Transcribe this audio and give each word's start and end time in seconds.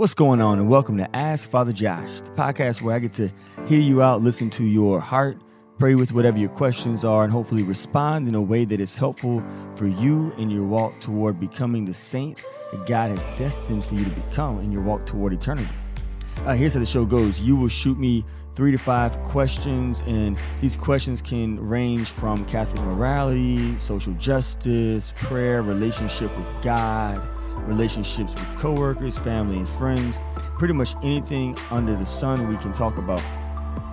What's 0.00 0.14
going 0.14 0.40
on, 0.40 0.58
and 0.58 0.70
welcome 0.70 0.96
to 0.96 1.14
Ask 1.14 1.50
Father 1.50 1.74
Josh, 1.74 2.22
the 2.22 2.30
podcast 2.30 2.80
where 2.80 2.96
I 2.96 3.00
get 3.00 3.12
to 3.12 3.30
hear 3.66 3.80
you 3.80 4.00
out, 4.00 4.22
listen 4.22 4.48
to 4.48 4.64
your 4.64 4.98
heart, 4.98 5.36
pray 5.78 5.94
with 5.94 6.12
whatever 6.12 6.38
your 6.38 6.48
questions 6.48 7.04
are, 7.04 7.22
and 7.22 7.30
hopefully 7.30 7.62
respond 7.62 8.26
in 8.26 8.34
a 8.34 8.40
way 8.40 8.64
that 8.64 8.80
is 8.80 8.96
helpful 8.96 9.44
for 9.74 9.86
you 9.86 10.32
in 10.38 10.48
your 10.48 10.64
walk 10.64 10.98
toward 11.00 11.38
becoming 11.38 11.84
the 11.84 11.92
saint 11.92 12.42
that 12.72 12.86
God 12.86 13.10
has 13.10 13.26
destined 13.36 13.84
for 13.84 13.94
you 13.94 14.04
to 14.04 14.10
become 14.10 14.60
in 14.60 14.72
your 14.72 14.80
walk 14.80 15.04
toward 15.04 15.34
eternity. 15.34 15.68
Uh, 16.46 16.54
here's 16.54 16.72
how 16.72 16.80
the 16.80 16.86
show 16.86 17.04
goes 17.04 17.38
you 17.38 17.54
will 17.54 17.68
shoot 17.68 17.98
me 17.98 18.24
three 18.54 18.70
to 18.70 18.78
five 18.78 19.22
questions, 19.22 20.02
and 20.06 20.38
these 20.62 20.78
questions 20.78 21.20
can 21.20 21.60
range 21.60 22.08
from 22.08 22.46
Catholic 22.46 22.82
morality, 22.84 23.78
social 23.78 24.14
justice, 24.14 25.12
prayer, 25.18 25.60
relationship 25.60 26.34
with 26.38 26.62
God 26.62 27.20
relationships 27.66 28.34
with 28.34 28.58
coworkers, 28.58 29.18
family, 29.18 29.58
and 29.58 29.68
friends. 29.68 30.18
Pretty 30.58 30.74
much 30.74 30.94
anything 31.02 31.56
under 31.70 31.94
the 31.96 32.06
sun 32.06 32.48
we 32.48 32.56
can 32.56 32.72
talk 32.72 32.98
about. 32.98 33.22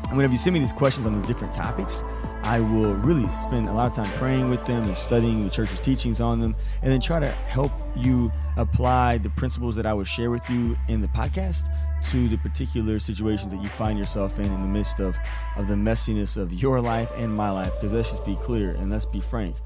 And 0.07 0.17
whenever 0.17 0.33
you 0.33 0.37
send 0.37 0.53
me 0.53 0.59
these 0.59 0.71
questions 0.71 1.05
on 1.05 1.13
these 1.13 1.23
different 1.23 1.53
topics, 1.53 2.03
I 2.43 2.61
will 2.61 2.93
really 2.95 3.29
spend 3.41 3.67
a 3.67 3.73
lot 3.73 3.87
of 3.87 3.93
time 3.93 4.11
praying 4.17 4.49
with 4.49 4.65
them 4.65 4.83
and 4.83 4.95
studying 4.95 5.43
the 5.43 5.49
church's 5.49 5.81
teachings 5.81 6.21
on 6.21 6.39
them, 6.39 6.55
and 6.81 6.91
then 6.91 7.01
try 7.01 7.19
to 7.19 7.29
help 7.29 7.71
you 7.95 8.31
apply 8.55 9.17
the 9.17 9.29
principles 9.31 9.75
that 9.75 9.85
I 9.85 9.93
would 9.93 10.07
share 10.07 10.31
with 10.31 10.49
you 10.49 10.77
in 10.87 11.01
the 11.01 11.09
podcast 11.09 11.63
to 12.09 12.27
the 12.29 12.37
particular 12.37 12.99
situations 12.99 13.51
that 13.51 13.61
you 13.61 13.67
find 13.67 13.99
yourself 13.99 14.39
in 14.39 14.45
in 14.45 14.61
the 14.61 14.67
midst 14.67 14.99
of, 14.99 15.17
of 15.57 15.67
the 15.67 15.75
messiness 15.75 16.37
of 16.37 16.53
your 16.53 16.79
life 16.79 17.11
and 17.15 17.35
my 17.35 17.51
life. 17.51 17.73
Because 17.73 17.91
let's 17.91 18.11
just 18.11 18.25
be 18.25 18.37
clear 18.37 18.71
and 18.71 18.89
let's 18.89 19.05
be 19.05 19.19
frank 19.19 19.57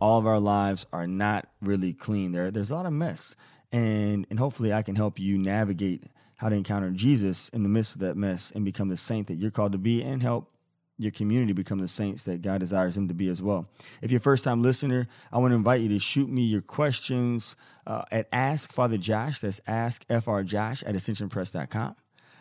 all 0.00 0.18
of 0.18 0.26
our 0.26 0.40
lives 0.40 0.86
are 0.92 1.06
not 1.06 1.47
really 1.60 1.92
clean. 1.92 2.32
There, 2.32 2.50
there's 2.50 2.70
a 2.70 2.74
lot 2.74 2.86
of 2.86 2.92
mess, 2.92 3.34
and 3.72 4.26
and 4.30 4.38
hopefully 4.38 4.72
I 4.72 4.82
can 4.82 4.96
help 4.96 5.18
you 5.18 5.38
navigate 5.38 6.04
how 6.36 6.48
to 6.48 6.56
encounter 6.56 6.90
Jesus 6.90 7.48
in 7.50 7.62
the 7.64 7.68
midst 7.68 7.94
of 7.94 8.00
that 8.00 8.16
mess 8.16 8.52
and 8.54 8.64
become 8.64 8.88
the 8.88 8.96
saint 8.96 9.26
that 9.26 9.34
you're 9.34 9.50
called 9.50 9.72
to 9.72 9.78
be, 9.78 10.02
and 10.02 10.22
help 10.22 10.52
your 10.98 11.12
community 11.12 11.52
become 11.52 11.78
the 11.78 11.88
saints 11.88 12.24
that 12.24 12.42
God 12.42 12.58
desires 12.58 12.96
them 12.96 13.08
to 13.08 13.14
be 13.14 13.28
as 13.28 13.40
well. 13.40 13.68
If 14.02 14.10
you're 14.10 14.18
a 14.18 14.20
first 14.20 14.44
time 14.44 14.62
listener, 14.62 15.06
I 15.32 15.38
want 15.38 15.52
to 15.52 15.56
invite 15.56 15.80
you 15.80 15.88
to 15.90 15.98
shoot 15.98 16.28
me 16.28 16.42
your 16.42 16.62
questions 16.62 17.54
uh, 17.86 18.02
at 18.10 18.28
Ask 18.32 18.72
Father 18.72 18.98
Josh. 18.98 19.38
That's 19.38 19.60
Ask 19.66 20.04
FR 20.08 20.40
Josh 20.42 20.82
at 20.82 20.94
ascensionpress.com 20.94 21.94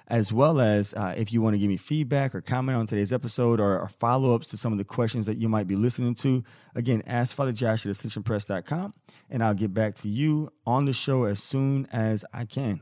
as 0.07 0.31
well 0.31 0.61
as 0.61 0.93
uh, 0.93 1.13
if 1.17 1.33
you 1.33 1.41
want 1.41 1.53
to 1.53 1.57
give 1.57 1.67
me 1.67 1.77
feedback 1.77 2.33
or 2.33 2.41
comment 2.41 2.77
on 2.77 2.87
today's 2.87 3.11
episode 3.11 3.59
or, 3.59 3.79
or 3.79 3.87
follow 3.87 4.33
ups 4.33 4.47
to 4.47 4.57
some 4.57 4.71
of 4.71 4.77
the 4.77 4.85
questions 4.85 5.25
that 5.25 5.37
you 5.37 5.49
might 5.49 5.67
be 5.67 5.75
listening 5.75 6.15
to. 6.15 6.43
Again, 6.75 7.03
ask 7.05 7.35
Father 7.35 7.51
Josh 7.51 7.85
at 7.85 7.91
ascensionpress.com, 7.91 8.93
and 9.29 9.43
I'll 9.43 9.53
get 9.53 9.73
back 9.73 9.95
to 9.95 10.07
you 10.07 10.51
on 10.65 10.85
the 10.85 10.93
show 10.93 11.25
as 11.25 11.43
soon 11.43 11.87
as 11.91 12.23
I 12.33 12.45
can. 12.45 12.81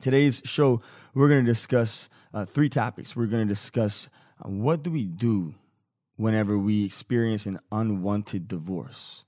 Today's 0.00 0.40
show, 0.46 0.80
we're 1.12 1.28
going 1.28 1.44
to 1.44 1.50
discuss 1.50 2.08
uh, 2.32 2.46
three 2.46 2.70
topics. 2.70 3.14
We're 3.14 3.26
going 3.26 3.46
to 3.46 3.52
discuss 3.52 4.08
uh, 4.42 4.48
what 4.48 4.82
do 4.82 4.90
we 4.90 5.04
do 5.04 5.54
whenever 6.16 6.56
we 6.56 6.86
experience 6.86 7.44
an 7.44 7.58
unwanted 7.70 8.48
divorce. 8.48 9.24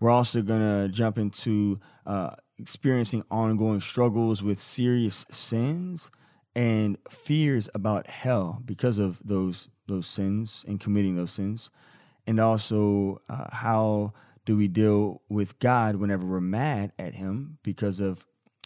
We're 0.00 0.10
also 0.10 0.40
going 0.40 0.60
to 0.60 0.88
jump 0.88 1.18
into 1.18 1.80
uh, 2.06 2.30
experiencing 2.58 3.24
ongoing 3.30 3.80
struggles 3.80 4.42
with 4.42 4.58
serious 4.58 5.26
sins 5.30 6.10
and 6.56 6.96
fears 7.08 7.68
about 7.74 8.08
hell 8.08 8.62
because 8.64 8.98
of 8.98 9.20
those 9.22 9.68
those 9.86 10.06
sins 10.06 10.64
and 10.66 10.80
committing 10.80 11.14
those 11.14 11.30
sins, 11.30 11.70
and 12.26 12.40
also 12.40 13.20
uh, 13.28 13.48
how 13.52 14.12
do 14.46 14.56
we 14.56 14.66
deal 14.66 15.20
with 15.28 15.58
God 15.58 15.96
whenever 15.96 16.26
we're 16.26 16.40
mad 16.40 16.92
at 16.98 17.14
Him 17.14 17.58
because 17.62 18.00
of 18.00 18.24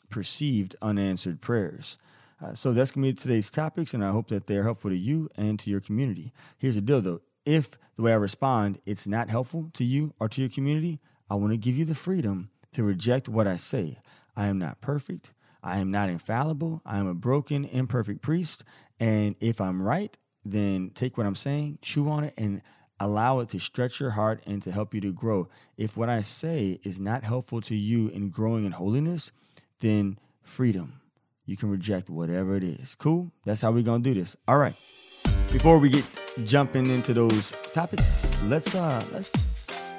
perceived 0.09 0.77
unanswered 0.81 1.41
prayers. 1.41 1.99
Uh, 2.43 2.55
so 2.55 2.73
that's 2.73 2.91
going 2.93 3.05
to 3.05 3.13
be 3.13 3.21
today's 3.21 3.51
topics, 3.51 3.93
and 3.93 4.05
I 4.05 4.13
hope 4.13 4.29
that 4.29 4.47
they're 4.47 4.63
helpful 4.63 4.91
to 4.91 4.97
you 4.97 5.29
and 5.37 5.59
to 5.59 5.69
your 5.69 5.81
community. 5.81 6.33
Here's 6.57 6.77
the 6.77 6.81
deal, 6.81 7.01
though: 7.01 7.23
if 7.45 7.77
the 7.97 8.03
way 8.03 8.13
I 8.13 8.17
respond 8.17 8.79
it's 8.87 9.07
not 9.07 9.31
helpful 9.31 9.69
to 9.75 9.85
you 9.85 10.15
or 10.21 10.29
to 10.29 10.41
your 10.41 10.51
community, 10.51 11.01
I 11.29 11.35
want 11.35 11.53
to 11.53 11.59
give 11.59 11.77
you 11.77 11.85
the 11.85 11.97
freedom 11.97 12.51
to 12.73 12.85
reject 12.85 13.29
what 13.29 13.49
I 13.49 13.57
say. 13.57 13.99
I 14.37 14.47
am 14.47 14.61
not 14.61 14.81
perfect. 14.81 15.35
I 15.63 15.79
am 15.79 15.91
not 15.91 16.09
infallible. 16.09 16.83
I 16.85 16.99
am 16.99 17.07
a 17.07 17.15
broken, 17.15 17.65
imperfect 17.65 18.23
priest. 18.23 18.65
And 18.99 19.37
if 19.41 19.61
I'm 19.61 19.83
right, 19.83 20.17
then 20.45 20.91
take 20.95 21.17
what 21.17 21.27
I'm 21.27 21.35
saying, 21.35 21.79
chew 21.83 22.09
on 22.09 22.25
it, 22.25 22.35
and 22.37 22.63
allow 22.99 23.41
it 23.41 23.49
to 23.51 23.59
stretch 23.59 23.99
your 24.01 24.11
heart 24.11 24.43
and 24.47 24.63
to 24.63 24.71
help 24.71 24.95
you 24.95 25.01
to 25.01 25.13
grow. 25.13 25.49
If 25.77 25.97
what 25.97 26.09
I 26.09 26.23
say 26.23 26.81
is 26.83 27.01
not 27.01 27.25
helpful 27.25 27.61
to 27.63 27.75
you 27.75 28.09
in 28.09 28.31
growing 28.31 28.65
in 28.65 28.73
holiness, 28.73 29.33
then 29.81 30.19
freedom. 30.43 31.01
You 31.47 31.57
can 31.57 31.71
reject 31.71 32.11
whatever 32.11 32.55
it 32.55 32.63
is. 32.63 32.95
Cool? 32.95 33.33
That's 33.45 33.63
how 33.63 33.73
we're 33.73 33.83
going 33.83 34.03
to 34.03 34.15
do 34.15 34.21
this. 34.21 34.37
All 34.47 34.59
right. 34.59 34.75
Before 35.53 35.79
we 35.79 35.89
get 35.89 36.07
jumping 36.45 36.91
into 36.91 37.13
those 37.13 37.53
topics, 37.73 38.41
let's 38.45 38.75
uh 38.75 39.05
let's 39.13 39.33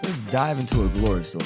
let's 0.02 0.22
dive 0.22 0.60
into 0.60 0.86
a 0.86 0.88
glory 0.88 1.26
story. 1.26 1.46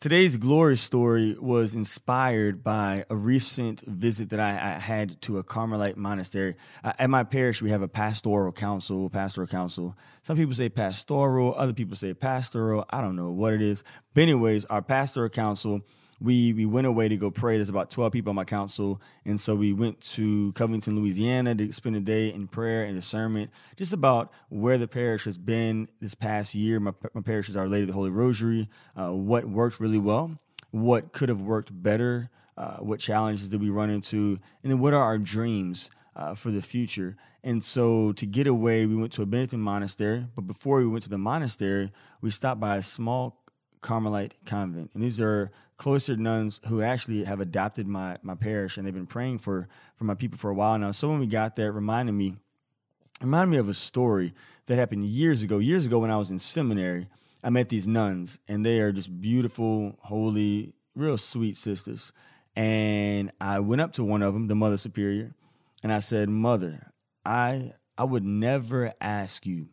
Today's 0.00 0.36
glory 0.36 0.76
story 0.76 1.36
was 1.40 1.74
inspired 1.74 2.62
by 2.62 3.04
a 3.10 3.16
recent 3.16 3.80
visit 3.80 4.28
that 4.28 4.38
I, 4.38 4.50
I 4.52 4.78
had 4.78 5.20
to 5.22 5.38
a 5.38 5.42
Carmelite 5.42 5.96
monastery. 5.96 6.54
Uh, 6.84 6.92
at 7.00 7.10
my 7.10 7.24
parish, 7.24 7.60
we 7.60 7.70
have 7.70 7.82
a 7.82 7.88
pastoral 7.88 8.52
council, 8.52 9.10
pastoral 9.10 9.48
council. 9.48 9.96
Some 10.22 10.36
people 10.36 10.54
say 10.54 10.68
pastoral, 10.68 11.52
other 11.56 11.72
people 11.72 11.96
say 11.96 12.14
pastoral. 12.14 12.84
I 12.90 13.00
don't 13.00 13.16
know 13.16 13.30
what 13.30 13.54
it 13.54 13.60
is. 13.60 13.82
But, 14.14 14.22
anyways, 14.22 14.66
our 14.66 14.82
pastoral 14.82 15.30
council 15.30 15.80
we 16.20 16.52
we 16.52 16.66
went 16.66 16.86
away 16.86 17.08
to 17.08 17.16
go 17.16 17.30
pray. 17.30 17.56
There's 17.56 17.68
about 17.68 17.90
12 17.90 18.12
people 18.12 18.30
on 18.30 18.36
my 18.36 18.44
council. 18.44 19.00
And 19.24 19.38
so 19.38 19.54
we 19.54 19.72
went 19.72 20.00
to 20.12 20.52
Covington, 20.52 20.96
Louisiana 20.96 21.54
to 21.54 21.72
spend 21.72 21.96
a 21.96 22.00
day 22.00 22.32
in 22.32 22.48
prayer 22.48 22.84
and 22.84 22.94
discernment, 22.94 23.50
just 23.76 23.92
about 23.92 24.32
where 24.48 24.78
the 24.78 24.88
parish 24.88 25.24
has 25.24 25.38
been 25.38 25.88
this 26.00 26.14
past 26.14 26.54
year. 26.54 26.80
My, 26.80 26.92
my 27.14 27.20
parish 27.20 27.48
is 27.48 27.56
Our 27.56 27.68
Lady 27.68 27.82
of 27.82 27.88
the 27.88 27.94
Holy 27.94 28.10
Rosary. 28.10 28.68
Uh, 28.96 29.12
what 29.12 29.44
worked 29.44 29.80
really 29.80 29.98
well, 29.98 30.38
what 30.70 31.12
could 31.12 31.28
have 31.28 31.40
worked 31.40 31.70
better, 31.82 32.30
uh, 32.56 32.78
what 32.78 33.00
challenges 33.00 33.48
did 33.48 33.60
we 33.60 33.70
run 33.70 33.90
into, 33.90 34.38
and 34.62 34.72
then 34.72 34.80
what 34.80 34.94
are 34.94 35.02
our 35.02 35.18
dreams 35.18 35.90
uh, 36.16 36.34
for 36.34 36.50
the 36.50 36.60
future. 36.60 37.16
And 37.44 37.62
so 37.62 38.12
to 38.14 38.26
get 38.26 38.46
away, 38.46 38.84
we 38.84 38.96
went 38.96 39.12
to 39.12 39.22
a 39.22 39.26
Benedictine 39.26 39.60
monastery. 39.60 40.26
But 40.34 40.42
before 40.42 40.78
we 40.78 40.86
went 40.88 41.04
to 41.04 41.08
the 41.08 41.18
monastery, 41.18 41.92
we 42.20 42.30
stopped 42.30 42.60
by 42.60 42.76
a 42.76 42.82
small 42.82 43.40
Carmelite 43.80 44.34
convent. 44.44 44.90
And 44.94 45.02
these 45.02 45.20
are 45.20 45.52
cloistered 45.78 46.20
nuns 46.20 46.60
who 46.66 46.82
actually 46.82 47.24
have 47.24 47.40
adopted 47.40 47.86
my 47.86 48.18
my 48.22 48.34
parish 48.34 48.76
and 48.76 48.86
they've 48.86 48.92
been 48.92 49.06
praying 49.06 49.38
for 49.38 49.68
for 49.94 50.04
my 50.04 50.14
people 50.14 50.36
for 50.36 50.50
a 50.50 50.54
while 50.54 50.78
now. 50.78 50.90
So 50.90 51.08
when 51.08 51.20
we 51.20 51.26
got 51.26 51.56
there, 51.56 51.68
it 51.68 51.72
reminded 51.72 52.12
me 52.12 52.36
reminded 53.22 53.52
me 53.52 53.58
of 53.58 53.68
a 53.68 53.74
story 53.74 54.34
that 54.66 54.76
happened 54.76 55.06
years 55.06 55.42
ago. 55.42 55.58
Years 55.58 55.86
ago 55.86 56.00
when 56.00 56.10
I 56.10 56.16
was 56.16 56.30
in 56.30 56.38
seminary, 56.38 57.08
I 57.42 57.50
met 57.50 57.68
these 57.68 57.86
nuns 57.86 58.38
and 58.46 58.66
they 58.66 58.80
are 58.80 58.92
just 58.92 59.20
beautiful, 59.20 59.96
holy, 60.02 60.74
real 60.94 61.16
sweet 61.16 61.56
sisters. 61.56 62.12
And 62.54 63.30
I 63.40 63.60
went 63.60 63.80
up 63.80 63.92
to 63.94 64.04
one 64.04 64.22
of 64.22 64.34
them, 64.34 64.48
the 64.48 64.56
mother 64.56 64.76
superior, 64.76 65.34
and 65.82 65.92
I 65.92 66.00
said, 66.00 66.28
"Mother, 66.28 66.92
I 67.24 67.74
I 67.96 68.04
would 68.04 68.24
never 68.24 68.92
ask 69.00 69.46
you 69.46 69.68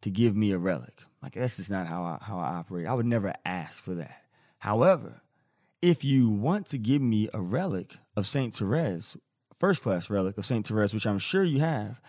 to 0.00 0.10
give 0.10 0.34
me 0.34 0.52
a 0.52 0.58
relic. 0.58 1.02
Like 1.22 1.34
that's 1.34 1.58
just 1.58 1.70
not 1.70 1.86
how 1.86 2.04
I, 2.04 2.18
how 2.22 2.38
I 2.38 2.54
operate. 2.54 2.86
I 2.86 2.94
would 2.94 3.06
never 3.06 3.34
ask 3.44 3.82
for 3.84 3.94
that. 3.94 4.22
However, 4.58 5.20
if 5.82 6.04
you 6.04 6.30
want 6.30 6.66
to 6.66 6.78
give 6.78 7.02
me 7.02 7.28
a 7.34 7.40
relic 7.40 7.98
of 8.16 8.26
Saint 8.26 8.54
Therese, 8.54 9.16
first 9.56 9.82
class 9.82 10.08
relic 10.08 10.38
of 10.38 10.46
Saint 10.46 10.66
Therese, 10.66 10.94
which 10.94 11.06
I'm 11.06 11.18
sure 11.18 11.42
you 11.42 11.58
have, 11.58 12.00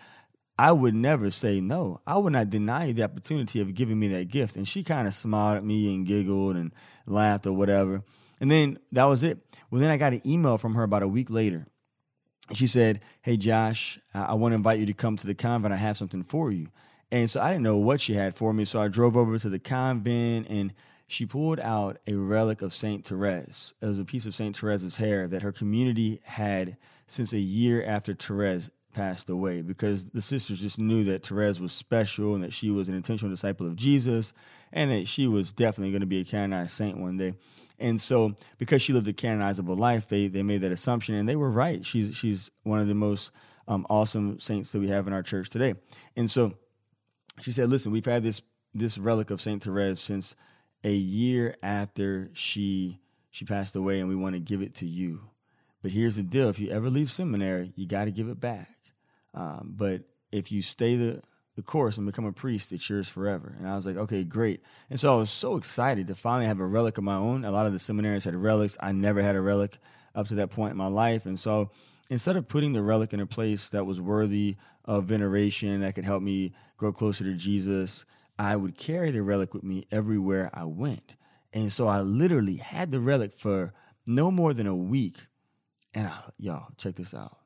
I 0.56 0.70
would 0.70 0.94
never 0.94 1.30
say 1.30 1.60
no. 1.60 2.00
I 2.06 2.16
would 2.16 2.32
not 2.32 2.50
deny 2.50 2.86
you 2.86 2.92
the 2.92 3.02
opportunity 3.02 3.60
of 3.60 3.74
giving 3.74 3.98
me 3.98 4.06
that 4.08 4.28
gift. 4.28 4.54
And 4.54 4.68
she 4.68 4.84
kind 4.84 5.08
of 5.08 5.14
smiled 5.14 5.56
at 5.56 5.64
me 5.64 5.92
and 5.92 6.06
giggled 6.06 6.54
and 6.54 6.72
laughed 7.06 7.46
or 7.46 7.52
whatever. 7.52 8.04
And 8.40 8.50
then 8.50 8.78
that 8.92 9.04
was 9.04 9.24
it. 9.24 9.38
Well, 9.70 9.80
then 9.80 9.90
I 9.90 9.96
got 9.96 10.12
an 10.12 10.22
email 10.24 10.56
from 10.56 10.74
her 10.76 10.84
about 10.84 11.02
a 11.02 11.08
week 11.08 11.28
later. 11.28 11.66
She 12.54 12.68
said, 12.68 13.02
Hey, 13.22 13.36
Josh, 13.36 13.98
I 14.12 14.34
want 14.34 14.52
to 14.52 14.56
invite 14.56 14.78
you 14.78 14.86
to 14.86 14.92
come 14.92 15.16
to 15.16 15.26
the 15.26 15.34
convent. 15.34 15.74
I 15.74 15.78
have 15.78 15.96
something 15.96 16.22
for 16.22 16.52
you. 16.52 16.68
And 17.10 17.28
so 17.28 17.40
I 17.40 17.48
didn't 17.48 17.62
know 17.64 17.78
what 17.78 18.00
she 18.00 18.14
had 18.14 18.36
for 18.36 18.52
me. 18.52 18.64
So 18.64 18.80
I 18.80 18.88
drove 18.88 19.16
over 19.16 19.38
to 19.38 19.48
the 19.48 19.58
convent 19.58 20.46
and 20.48 20.72
she 21.06 21.26
pulled 21.26 21.60
out 21.60 21.98
a 22.06 22.14
relic 22.14 22.62
of 22.62 22.72
Saint 22.72 23.04
Therese. 23.04 23.74
It 23.80 23.86
was 23.86 23.98
a 23.98 24.04
piece 24.04 24.26
of 24.26 24.34
Saint 24.34 24.58
Therese's 24.58 24.96
hair 24.96 25.28
that 25.28 25.42
her 25.42 25.52
community 25.52 26.20
had 26.24 26.76
since 27.06 27.32
a 27.32 27.38
year 27.38 27.84
after 27.84 28.14
Therese 28.14 28.70
passed 28.94 29.28
away 29.28 29.60
because 29.60 30.06
the 30.06 30.22
sisters 30.22 30.60
just 30.60 30.78
knew 30.78 31.04
that 31.04 31.26
Therese 31.26 31.60
was 31.60 31.72
special 31.72 32.34
and 32.34 32.42
that 32.44 32.52
she 32.52 32.70
was 32.70 32.88
an 32.88 32.94
intentional 32.94 33.34
disciple 33.34 33.66
of 33.66 33.76
Jesus 33.76 34.32
and 34.72 34.90
that 34.90 35.06
she 35.06 35.26
was 35.26 35.52
definitely 35.52 35.90
going 35.90 36.00
to 36.00 36.06
be 36.06 36.20
a 36.20 36.24
canonized 36.24 36.70
saint 36.70 36.96
one 36.96 37.16
day. 37.16 37.34
And 37.78 38.00
so 38.00 38.34
because 38.56 38.80
she 38.80 38.92
lived 38.92 39.08
a 39.08 39.12
canonizable 39.12 39.76
life, 39.76 40.08
they 40.08 40.28
they 40.28 40.42
made 40.42 40.62
that 40.62 40.72
assumption 40.72 41.16
and 41.16 41.28
they 41.28 41.36
were 41.36 41.50
right. 41.50 41.84
She's 41.84 42.16
she's 42.16 42.50
one 42.62 42.80
of 42.80 42.86
the 42.86 42.94
most 42.94 43.30
um, 43.66 43.84
awesome 43.90 44.38
saints 44.38 44.70
that 44.70 44.78
we 44.78 44.88
have 44.88 45.06
in 45.06 45.12
our 45.12 45.22
church 45.22 45.50
today. 45.50 45.74
And 46.16 46.30
so 46.30 46.54
she 47.40 47.50
said, 47.50 47.68
"Listen, 47.68 47.90
we've 47.90 48.04
had 48.04 48.22
this 48.22 48.42
this 48.72 48.96
relic 48.96 49.30
of 49.30 49.40
Saint 49.40 49.64
Therese 49.64 50.00
since 50.00 50.36
a 50.84 50.92
year 50.92 51.56
after 51.62 52.30
she 52.34 53.00
she 53.30 53.44
passed 53.44 53.74
away, 53.74 53.98
and 53.98 54.08
we 54.08 54.14
want 54.14 54.34
to 54.34 54.40
give 54.40 54.62
it 54.62 54.76
to 54.76 54.86
you. 54.86 55.22
But 55.82 55.90
here's 55.90 56.16
the 56.16 56.22
deal: 56.22 56.48
if 56.48 56.60
you 56.60 56.70
ever 56.70 56.90
leave 56.90 57.10
seminary, 57.10 57.72
you 57.74 57.86
got 57.86 58.04
to 58.04 58.12
give 58.12 58.28
it 58.28 58.38
back. 58.38 58.70
Um, 59.32 59.72
but 59.74 60.02
if 60.30 60.52
you 60.52 60.62
stay 60.62 60.96
the 60.96 61.22
the 61.56 61.62
course 61.62 61.96
and 61.96 62.06
become 62.06 62.24
a 62.24 62.32
priest, 62.32 62.72
it's 62.72 62.88
yours 62.88 63.08
forever. 63.08 63.54
And 63.58 63.68
I 63.68 63.76
was 63.76 63.86
like, 63.86 63.96
okay, 63.96 64.24
great. 64.24 64.60
And 64.90 64.98
so 64.98 65.14
I 65.14 65.16
was 65.16 65.30
so 65.30 65.56
excited 65.56 66.08
to 66.08 66.14
finally 66.14 66.46
have 66.46 66.58
a 66.58 66.66
relic 66.66 66.98
of 66.98 67.04
my 67.04 67.14
own. 67.14 67.44
A 67.44 67.52
lot 67.52 67.66
of 67.66 67.72
the 67.72 67.78
seminaries 67.78 68.24
had 68.24 68.34
relics. 68.34 68.76
I 68.80 68.92
never 68.92 69.22
had 69.22 69.36
a 69.36 69.40
relic 69.40 69.78
up 70.14 70.26
to 70.28 70.34
that 70.36 70.50
point 70.50 70.72
in 70.72 70.76
my 70.76 70.88
life. 70.88 71.26
And 71.26 71.38
so 71.38 71.70
instead 72.10 72.36
of 72.36 72.48
putting 72.48 72.72
the 72.72 72.82
relic 72.82 73.12
in 73.12 73.20
a 73.20 73.26
place 73.26 73.68
that 73.68 73.86
was 73.86 74.00
worthy 74.00 74.56
of 74.84 75.04
veneration, 75.04 75.80
that 75.82 75.94
could 75.94 76.04
help 76.04 76.22
me 76.22 76.52
grow 76.76 76.92
closer 76.92 77.24
to 77.24 77.34
Jesus, 77.34 78.04
I 78.38 78.56
would 78.56 78.76
carry 78.76 79.10
the 79.10 79.22
relic 79.22 79.54
with 79.54 79.62
me 79.62 79.86
everywhere 79.90 80.50
I 80.52 80.64
went. 80.64 81.16
And 81.52 81.72
so 81.72 81.86
I 81.86 82.00
literally 82.00 82.56
had 82.56 82.90
the 82.90 83.00
relic 83.00 83.32
for 83.32 83.72
no 84.06 84.30
more 84.30 84.52
than 84.52 84.66
a 84.66 84.74
week. 84.74 85.26
And 85.94 86.08
I, 86.08 86.18
y'all, 86.38 86.68
check 86.76 86.96
this 86.96 87.14
out. 87.14 87.38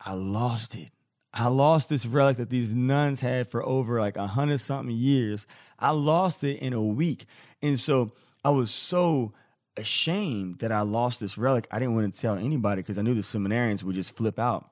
I 0.00 0.12
lost 0.12 0.74
it. 0.76 0.90
I 1.34 1.48
lost 1.48 1.88
this 1.88 2.06
relic 2.06 2.36
that 2.38 2.50
these 2.50 2.74
nuns 2.74 3.20
had 3.20 3.50
for 3.50 3.64
over 3.64 4.00
like 4.00 4.16
a 4.16 4.26
hundred 4.26 4.58
something 4.58 4.94
years. 4.94 5.46
I 5.78 5.90
lost 5.90 6.42
it 6.44 6.58
in 6.60 6.72
a 6.72 6.82
week. 6.82 7.26
And 7.62 7.78
so 7.78 8.12
I 8.44 8.50
was 8.50 8.70
so 8.70 9.32
ashamed 9.76 10.60
that 10.60 10.72
I 10.72 10.80
lost 10.80 11.20
this 11.20 11.36
relic. 11.36 11.66
I 11.70 11.78
didn't 11.78 11.94
want 11.94 12.12
to 12.12 12.20
tell 12.20 12.36
anybody 12.36 12.82
because 12.82 12.98
I 12.98 13.02
knew 13.02 13.14
the 13.14 13.20
seminarians 13.20 13.82
would 13.82 13.94
just 13.94 14.16
flip 14.16 14.38
out. 14.38 14.70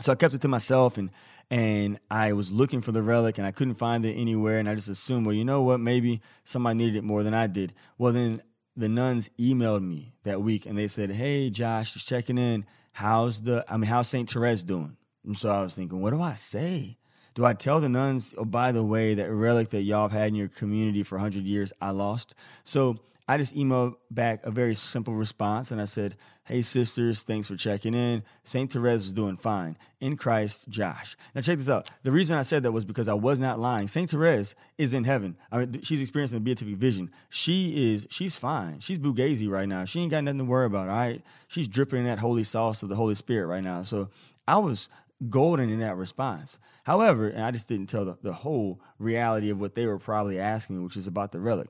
So 0.00 0.12
I 0.12 0.14
kept 0.14 0.34
it 0.34 0.40
to 0.42 0.48
myself 0.48 0.98
and 0.98 1.10
and 1.52 2.00
I 2.10 2.32
was 2.32 2.50
looking 2.50 2.80
for 2.80 2.92
the 2.92 3.02
relic 3.02 3.36
and 3.36 3.46
I 3.46 3.50
couldn't 3.50 3.74
find 3.74 4.06
it 4.06 4.14
anywhere. 4.14 4.56
And 4.56 4.66
I 4.66 4.74
just 4.74 4.88
assumed, 4.88 5.26
well, 5.26 5.34
you 5.34 5.44
know 5.44 5.62
what? 5.62 5.80
Maybe 5.80 6.22
somebody 6.44 6.78
needed 6.78 6.96
it 6.96 7.04
more 7.04 7.22
than 7.22 7.34
I 7.34 7.46
did. 7.46 7.74
Well, 7.98 8.14
then 8.14 8.40
the 8.74 8.88
nuns 8.88 9.28
emailed 9.38 9.86
me 9.86 10.14
that 10.22 10.40
week 10.40 10.64
and 10.64 10.78
they 10.78 10.88
said, 10.88 11.10
Hey, 11.10 11.50
Josh, 11.50 11.92
just 11.92 12.08
checking 12.08 12.38
in. 12.38 12.64
How's 12.92 13.42
the, 13.42 13.66
I 13.68 13.76
mean, 13.76 13.90
how's 13.90 14.08
St. 14.08 14.30
Therese 14.30 14.62
doing? 14.62 14.96
And 15.26 15.36
so 15.36 15.50
I 15.50 15.62
was 15.62 15.74
thinking, 15.74 16.00
what 16.00 16.12
do 16.12 16.22
I 16.22 16.34
say? 16.36 16.96
Do 17.34 17.44
I 17.44 17.52
tell 17.52 17.80
the 17.80 17.88
nuns, 17.90 18.34
oh, 18.38 18.46
by 18.46 18.72
the 18.72 18.82
way, 18.82 19.12
that 19.14 19.30
relic 19.30 19.68
that 19.70 19.82
y'all 19.82 20.08
have 20.08 20.12
had 20.12 20.28
in 20.28 20.34
your 20.34 20.48
community 20.48 21.02
for 21.02 21.16
100 21.16 21.44
years, 21.44 21.70
I 21.82 21.90
lost? 21.90 22.34
So 22.64 22.96
I 23.28 23.38
just 23.38 23.54
emailed 23.54 23.94
back 24.10 24.44
a 24.44 24.50
very 24.50 24.74
simple 24.74 25.14
response 25.14 25.70
and 25.70 25.80
I 25.80 25.84
said, 25.84 26.16
Hey, 26.44 26.62
sisters, 26.62 27.22
thanks 27.22 27.46
for 27.46 27.56
checking 27.56 27.94
in. 27.94 28.24
St. 28.42 28.72
Therese 28.72 29.06
is 29.06 29.12
doing 29.12 29.36
fine. 29.36 29.76
In 30.00 30.16
Christ, 30.16 30.68
Josh. 30.68 31.16
Now, 31.34 31.40
check 31.40 31.58
this 31.58 31.68
out. 31.68 31.88
The 32.02 32.10
reason 32.10 32.36
I 32.36 32.42
said 32.42 32.64
that 32.64 32.72
was 32.72 32.84
because 32.84 33.06
I 33.06 33.14
was 33.14 33.38
not 33.38 33.60
lying. 33.60 33.86
St. 33.86 34.10
Therese 34.10 34.56
is 34.76 34.92
in 34.92 35.04
heaven. 35.04 35.36
I 35.52 35.58
mean, 35.58 35.82
she's 35.82 36.00
experiencing 36.00 36.36
the 36.36 36.44
beatific 36.44 36.76
vision. 36.76 37.12
She 37.30 37.92
is, 37.92 38.08
she's 38.10 38.34
fine. 38.34 38.80
She's 38.80 38.98
Bugazi 38.98 39.48
right 39.48 39.68
now. 39.68 39.84
She 39.84 40.00
ain't 40.00 40.10
got 40.10 40.24
nothing 40.24 40.38
to 40.38 40.44
worry 40.44 40.66
about, 40.66 40.88
all 40.88 40.96
right? 40.96 41.22
She's 41.46 41.68
dripping 41.68 42.00
in 42.00 42.04
that 42.06 42.18
holy 42.18 42.44
sauce 42.44 42.82
of 42.82 42.88
the 42.88 42.96
Holy 42.96 43.14
Spirit 43.14 43.46
right 43.46 43.62
now. 43.62 43.82
So 43.82 44.10
I 44.48 44.58
was 44.58 44.88
golden 45.30 45.70
in 45.70 45.78
that 45.78 45.96
response. 45.96 46.58
However, 46.82 47.28
and 47.28 47.44
I 47.44 47.52
just 47.52 47.68
didn't 47.68 47.86
tell 47.86 48.04
the, 48.04 48.18
the 48.20 48.32
whole 48.32 48.80
reality 48.98 49.50
of 49.50 49.60
what 49.60 49.76
they 49.76 49.86
were 49.86 49.98
probably 49.98 50.40
asking 50.40 50.78
me, 50.78 50.84
which 50.84 50.96
is 50.96 51.06
about 51.06 51.30
the 51.30 51.38
relic. 51.38 51.68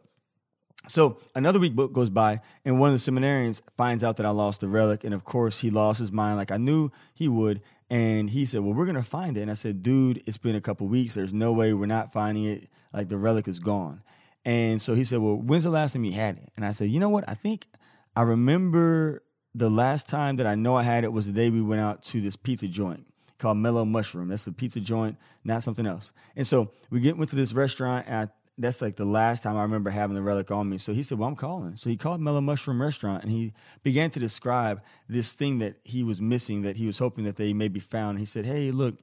So 0.89 1.19
another 1.35 1.61
week 1.61 1.75
goes 1.77 2.11
by, 2.11 2.41
and 2.65 2.81
one 2.81 2.93
of 2.93 3.05
the 3.05 3.11
seminarians 3.11 3.63
finds 3.77 4.03
out 4.03 4.17
that 4.17 4.27
I 4.27 4.31
lost 4.31 4.61
the 4.61 4.69
relic, 4.69 5.05
and 5.05 5.15
of 5.15 5.25
course 5.25 5.61
he 5.61 5.71
lost 5.71 6.01
his 6.01 6.11
mind, 6.11 6.37
like 6.37 6.51
I 6.51 6.57
knew 6.57 6.91
he 7.15 7.29
would. 7.29 7.63
And 7.89 8.31
he 8.31 8.47
said, 8.47 8.63
"Well, 8.63 8.73
we're 8.73 8.87
gonna 8.87 9.03
find 9.03 9.37
it." 9.37 9.43
And 9.43 9.51
I 9.51 9.55
said, 9.55 9.83
"Dude, 9.83 10.23
it's 10.27 10.39
been 10.39 10.57
a 10.57 10.61
couple 10.61 10.89
weeks. 10.89 11.15
There's 11.15 11.35
no 11.35 11.53
way 11.53 11.73
we're 11.73 11.87
not 11.87 12.13
finding 12.13 12.45
it. 12.45 12.69
Like 12.93 13.09
the 13.09 13.19
relic 13.19 13.47
is 13.47 13.61
gone." 13.61 14.03
And 14.45 14.81
so 14.81 14.95
he 14.95 15.05
said, 15.05 15.19
"Well, 15.21 15.37
when's 15.37 15.65
the 15.65 15.71
last 15.71 15.93
time 15.93 16.05
you 16.05 16.13
had 16.13 16.39
it?" 16.39 16.51
And 16.57 16.65
I 16.65 16.73
said, 16.73 16.91
"You 16.91 17.01
know 17.01 17.11
what? 17.11 17.29
I 17.29 17.35
think 17.35 17.67
I 18.17 18.23
remember 18.23 19.23
the 19.55 19.71
last 19.71 20.09
time 20.09 20.37
that 20.37 20.47
I 20.47 20.55
know 20.55 20.75
I 20.75 20.83
had 20.83 21.05
it 21.05 21.13
was 21.13 21.27
the 21.27 21.33
day 21.33 21.51
we 21.51 21.61
went 21.61 21.81
out 21.81 22.03
to 22.05 22.21
this 22.21 22.37
pizza 22.37 22.67
joint 22.67 23.07
called 23.39 23.59
Mellow 23.59 23.85
Mushroom. 23.85 24.29
That's 24.29 24.45
the 24.45 24.53
pizza 24.53 24.81
joint, 24.81 25.17
not 25.45 25.63
something 25.63 25.87
else. 25.87 26.13
And 26.37 26.47
so 26.47 26.71
we 26.91 27.01
get 27.01 27.19
went 27.19 27.31
to 27.31 27.37
this 27.37 27.53
restaurant, 27.53 28.07
and 28.09 28.29
I, 28.29 28.33
that's 28.59 28.83
like 28.83 28.97
the 28.97 29.05
last 29.05 29.43
time 29.43 29.57
I 29.57 29.63
remember 29.63 29.91
having 29.91 30.15
the 30.15 30.23
relic 30.23 30.51
on 30.51 30.69
me. 30.69 30.79
So 30.79 30.93
he 30.93 31.03
said, 31.03 31.19
"Well, 31.19 31.29
I'm 31.29 31.37
calling." 31.37 31.77
So 31.77 31.91
he 31.91 31.97
called 31.97 32.21
Mellow 32.21 32.41
Mushroom 32.41 32.81
Restaurant, 32.81 33.23
and 33.23 33.33
he 33.33 33.53
began 33.83 34.11
to 34.11 34.21
describe 34.21 34.83
this 35.09 35.33
thing 35.33 35.59
that 35.59 35.77
he 35.85 36.03
was 36.03 36.21
missing, 36.21 36.63
that 36.63 36.77
he 36.77 36.87
was 36.87 36.99
hoping 36.99 37.25
that 37.25 37.37
they 37.37 37.53
maybe 37.53 37.81
found. 37.81 38.19
He 38.19 38.25
said, 38.25 38.45
"Hey, 38.45 38.71
look, 38.71 38.97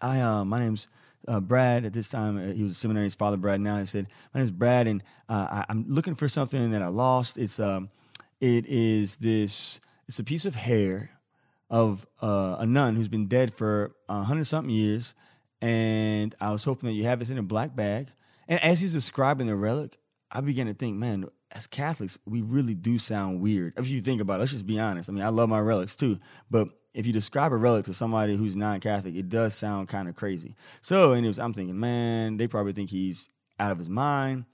I 0.00 0.20
uh, 0.20 0.44
my 0.44 0.60
name's." 0.60 0.86
Uh, 1.28 1.38
Brad 1.38 1.84
at 1.84 1.92
this 1.92 2.08
time 2.08 2.38
uh, 2.38 2.54
he 2.54 2.62
was 2.62 2.72
a 2.72 2.74
seminary's 2.74 3.14
father 3.14 3.36
Brad 3.36 3.60
now 3.60 3.78
he 3.78 3.84
said 3.84 4.06
my 4.32 4.40
name's 4.40 4.50
Brad 4.50 4.88
and 4.88 5.02
uh, 5.28 5.64
I, 5.68 5.70
am 5.70 5.84
looking 5.86 6.14
for 6.14 6.28
something 6.28 6.70
that 6.70 6.80
I 6.80 6.86
lost 6.88 7.36
it's 7.36 7.60
um 7.60 7.90
it 8.40 8.64
is 8.66 9.16
this 9.18 9.80
it's 10.08 10.18
a 10.18 10.24
piece 10.24 10.46
of 10.46 10.54
hair 10.54 11.20
of 11.70 12.04
uh, 12.20 12.56
a 12.58 12.66
nun 12.66 12.96
who's 12.96 13.08
been 13.08 13.28
dead 13.28 13.54
for 13.54 13.94
a 14.08 14.24
hundred 14.24 14.46
something 14.46 14.74
years, 14.74 15.14
and 15.62 16.34
I 16.40 16.52
was 16.52 16.64
hoping 16.64 16.88
that 16.88 16.94
you 16.94 17.04
have 17.04 17.20
this 17.20 17.30
in 17.30 17.38
a 17.38 17.42
black 17.42 17.76
bag. 17.76 18.08
And 18.50 18.62
as 18.64 18.80
he's 18.80 18.92
describing 18.92 19.46
the 19.46 19.54
relic, 19.54 19.96
I 20.30 20.40
began 20.40 20.66
to 20.66 20.74
think, 20.74 20.96
man, 20.96 21.26
as 21.52 21.68
Catholics, 21.68 22.18
we 22.26 22.42
really 22.42 22.74
do 22.74 22.98
sound 22.98 23.40
weird. 23.40 23.74
If 23.78 23.88
you 23.88 24.00
think 24.00 24.20
about 24.20 24.34
it, 24.34 24.38
let's 24.40 24.52
just 24.52 24.66
be 24.66 24.78
honest. 24.78 25.08
I 25.08 25.12
mean, 25.12 25.22
I 25.22 25.28
love 25.28 25.48
my 25.48 25.60
relics 25.60 25.94
too, 25.94 26.18
but 26.50 26.68
if 26.92 27.06
you 27.06 27.12
describe 27.12 27.52
a 27.52 27.56
relic 27.56 27.84
to 27.84 27.94
somebody 27.94 28.34
who's 28.36 28.56
non-Catholic, 28.56 29.14
it 29.14 29.28
does 29.28 29.54
sound 29.54 29.86
kind 29.86 30.08
of 30.08 30.16
crazy. 30.16 30.56
So, 30.80 31.12
anyways, 31.12 31.38
I'm 31.38 31.54
thinking, 31.54 31.78
man, 31.78 32.36
they 32.36 32.48
probably 32.48 32.72
think 32.72 32.90
he's 32.90 33.30
out 33.60 33.70
of 33.70 33.78
his 33.78 33.88
mind. 33.88 34.46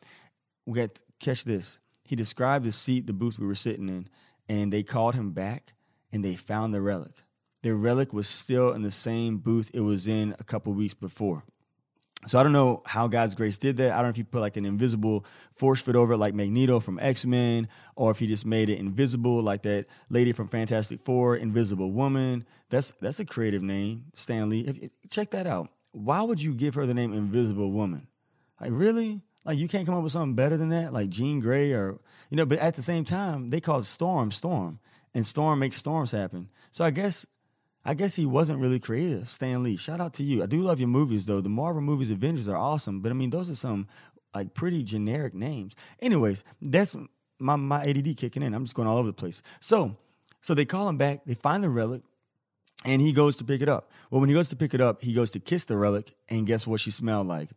We 0.67 0.75
got 0.75 0.91
catch 1.19 1.45
this. 1.45 1.79
He 2.05 2.17
described 2.17 2.67
the 2.67 2.73
seat, 2.73 3.07
the 3.07 3.15
booth 3.15 3.39
we 3.39 3.47
were 3.47 3.55
sitting 3.55 3.89
in, 3.89 4.09
and 4.47 4.71
they 4.71 4.83
called 4.83 5.15
him 5.15 5.33
back 5.33 5.73
and 6.13 6.23
they 6.23 6.37
found 6.37 6.75
the 6.75 6.83
relic. 6.83 7.23
The 7.63 7.75
relic 7.75 8.13
was 8.13 8.29
still 8.29 8.73
in 8.73 8.83
the 8.83 8.91
same 8.91 9.39
booth 9.39 9.71
it 9.73 9.81
was 9.81 10.07
in 10.07 10.35
a 10.39 10.45
couple 10.45 10.75
weeks 10.75 10.95
before. 10.95 11.45
So 12.27 12.41
I 12.41 12.43
don't 12.43 12.53
know 12.53 12.83
how 12.87 13.07
God's 13.07 13.35
grace 13.35 13.57
did 13.57 13.77
that. 13.77 13.93
I 13.93 13.97
don't 13.97 14.05
know 14.05 14.11
if 14.11 14.17
he 14.17 14.25
put 14.25 14.41
like 14.41 14.57
an 14.57 14.65
invisible 14.65 15.25
force 15.53 15.81
fit 15.81 15.95
over 15.95 16.15
it 16.15 16.19
like 16.19 16.35
Magneto 16.35 16.81
from 16.81 16.99
X-Men, 16.99 17.69
or 17.95 18.11
if 18.11 18.19
he 18.19 18.27
just 18.27 18.45
made 18.45 18.69
it 18.69 18.79
invisible 18.79 19.43
like 19.43 19.63
that 19.63 19.87
lady 20.09 20.33
from 20.33 20.49
Fantastic 20.49 20.99
Four, 21.01 21.37
Invisible 21.37 21.93
Woman. 21.93 22.45
That's 22.69 22.93
that's 23.01 23.21
a 23.21 23.25
creative 23.25 23.63
name, 23.63 24.07
Stan 24.15 24.49
Lee. 24.49 24.61
If, 24.61 25.11
check 25.11 25.31
that 25.31 25.47
out. 25.47 25.69
Why 25.93 26.23
would 26.23 26.43
you 26.43 26.53
give 26.53 26.75
her 26.75 26.85
the 26.85 26.95
name 26.95 27.13
Invisible 27.13 27.71
Woman? 27.71 28.09
Like 28.61 28.71
really? 28.73 29.21
Like 29.45 29.59
you 29.59 29.69
can't 29.69 29.87
come 29.87 29.95
up 29.95 30.03
with 30.03 30.13
something 30.13 30.35
better 30.35 30.57
than 30.57 30.71
that, 30.71 30.93
like 30.93 31.11
Jean 31.11 31.39
Grey 31.39 31.73
or 31.73 32.01
you 32.31 32.37
know. 32.37 32.47
But 32.47 32.59
at 32.59 32.75
the 32.75 32.83
same 32.83 33.05
time, 33.05 33.51
they 33.51 33.61
called 33.61 33.87
Storm 33.87 34.33
Storm 34.33 34.81
and 35.17 35.25
storm 35.25 35.59
makes 35.59 35.79
storms 35.79 36.11
happen. 36.11 36.51
So 36.71 36.85
I 36.85 36.91
guess 36.91 37.27
I 37.87 37.95
guess 37.95 38.17
he 38.17 38.27
wasn't 38.27 38.61
really 38.61 38.81
creative, 38.81 39.31
Stan 39.31 39.63
Lee. 39.63 39.77
Shout 39.77 40.01
out 40.01 40.13
to 40.15 40.25
you. 40.25 40.43
I 40.43 40.47
do 40.47 40.59
love 40.59 40.81
your 40.81 40.89
movies 40.89 41.25
though. 41.25 41.41
The 41.41 41.49
Marvel 41.49 41.81
movies, 41.81 42.11
Avengers 42.11 42.49
are 42.49 42.57
awesome, 42.57 43.01
but 43.01 43.11
I 43.11 43.15
mean 43.15 43.31
those 43.31 43.49
are 43.49 43.55
some 43.55 43.87
like 44.35 44.55
pretty 44.55 44.83
generic 44.83 45.35
names. 45.35 45.77
Anyways, 46.01 46.43
that's 46.61 46.97
my 47.39 47.55
my 47.55 47.83
ADD 47.83 48.17
kicking 48.17 48.43
in. 48.43 48.55
I'm 48.55 48.65
just 48.65 48.75
going 48.75 48.89
all 48.89 48.99
over 48.99 49.07
the 49.07 49.13
place. 49.13 49.41
So 49.61 49.97
so 50.41 50.53
they 50.53 50.65
call 50.65 50.89
him 50.89 50.97
back. 50.97 51.25
They 51.27 51.35
find 51.35 51.63
the 51.63 51.71
relic. 51.71 52.03
And 52.85 53.03
he 53.03 53.13
goes 53.13 53.37
to 53.37 53.45
pick 53.45 53.63
it 53.63 53.69
up. 53.69 53.91
Well, 54.11 54.21
when 54.21 54.29
he 54.29 54.35
goes 54.35 54.49
to 54.51 54.57
pick 54.57 54.73
it 54.73 54.81
up, 54.81 55.03
he 55.03 55.13
goes 55.13 55.33
to 55.33 55.41
kiss 55.41 55.65
the 55.65 55.77
relic, 55.77 56.15
and 56.29 56.47
guess 56.47 56.67
what 56.69 56.81
she 56.81 56.93
smelled 56.93 57.27
like? 57.27 57.49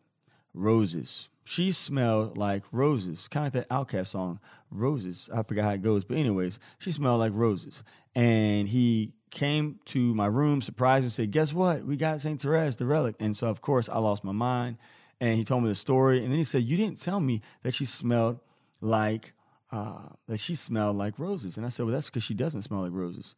Roses. 0.55 1.29
She 1.49 1.71
smelled 1.71 2.37
like 2.37 2.63
roses, 2.71 3.27
kind 3.27 3.47
of 3.47 3.55
like 3.55 3.67
that 3.67 3.75
OutKast 3.75 4.05
song, 4.09 4.39
Roses. 4.69 5.31
I 5.33 5.41
forgot 5.41 5.63
how 5.63 5.71
it 5.71 5.81
goes, 5.81 6.05
but 6.05 6.17
anyways, 6.17 6.59
she 6.77 6.91
smelled 6.91 7.21
like 7.21 7.33
roses. 7.33 7.81
And 8.13 8.69
he 8.69 9.13
came 9.31 9.79
to 9.85 10.13
my 10.13 10.27
room, 10.27 10.61
surprised 10.61 11.01
me, 11.01 11.05
and 11.05 11.11
said, 11.11 11.31
"Guess 11.31 11.51
what? 11.51 11.83
We 11.83 11.97
got 11.97 12.21
Saint 12.21 12.39
Therese, 12.39 12.75
the 12.75 12.85
relic." 12.85 13.15
And 13.19 13.35
so, 13.35 13.47
of 13.47 13.61
course, 13.61 13.89
I 13.89 13.97
lost 13.97 14.23
my 14.23 14.31
mind. 14.31 14.77
And 15.19 15.39
he 15.39 15.43
told 15.43 15.63
me 15.63 15.69
the 15.69 15.75
story, 15.75 16.21
and 16.21 16.31
then 16.31 16.37
he 16.37 16.43
said, 16.43 16.65
"You 16.65 16.77
didn't 16.77 17.01
tell 17.01 17.19
me 17.19 17.41
that 17.63 17.73
she 17.73 17.85
smelled 17.85 18.39
like 18.79 19.33
uh, 19.71 20.09
that 20.27 20.37
she 20.37 20.53
smelled 20.53 20.97
like 20.97 21.17
roses." 21.17 21.57
And 21.57 21.65
I 21.65 21.69
said, 21.69 21.87
"Well, 21.87 21.93
that's 21.93 22.11
because 22.11 22.23
she 22.23 22.35
doesn't 22.35 22.61
smell 22.61 22.81
like 22.81 22.93
roses." 22.93 23.33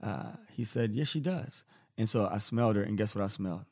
Uh, 0.00 0.34
he 0.52 0.62
said, 0.62 0.94
"Yes, 0.94 1.08
she 1.08 1.18
does." 1.18 1.64
And 1.98 2.08
so 2.08 2.28
I 2.30 2.38
smelled 2.38 2.76
her, 2.76 2.82
and 2.84 2.96
guess 2.96 3.16
what 3.16 3.24
I 3.24 3.26
smelled? 3.26 3.64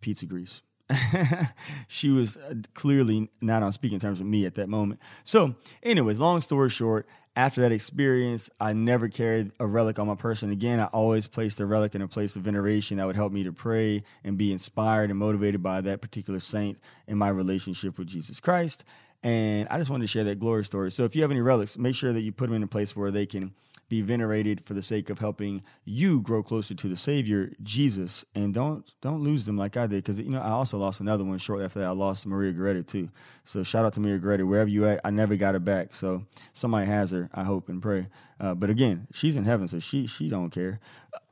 Pizza 0.00 0.24
grease. 0.24 0.62
she 1.88 2.10
was 2.10 2.36
uh, 2.36 2.54
clearly 2.74 3.30
not 3.40 3.62
on 3.62 3.72
speaking 3.72 3.98
terms 3.98 4.18
with 4.18 4.28
me 4.28 4.46
at 4.46 4.54
that 4.56 4.68
moment. 4.68 5.00
So, 5.24 5.54
anyways, 5.82 6.18
long 6.20 6.40
story 6.40 6.70
short, 6.70 7.06
after 7.36 7.60
that 7.60 7.72
experience, 7.72 8.50
I 8.60 8.72
never 8.72 9.08
carried 9.08 9.52
a 9.60 9.66
relic 9.66 9.98
on 9.98 10.08
my 10.08 10.16
person 10.16 10.50
again. 10.50 10.80
I 10.80 10.86
always 10.86 11.28
placed 11.28 11.60
a 11.60 11.66
relic 11.66 11.94
in 11.94 12.02
a 12.02 12.08
place 12.08 12.34
of 12.34 12.42
veneration 12.42 12.96
that 12.98 13.06
would 13.06 13.16
help 13.16 13.32
me 13.32 13.44
to 13.44 13.52
pray 13.52 14.02
and 14.24 14.36
be 14.36 14.52
inspired 14.52 15.10
and 15.10 15.18
motivated 15.18 15.62
by 15.62 15.80
that 15.82 16.00
particular 16.00 16.40
saint 16.40 16.78
in 17.06 17.16
my 17.16 17.28
relationship 17.28 17.98
with 17.98 18.08
Jesus 18.08 18.40
Christ. 18.40 18.84
And 19.22 19.68
I 19.68 19.78
just 19.78 19.90
wanted 19.90 20.04
to 20.04 20.08
share 20.08 20.24
that 20.24 20.38
glory 20.38 20.64
story. 20.64 20.90
So 20.90 21.04
if 21.04 21.14
you 21.14 21.22
have 21.22 21.30
any 21.30 21.40
relics, 21.40 21.78
make 21.78 21.94
sure 21.94 22.12
that 22.12 22.20
you 22.20 22.32
put 22.32 22.46
them 22.46 22.56
in 22.56 22.62
a 22.62 22.66
place 22.66 22.96
where 22.96 23.10
they 23.10 23.26
can 23.26 23.52
be 23.90 24.00
venerated 24.00 24.64
for 24.64 24.72
the 24.72 24.80
sake 24.80 25.10
of 25.10 25.18
helping 25.18 25.62
you 25.84 26.22
grow 26.22 26.42
closer 26.42 26.74
to 26.76 26.88
the 26.88 26.96
Savior, 26.96 27.52
Jesus. 27.62 28.24
And 28.34 28.54
don't 28.54 28.90
don't 29.02 29.22
lose 29.22 29.44
them 29.44 29.58
like 29.58 29.76
I 29.76 29.86
did, 29.86 29.96
because 29.96 30.18
you 30.18 30.30
know 30.30 30.40
I 30.40 30.50
also 30.50 30.78
lost 30.78 31.00
another 31.00 31.24
one 31.24 31.36
shortly 31.36 31.64
after 31.66 31.80
that. 31.80 31.88
I 31.88 31.90
lost 31.90 32.24
Maria 32.24 32.52
Goretti 32.52 32.86
too. 32.86 33.10
So 33.44 33.62
shout 33.62 33.84
out 33.84 33.92
to 33.94 34.00
Maria 34.00 34.20
Goretti, 34.20 34.46
wherever 34.48 34.70
you 34.70 34.86
at. 34.86 35.00
I 35.04 35.10
never 35.10 35.36
got 35.36 35.54
her 35.54 35.60
back. 35.60 35.94
So 35.94 36.24
somebody 36.52 36.86
has 36.86 37.10
her. 37.10 37.28
I 37.34 37.42
hope 37.42 37.68
and 37.68 37.82
pray. 37.82 38.06
Uh, 38.38 38.54
but 38.54 38.70
again, 38.70 39.08
she's 39.12 39.36
in 39.36 39.44
heaven, 39.44 39.66
so 39.66 39.80
she 39.80 40.06
she 40.06 40.28
don't 40.28 40.50
care. 40.50 40.78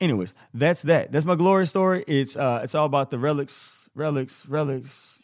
Anyways, 0.00 0.34
that's 0.52 0.82
that. 0.82 1.12
That's 1.12 1.24
my 1.24 1.36
glory 1.36 1.66
story. 1.66 2.04
It's 2.08 2.36
uh 2.36 2.60
it's 2.64 2.74
all 2.74 2.86
about 2.86 3.10
the 3.10 3.20
relics, 3.20 3.88
relics, 3.94 4.46
relics. 4.46 5.20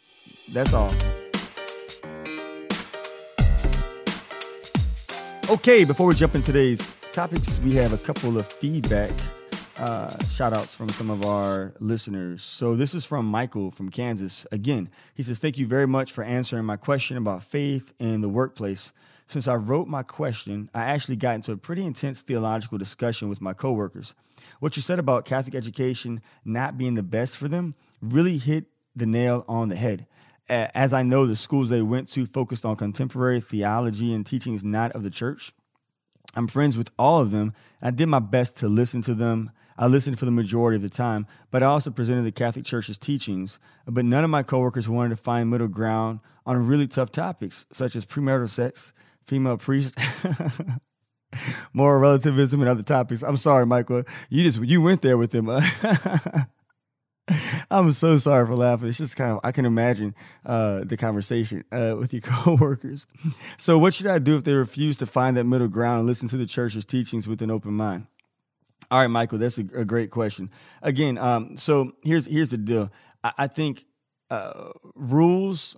That's 0.53 0.73
all. 0.73 0.95
Okay, 5.51 5.85
before 5.85 6.07
we 6.07 6.15
jump 6.15 6.35
into 6.35 6.47
today's 6.47 6.95
topics, 7.13 7.59
we 7.59 7.75
have 7.75 7.93
a 7.93 7.99
couple 7.99 8.39
of 8.39 8.47
feedback 8.47 9.11
uh, 9.77 10.09
shout 10.25 10.55
outs 10.55 10.75
from 10.75 10.89
some 10.89 11.11
of 11.11 11.27
our 11.27 11.75
listeners. 11.81 12.43
So, 12.43 12.75
this 12.75 12.95
is 12.95 13.05
from 13.05 13.27
Michael 13.27 13.71
from 13.71 13.91
Kansas. 13.91 14.47
Again, 14.51 14.89
he 15.15 15.23
says, 15.23 15.39
Thank 15.39 15.59
you 15.59 15.67
very 15.67 15.87
much 15.87 16.13
for 16.13 16.25
answering 16.25 16.65
my 16.65 16.77
question 16.77 17.19
about 17.19 17.45
faith 17.45 17.93
in 17.99 18.23
the 18.23 18.29
workplace. 18.29 18.91
Since 19.27 19.47
I 19.47 19.57
wrote 19.57 19.87
my 19.87 20.03
question, 20.03 20.71
I 20.73 20.85
actually 20.85 21.17
got 21.17 21.35
into 21.35 21.53
a 21.53 21.59
pretty 21.59 21.85
intense 21.85 22.23
theological 22.23 22.79
discussion 22.79 23.29
with 23.29 23.43
my 23.43 23.53
coworkers. 23.53 24.15
What 24.61 24.77
you 24.77 24.83
said 24.83 24.99
about 24.99 25.27
Catholic 25.27 25.55
education 25.55 26.23
not 26.43 26.79
being 26.79 26.95
the 26.95 27.03
best 27.03 27.37
for 27.37 27.49
them 27.49 27.75
really 28.01 28.39
hit 28.39 28.65
the 28.97 29.07
nail 29.07 29.45
on 29.47 29.69
the 29.69 29.77
head 29.77 30.07
as 30.49 30.93
I 30.93 31.03
know, 31.03 31.27
the 31.27 31.37
schools 31.37 31.69
they 31.69 31.83
went 31.83 32.09
to 32.13 32.27
focused 32.27 32.65
on 32.65 32.77
contemporary 32.77 33.41
theology 33.41 34.13
and 34.13 34.27
teachings 34.27 34.65
not 34.65 34.93
of 34.93 35.03
the 35.03 35.11
church. 35.11 35.53
I'm 36.35 36.49
friends 36.49 36.77
with 36.77 36.91
all 36.99 37.21
of 37.21 37.31
them. 37.31 37.55
I 37.81 37.91
did 37.91 38.09
my 38.09 38.19
best 38.19 38.57
to 38.59 38.69
listen 38.69 39.03
to 39.03 39.15
them. 39.15 39.51
I 39.77 39.87
listened 39.87 40.19
for 40.19 40.25
the 40.25 40.31
majority 40.31 40.77
of 40.77 40.83
the 40.83 40.89
time, 40.89 41.27
but 41.51 41.63
I 41.63 41.67
also 41.67 41.91
presented 41.91 42.23
the 42.23 42.33
Catholic 42.33 42.65
Church's 42.65 42.99
teachings. 42.99 43.59
But 43.87 44.05
none 44.05 44.23
of 44.23 44.31
my 44.31 44.43
coworkers 44.43 44.89
wanted 44.89 45.11
to 45.11 45.23
find 45.23 45.51
middle 45.51 45.69
ground 45.69 46.21
on 46.47 46.67
really 46.67 46.87
tough 46.87 47.11
topics, 47.11 47.67
such 47.73 47.97
as 47.97 48.05
premarital 48.05 48.51
sex, 48.51 48.93
female 49.27 49.57
priests, 49.57 50.01
moral 51.73 52.01
relativism, 52.01 52.61
and 52.61 52.69
other 52.69 52.83
topics. 52.83 53.23
I'm 53.23 53.37
sorry, 53.37 53.67
Michael. 53.67 54.05
You 54.29 54.45
just 54.45 54.63
you 54.63 54.81
went 54.81 55.03
there 55.03 55.19
with 55.19 55.33
them. 55.33 55.47
I'm 57.71 57.93
so 57.93 58.16
sorry 58.16 58.47
for 58.47 58.54
laughing. 58.54 58.88
It's 58.88 58.99
just 58.99 59.16
kind 59.16 59.33
of 59.33 59.40
I 59.43 59.52
can 59.52 59.64
imagine 59.64 60.14
uh, 60.45 60.85
the 60.85 60.97
conversation 60.97 61.64
uh, 61.73 61.97
with 61.99 62.12
your 62.12 62.23
coworkers. 62.23 63.07
So, 63.57 63.78
what 63.78 63.95
should 63.95 64.07
I 64.07 64.19
do 64.19 64.37
if 64.37 64.45
they 64.45 64.52
refuse 64.52 64.99
to 64.99 65.07
find 65.07 65.37
that 65.37 65.45
middle 65.45 65.69
ground 65.69 66.00
and 66.00 66.07
listen 66.07 66.28
to 66.28 66.37
the 66.37 66.47
church's 66.47 66.85
teachings 66.85 67.26
with 67.26 67.40
an 67.43 67.50
open 67.50 67.73
mind? 67.73 68.07
All 68.90 69.00
right, 69.00 69.09
Michael, 69.09 69.38
that's 69.38 69.59
a, 69.59 69.64
a 69.75 69.85
great 69.85 70.11
question. 70.11 70.50
Again, 70.83 71.16
um, 71.19 71.57
so 71.57 71.93
here's 72.02 72.26
here's 72.26 72.50
the 72.50 72.59
deal. 72.59 72.90
I, 73.23 73.33
I 73.38 73.47
think 73.47 73.85
uh, 74.31 74.71
rules 74.95 75.76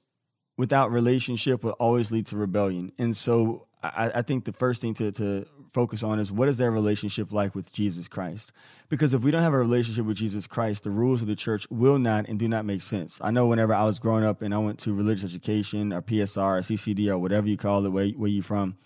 without 0.58 0.90
relationship 0.90 1.62
will 1.62 1.72
always 1.72 2.10
lead 2.10 2.26
to 2.26 2.36
rebellion, 2.36 2.90
and 2.98 3.16
so 3.16 3.65
I, 3.82 4.10
I 4.16 4.22
think 4.22 4.44
the 4.44 4.52
first 4.52 4.80
thing 4.82 4.94
to, 4.94 5.12
to 5.12 5.46
focus 5.72 6.02
on 6.02 6.18
is 6.18 6.32
what 6.32 6.48
is 6.48 6.56
their 6.56 6.70
relationship 6.70 7.32
like 7.32 7.54
with 7.54 7.72
Jesus 7.72 8.08
Christ? 8.08 8.52
Because 8.88 9.14
if 9.14 9.22
we 9.22 9.30
don't 9.30 9.42
have 9.42 9.52
a 9.52 9.58
relationship 9.58 10.06
with 10.06 10.16
Jesus 10.16 10.46
Christ, 10.46 10.84
the 10.84 10.90
rules 10.90 11.22
of 11.22 11.28
the 11.28 11.36
church 11.36 11.66
will 11.70 11.98
not 11.98 12.28
and 12.28 12.38
do 12.38 12.48
not 12.48 12.64
make 12.64 12.80
sense. 12.80 13.20
I 13.22 13.30
know 13.30 13.46
whenever 13.46 13.74
I 13.74 13.84
was 13.84 13.98
growing 13.98 14.24
up 14.24 14.42
and 14.42 14.54
I 14.54 14.58
went 14.58 14.78
to 14.80 14.94
religious 14.94 15.30
education 15.30 15.92
or 15.92 16.02
PSR 16.02 16.38
or 16.38 16.60
CCD 16.60 17.08
or 17.08 17.18
whatever 17.18 17.48
you 17.48 17.56
call 17.56 17.84
it, 17.84 17.90
where, 17.90 18.08
where 18.08 18.30
you 18.30 18.42
from, 18.42 18.76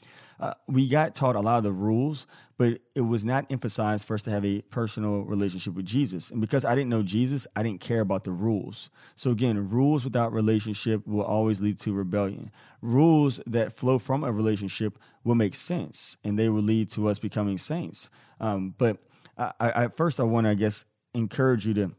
uh, 0.41 0.55
we 0.67 0.89
got 0.89 1.15
taught 1.15 1.37
a 1.37 1.41
lot 1.41 1.59
of 1.59 1.65
the 1.65 1.73
rules, 1.73 2.27
but 2.57 2.79
it 2.95 3.03
was 3.03 3.25
not 3.27 3.45
emphasized 3.51 4.07
for 4.07 4.15
us 4.15 4.23
to 4.23 4.31
have 4.31 4.45
a 4.45 4.63
personal 4.63 5.21
relationship 5.21 5.75
with 5.75 5.85
Jesus. 5.85 6.31
And 6.31 6.41
because 6.41 6.65
I 6.65 6.75
didn't 6.75 6.89
know 6.89 7.03
Jesus, 7.03 7.47
I 7.55 7.63
didn't 7.63 7.81
care 7.81 8.01
about 8.01 8.25
the 8.25 8.33
rules. 8.33 8.89
So 9.17 9.31
again, 9.31 9.69
rules 9.69 10.03
without 10.03 10.33
relationship 10.33 11.07
will 11.07 11.23
always 11.23 11.61
lead 11.61 11.79
to 11.81 11.93
rebellion. 11.93 12.51
Rules 12.81 13.41
that 13.47 13.73
flow 13.75 13.99
from 13.99 14.25
a 14.25 14.33
relationship 14.33 14.99
will 15.25 15.35
make 15.35 15.55
sense, 15.55 16.17
and 16.25 16.39
they 16.39 16.49
will 16.49 16.63
lead 16.63 16.91
to 16.93 17.09
us 17.09 17.19
becoming 17.19 17.59
saints. 17.59 18.09
Um, 18.41 18.75
but 18.79 18.97
I, 19.37 19.53
I, 19.61 19.89
first, 19.89 20.21
I 20.21 20.23
want 20.23 20.47
to, 20.47 20.53
I 20.53 20.55
guess, 20.55 20.87
encourage 21.13 21.67
you 21.67 21.75
to 21.75 21.93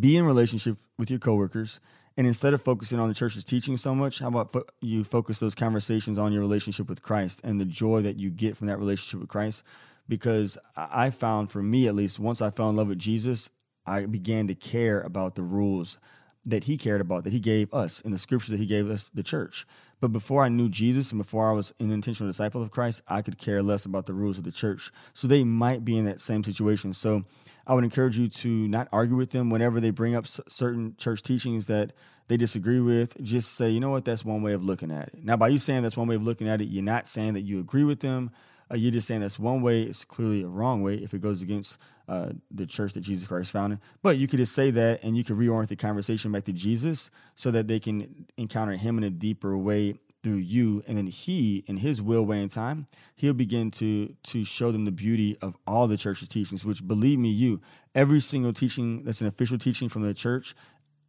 be 0.00 0.16
in 0.16 0.24
relationship 0.24 0.78
with 0.98 1.10
your 1.10 1.20
coworkers 1.20 1.80
and 2.16 2.26
instead 2.26 2.54
of 2.54 2.62
focusing 2.62 2.98
on 2.98 3.08
the 3.08 3.14
church's 3.14 3.44
teaching 3.44 3.76
so 3.76 3.94
much, 3.94 4.18
how 4.18 4.28
about 4.28 4.52
fo- 4.52 4.66
you 4.80 5.04
focus 5.04 5.38
those 5.38 5.54
conversations 5.54 6.18
on 6.18 6.32
your 6.32 6.42
relationship 6.42 6.88
with 6.88 7.02
Christ 7.02 7.40
and 7.42 7.60
the 7.60 7.64
joy 7.64 8.02
that 8.02 8.16
you 8.16 8.30
get 8.30 8.56
from 8.56 8.66
that 8.66 8.78
relationship 8.78 9.20
with 9.20 9.28
Christ? 9.28 9.62
Because 10.08 10.58
I 10.76 11.10
found, 11.10 11.50
for 11.50 11.62
me 11.62 11.88
at 11.88 11.94
least, 11.94 12.18
once 12.18 12.42
I 12.42 12.50
fell 12.50 12.68
in 12.68 12.76
love 12.76 12.88
with 12.88 12.98
Jesus, 12.98 13.50
I 13.86 14.04
began 14.04 14.46
to 14.48 14.54
care 14.54 15.00
about 15.00 15.34
the 15.34 15.42
rules 15.42 15.98
that 16.44 16.64
he 16.64 16.76
cared 16.76 17.00
about, 17.00 17.24
that 17.24 17.32
he 17.32 17.40
gave 17.40 17.72
us 17.72 18.00
in 18.00 18.10
the 18.10 18.18
scriptures 18.18 18.50
that 18.50 18.58
he 18.58 18.66
gave 18.66 18.90
us, 18.90 19.10
the 19.14 19.22
church. 19.22 19.66
But 20.02 20.12
before 20.12 20.42
I 20.42 20.48
knew 20.48 20.68
Jesus 20.68 21.12
and 21.12 21.18
before 21.18 21.48
I 21.48 21.52
was 21.52 21.72
an 21.78 21.92
intentional 21.92 22.28
disciple 22.28 22.60
of 22.60 22.72
Christ, 22.72 23.02
I 23.06 23.22
could 23.22 23.38
care 23.38 23.62
less 23.62 23.84
about 23.84 24.06
the 24.06 24.12
rules 24.12 24.36
of 24.36 24.42
the 24.42 24.50
church. 24.50 24.90
So 25.14 25.28
they 25.28 25.44
might 25.44 25.84
be 25.84 25.96
in 25.96 26.06
that 26.06 26.20
same 26.20 26.42
situation. 26.42 26.92
So 26.92 27.22
I 27.68 27.74
would 27.74 27.84
encourage 27.84 28.18
you 28.18 28.26
to 28.26 28.66
not 28.66 28.88
argue 28.92 29.14
with 29.14 29.30
them 29.30 29.48
whenever 29.48 29.78
they 29.78 29.90
bring 29.90 30.16
up 30.16 30.26
certain 30.26 30.96
church 30.98 31.22
teachings 31.22 31.68
that 31.68 31.92
they 32.26 32.36
disagree 32.36 32.80
with. 32.80 33.16
Just 33.22 33.54
say, 33.54 33.70
you 33.70 33.78
know 33.78 33.90
what, 33.90 34.04
that's 34.04 34.24
one 34.24 34.42
way 34.42 34.54
of 34.54 34.64
looking 34.64 34.90
at 34.90 35.06
it. 35.06 35.22
Now, 35.22 35.36
by 35.36 35.46
you 35.46 35.58
saying 35.58 35.84
that's 35.84 35.96
one 35.96 36.08
way 36.08 36.16
of 36.16 36.24
looking 36.24 36.48
at 36.48 36.60
it, 36.60 36.64
you're 36.64 36.82
not 36.82 37.06
saying 37.06 37.34
that 37.34 37.42
you 37.42 37.60
agree 37.60 37.84
with 37.84 38.00
them. 38.00 38.32
Uh, 38.72 38.74
you're 38.74 38.90
just 38.90 39.06
saying 39.06 39.20
that's 39.20 39.38
one 39.38 39.62
way. 39.62 39.82
It's 39.82 40.04
clearly 40.04 40.42
a 40.42 40.48
wrong 40.48 40.82
way 40.82 40.96
if 40.96 41.14
it 41.14 41.20
goes 41.20 41.42
against 41.42 41.78
uh, 42.12 42.28
the 42.50 42.66
church 42.66 42.92
that 42.92 43.00
Jesus 43.00 43.26
Christ 43.26 43.50
founded. 43.50 43.78
But 44.02 44.18
you 44.18 44.28
could 44.28 44.38
just 44.38 44.54
say 44.54 44.70
that 44.70 45.02
and 45.02 45.16
you 45.16 45.24
could 45.24 45.36
reorient 45.36 45.68
the 45.68 45.76
conversation 45.76 46.30
back 46.30 46.44
to 46.44 46.52
Jesus 46.52 47.10
so 47.36 47.50
that 47.50 47.68
they 47.68 47.80
can 47.80 48.26
encounter 48.36 48.76
him 48.76 48.98
in 48.98 49.04
a 49.04 49.08
deeper 49.08 49.56
way 49.56 49.94
through 50.22 50.36
you. 50.36 50.84
And 50.86 50.98
then 50.98 51.06
he 51.06 51.64
in 51.66 51.78
his 51.78 52.02
will 52.02 52.26
way 52.26 52.42
and 52.42 52.50
time 52.50 52.86
he'll 53.14 53.32
begin 53.32 53.70
to 53.72 54.14
to 54.24 54.44
show 54.44 54.70
them 54.70 54.84
the 54.84 54.92
beauty 54.92 55.38
of 55.40 55.56
all 55.66 55.86
the 55.86 55.96
church's 55.96 56.28
teachings 56.28 56.66
which 56.66 56.86
believe 56.86 57.18
me 57.18 57.30
you 57.30 57.62
every 57.94 58.20
single 58.20 58.52
teaching 58.52 59.04
that's 59.04 59.22
an 59.22 59.26
official 59.26 59.56
teaching 59.56 59.88
from 59.88 60.02
the 60.02 60.12
church 60.12 60.54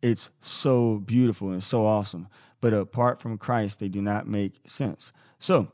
it's 0.01 0.31
so 0.39 1.01
beautiful 1.05 1.49
and 1.51 1.63
so 1.63 1.85
awesome. 1.85 2.27
But 2.61 2.73
apart 2.73 3.19
from 3.19 3.37
christ 3.37 3.81
they 3.81 3.89
do 3.89 4.01
not 4.01 4.25
make 4.25 4.61
sense. 4.65 5.11
So 5.37 5.73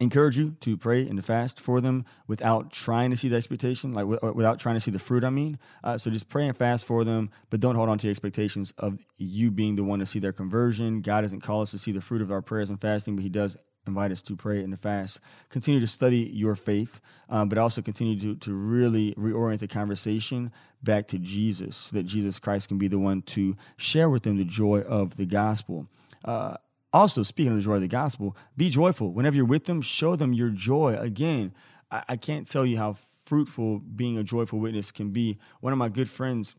encourage 0.00 0.38
you 0.38 0.56
to 0.60 0.76
pray 0.78 1.06
and 1.06 1.22
fast 1.24 1.60
for 1.60 1.80
them 1.80 2.06
without 2.26 2.72
trying 2.72 3.10
to 3.10 3.16
see 3.16 3.28
the 3.28 3.36
expectation, 3.36 3.92
like 3.92 4.06
without 4.06 4.58
trying 4.58 4.74
to 4.74 4.80
see 4.80 4.90
the 4.90 4.98
fruit. 4.98 5.22
I 5.22 5.30
mean, 5.30 5.58
uh, 5.84 5.98
so 5.98 6.10
just 6.10 6.28
pray 6.28 6.48
and 6.48 6.56
fast 6.56 6.86
for 6.86 7.04
them, 7.04 7.30
but 7.50 7.60
don't 7.60 7.76
hold 7.76 7.90
on 7.90 7.98
to 7.98 8.06
the 8.06 8.10
expectations 8.10 8.72
of 8.78 8.98
you 9.18 9.50
being 9.50 9.76
the 9.76 9.84
one 9.84 9.98
to 9.98 10.06
see 10.06 10.18
their 10.18 10.32
conversion. 10.32 11.02
God 11.02 11.20
doesn't 11.20 11.42
call 11.42 11.60
us 11.60 11.70
to 11.72 11.78
see 11.78 11.92
the 11.92 12.00
fruit 12.00 12.22
of 12.22 12.32
our 12.32 12.40
prayers 12.40 12.70
and 12.70 12.80
fasting, 12.80 13.14
but 13.14 13.22
He 13.22 13.28
does 13.28 13.56
invite 13.86 14.10
us 14.10 14.22
to 14.22 14.36
pray 14.36 14.62
and 14.62 14.72
to 14.72 14.76
fast. 14.76 15.20
Continue 15.50 15.80
to 15.80 15.86
study 15.86 16.30
your 16.32 16.54
faith, 16.54 17.00
um, 17.28 17.48
but 17.48 17.58
also 17.58 17.82
continue 17.82 18.18
to, 18.20 18.36
to 18.36 18.54
really 18.54 19.14
reorient 19.14 19.58
the 19.58 19.68
conversation 19.68 20.50
back 20.82 21.08
to 21.08 21.18
Jesus 21.18 21.76
so 21.76 21.96
that 21.96 22.04
Jesus 22.04 22.38
Christ 22.38 22.68
can 22.68 22.78
be 22.78 22.88
the 22.88 22.98
one 22.98 23.22
to 23.22 23.56
share 23.76 24.08
with 24.08 24.22
them 24.22 24.36
the 24.36 24.44
joy 24.44 24.80
of 24.80 25.16
the 25.16 25.26
gospel. 25.26 25.86
Uh, 26.24 26.56
also, 26.92 27.22
speaking 27.22 27.52
of 27.52 27.58
the 27.58 27.64
joy 27.64 27.74
of 27.76 27.80
the 27.82 27.88
gospel, 27.88 28.36
be 28.56 28.68
joyful. 28.70 29.12
Whenever 29.12 29.36
you're 29.36 29.44
with 29.44 29.66
them, 29.66 29.80
show 29.80 30.16
them 30.16 30.32
your 30.32 30.50
joy. 30.50 30.96
Again, 30.96 31.52
I, 31.90 32.02
I 32.10 32.16
can't 32.16 32.48
tell 32.48 32.66
you 32.66 32.78
how 32.78 32.94
fruitful 32.94 33.78
being 33.78 34.18
a 34.18 34.24
joyful 34.24 34.58
witness 34.58 34.90
can 34.90 35.10
be. 35.10 35.38
One 35.60 35.72
of 35.72 35.78
my 35.78 35.88
good 35.88 36.08
friends 36.08 36.56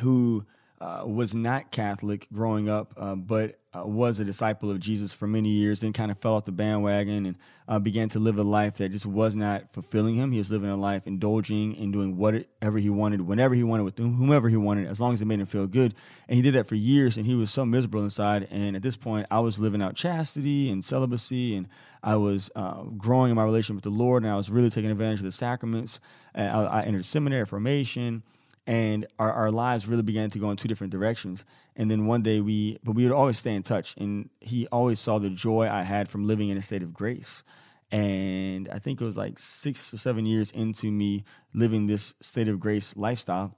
who 0.00 0.46
uh, 0.80 1.04
was 1.06 1.34
not 1.34 1.70
Catholic 1.70 2.28
growing 2.32 2.68
up, 2.68 2.94
uh, 2.96 3.14
but 3.14 3.58
uh, 3.74 3.86
was 3.86 4.18
a 4.18 4.24
disciple 4.24 4.70
of 4.70 4.78
Jesus 4.78 5.14
for 5.14 5.26
many 5.26 5.48
years, 5.48 5.80
then 5.80 5.92
kind 5.92 6.10
of 6.10 6.18
fell 6.18 6.34
off 6.34 6.44
the 6.44 6.52
bandwagon 6.52 7.26
and 7.26 7.36
uh, 7.68 7.78
began 7.78 8.08
to 8.10 8.18
live 8.18 8.38
a 8.38 8.42
life 8.42 8.76
that 8.78 8.90
just 8.90 9.06
was 9.06 9.34
not 9.34 9.70
fulfilling 9.70 10.16
him. 10.16 10.32
He 10.32 10.38
was 10.38 10.50
living 10.50 10.68
a 10.68 10.76
life 10.76 11.06
indulging 11.06 11.76
and 11.78 11.92
doing 11.92 12.16
whatever 12.16 12.78
he 12.78 12.90
wanted, 12.90 13.22
whenever 13.22 13.54
he 13.54 13.64
wanted, 13.64 13.84
with 13.84 13.98
whomever 13.98 14.48
he 14.48 14.56
wanted, 14.56 14.88
as 14.88 15.00
long 15.00 15.14
as 15.14 15.22
it 15.22 15.24
made 15.24 15.40
him 15.40 15.46
feel 15.46 15.66
good. 15.66 15.94
And 16.28 16.36
he 16.36 16.42
did 16.42 16.54
that 16.54 16.66
for 16.66 16.74
years, 16.74 17.16
and 17.16 17.24
he 17.24 17.34
was 17.34 17.50
so 17.50 17.64
miserable 17.64 18.02
inside. 18.02 18.46
And 18.50 18.76
at 18.76 18.82
this 18.82 18.96
point, 18.96 19.26
I 19.30 19.40
was 19.40 19.58
living 19.58 19.80
out 19.80 19.94
chastity 19.94 20.68
and 20.70 20.84
celibacy, 20.84 21.56
and 21.56 21.66
I 22.02 22.16
was 22.16 22.50
uh, 22.54 22.82
growing 22.82 23.30
in 23.30 23.36
my 23.36 23.44
relationship 23.44 23.76
with 23.76 23.84
the 23.84 23.98
Lord, 23.98 24.22
and 24.22 24.30
I 24.30 24.36
was 24.36 24.50
really 24.50 24.70
taking 24.70 24.90
advantage 24.90 25.20
of 25.20 25.24
the 25.24 25.32
sacraments. 25.32 25.98
I, 26.34 26.44
I 26.44 26.82
entered 26.82 27.04
seminary, 27.04 27.46
formation 27.46 28.22
and 28.66 29.06
our, 29.18 29.32
our 29.32 29.50
lives 29.50 29.88
really 29.88 30.02
began 30.02 30.30
to 30.30 30.38
go 30.38 30.50
in 30.50 30.56
two 30.56 30.68
different 30.68 30.92
directions 30.92 31.44
and 31.76 31.90
then 31.90 32.06
one 32.06 32.22
day 32.22 32.40
we 32.40 32.78
but 32.84 32.92
we 32.92 33.02
would 33.04 33.12
always 33.12 33.38
stay 33.38 33.54
in 33.54 33.62
touch 33.62 33.94
and 33.98 34.30
he 34.40 34.66
always 34.68 35.00
saw 35.00 35.18
the 35.18 35.30
joy 35.30 35.68
i 35.68 35.82
had 35.82 36.08
from 36.08 36.26
living 36.26 36.48
in 36.48 36.56
a 36.56 36.62
state 36.62 36.82
of 36.82 36.94
grace 36.94 37.42
and 37.90 38.68
i 38.70 38.78
think 38.78 39.00
it 39.00 39.04
was 39.04 39.16
like 39.16 39.38
six 39.38 39.92
or 39.92 39.98
seven 39.98 40.24
years 40.26 40.50
into 40.52 40.90
me 40.90 41.24
living 41.52 41.86
this 41.86 42.14
state 42.20 42.48
of 42.48 42.60
grace 42.60 42.96
lifestyle 42.96 43.56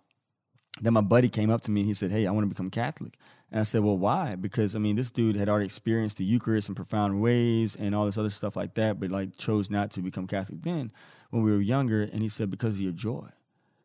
then 0.80 0.92
my 0.94 1.00
buddy 1.00 1.28
came 1.28 1.50
up 1.50 1.60
to 1.60 1.70
me 1.70 1.82
and 1.82 1.88
he 1.88 1.94
said 1.94 2.10
hey 2.10 2.26
i 2.26 2.30
want 2.30 2.44
to 2.44 2.48
become 2.48 2.70
catholic 2.70 3.18
And 3.50 3.60
I 3.60 3.62
said, 3.62 3.82
well, 3.84 3.96
why? 3.96 4.34
Because 4.34 4.74
I 4.74 4.80
mean, 4.80 4.96
this 4.96 5.12
dude 5.12 5.36
had 5.36 5.48
already 5.48 5.66
experienced 5.66 6.16
the 6.16 6.24
Eucharist 6.24 6.68
in 6.68 6.74
profound 6.74 7.20
ways 7.20 7.76
and 7.76 7.94
all 7.94 8.04
this 8.04 8.18
other 8.18 8.30
stuff 8.30 8.56
like 8.56 8.74
that, 8.74 8.98
but 8.98 9.12
like 9.12 9.36
chose 9.36 9.70
not 9.70 9.92
to 9.92 10.00
become 10.00 10.26
Catholic 10.26 10.62
then 10.62 10.90
when 11.30 11.44
we 11.44 11.52
were 11.52 11.60
younger. 11.60 12.02
And 12.02 12.20
he 12.20 12.28
said, 12.28 12.50
because 12.50 12.74
of 12.74 12.80
your 12.80 12.90
joy. 12.90 13.28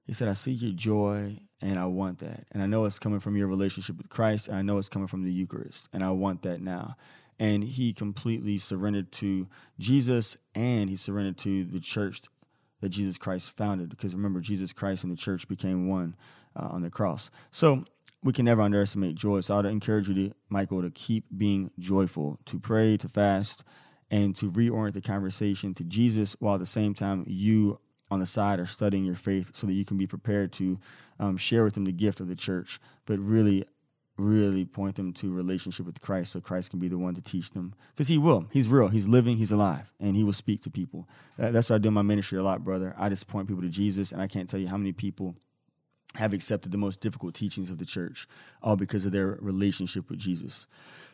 He 0.09 0.15
said, 0.15 0.27
I 0.27 0.33
see 0.33 0.53
your 0.53 0.71
joy 0.71 1.37
and 1.61 1.77
I 1.77 1.85
want 1.85 2.17
that. 2.17 2.47
And 2.51 2.63
I 2.63 2.65
know 2.65 2.85
it's 2.85 2.97
coming 2.97 3.19
from 3.19 3.37
your 3.37 3.45
relationship 3.45 3.95
with 3.95 4.09
Christ, 4.09 4.47
and 4.47 4.57
I 4.57 4.63
know 4.63 4.79
it's 4.79 4.89
coming 4.89 5.07
from 5.07 5.23
the 5.23 5.31
Eucharist, 5.31 5.87
and 5.93 6.03
I 6.03 6.09
want 6.09 6.41
that 6.41 6.61
now. 6.61 6.95
And 7.37 7.63
he 7.63 7.93
completely 7.93 8.57
surrendered 8.57 9.11
to 9.11 9.47
Jesus 9.77 10.35
and 10.55 10.89
he 10.89 10.95
surrendered 10.95 11.37
to 11.39 11.63
the 11.63 11.79
church 11.79 12.21
that 12.81 12.89
Jesus 12.89 13.19
Christ 13.19 13.55
founded. 13.55 13.89
Because 13.89 14.15
remember, 14.15 14.39
Jesus 14.39 14.73
Christ 14.73 15.03
and 15.03 15.13
the 15.13 15.15
church 15.15 15.47
became 15.47 15.87
one 15.87 16.15
uh, 16.55 16.69
on 16.71 16.81
the 16.81 16.89
cross. 16.89 17.29
So 17.51 17.83
we 18.23 18.33
can 18.33 18.45
never 18.45 18.63
underestimate 18.63 19.13
joy. 19.13 19.41
So 19.41 19.59
I'd 19.59 19.65
encourage 19.65 20.09
you, 20.09 20.15
to, 20.15 20.35
Michael, 20.49 20.81
to 20.81 20.89
keep 20.89 21.25
being 21.37 21.69
joyful, 21.77 22.39
to 22.45 22.57
pray, 22.57 22.97
to 22.97 23.07
fast, 23.07 23.63
and 24.09 24.35
to 24.37 24.49
reorient 24.49 24.93
the 24.93 25.01
conversation 25.01 25.75
to 25.75 25.83
Jesus 25.83 26.35
while 26.39 26.55
at 26.55 26.61
the 26.61 26.65
same 26.65 26.95
time 26.95 27.25
you 27.27 27.79
on 28.11 28.19
the 28.19 28.25
side 28.25 28.59
are 28.59 28.65
studying 28.65 29.05
your 29.05 29.15
faith 29.15 29.51
so 29.53 29.67
that 29.67 29.73
you 29.73 29.85
can 29.85 29.97
be 29.97 30.07
prepared 30.07 30.51
to 30.53 30.79
um, 31.19 31.37
share 31.37 31.63
with 31.63 31.73
them 31.73 31.85
the 31.85 31.91
gift 31.91 32.19
of 32.19 32.27
the 32.27 32.35
church, 32.35 32.79
but 33.05 33.19
really, 33.19 33.65
really 34.17 34.65
point 34.65 34.95
them 34.95 35.13
to 35.13 35.31
relationship 35.33 35.85
with 35.85 36.01
Christ 36.01 36.33
so 36.33 36.41
Christ 36.41 36.71
can 36.71 36.79
be 36.79 36.87
the 36.87 36.97
one 36.97 37.15
to 37.15 37.21
teach 37.21 37.51
them. 37.51 37.73
Because 37.93 38.07
he 38.07 38.17
will. 38.17 38.47
He's 38.51 38.67
real. 38.67 38.87
He's 38.87 39.07
living. 39.07 39.37
He's 39.37 39.51
alive. 39.51 39.91
And 39.99 40.15
he 40.15 40.23
will 40.23 40.33
speak 40.33 40.61
to 40.63 40.69
people. 40.69 41.07
that's 41.37 41.69
what 41.69 41.75
I 41.75 41.79
do 41.79 41.89
in 41.89 41.93
my 41.93 42.01
ministry 42.01 42.37
a 42.37 42.43
lot, 42.43 42.63
brother. 42.63 42.95
I 42.97 43.09
just 43.09 43.27
point 43.27 43.47
people 43.47 43.63
to 43.63 43.69
Jesus, 43.69 44.11
and 44.11 44.21
I 44.21 44.27
can't 44.27 44.49
tell 44.49 44.59
you 44.59 44.67
how 44.67 44.77
many 44.77 44.91
people 44.91 45.35
have 46.15 46.33
accepted 46.33 46.71
the 46.71 46.77
most 46.77 47.01
difficult 47.01 47.35
teachings 47.35 47.69
of 47.69 47.77
the 47.77 47.85
church, 47.85 48.27
all 48.63 48.75
because 48.75 49.05
of 49.05 49.11
their 49.11 49.37
relationship 49.41 50.09
with 50.09 50.17
Jesus. 50.17 50.65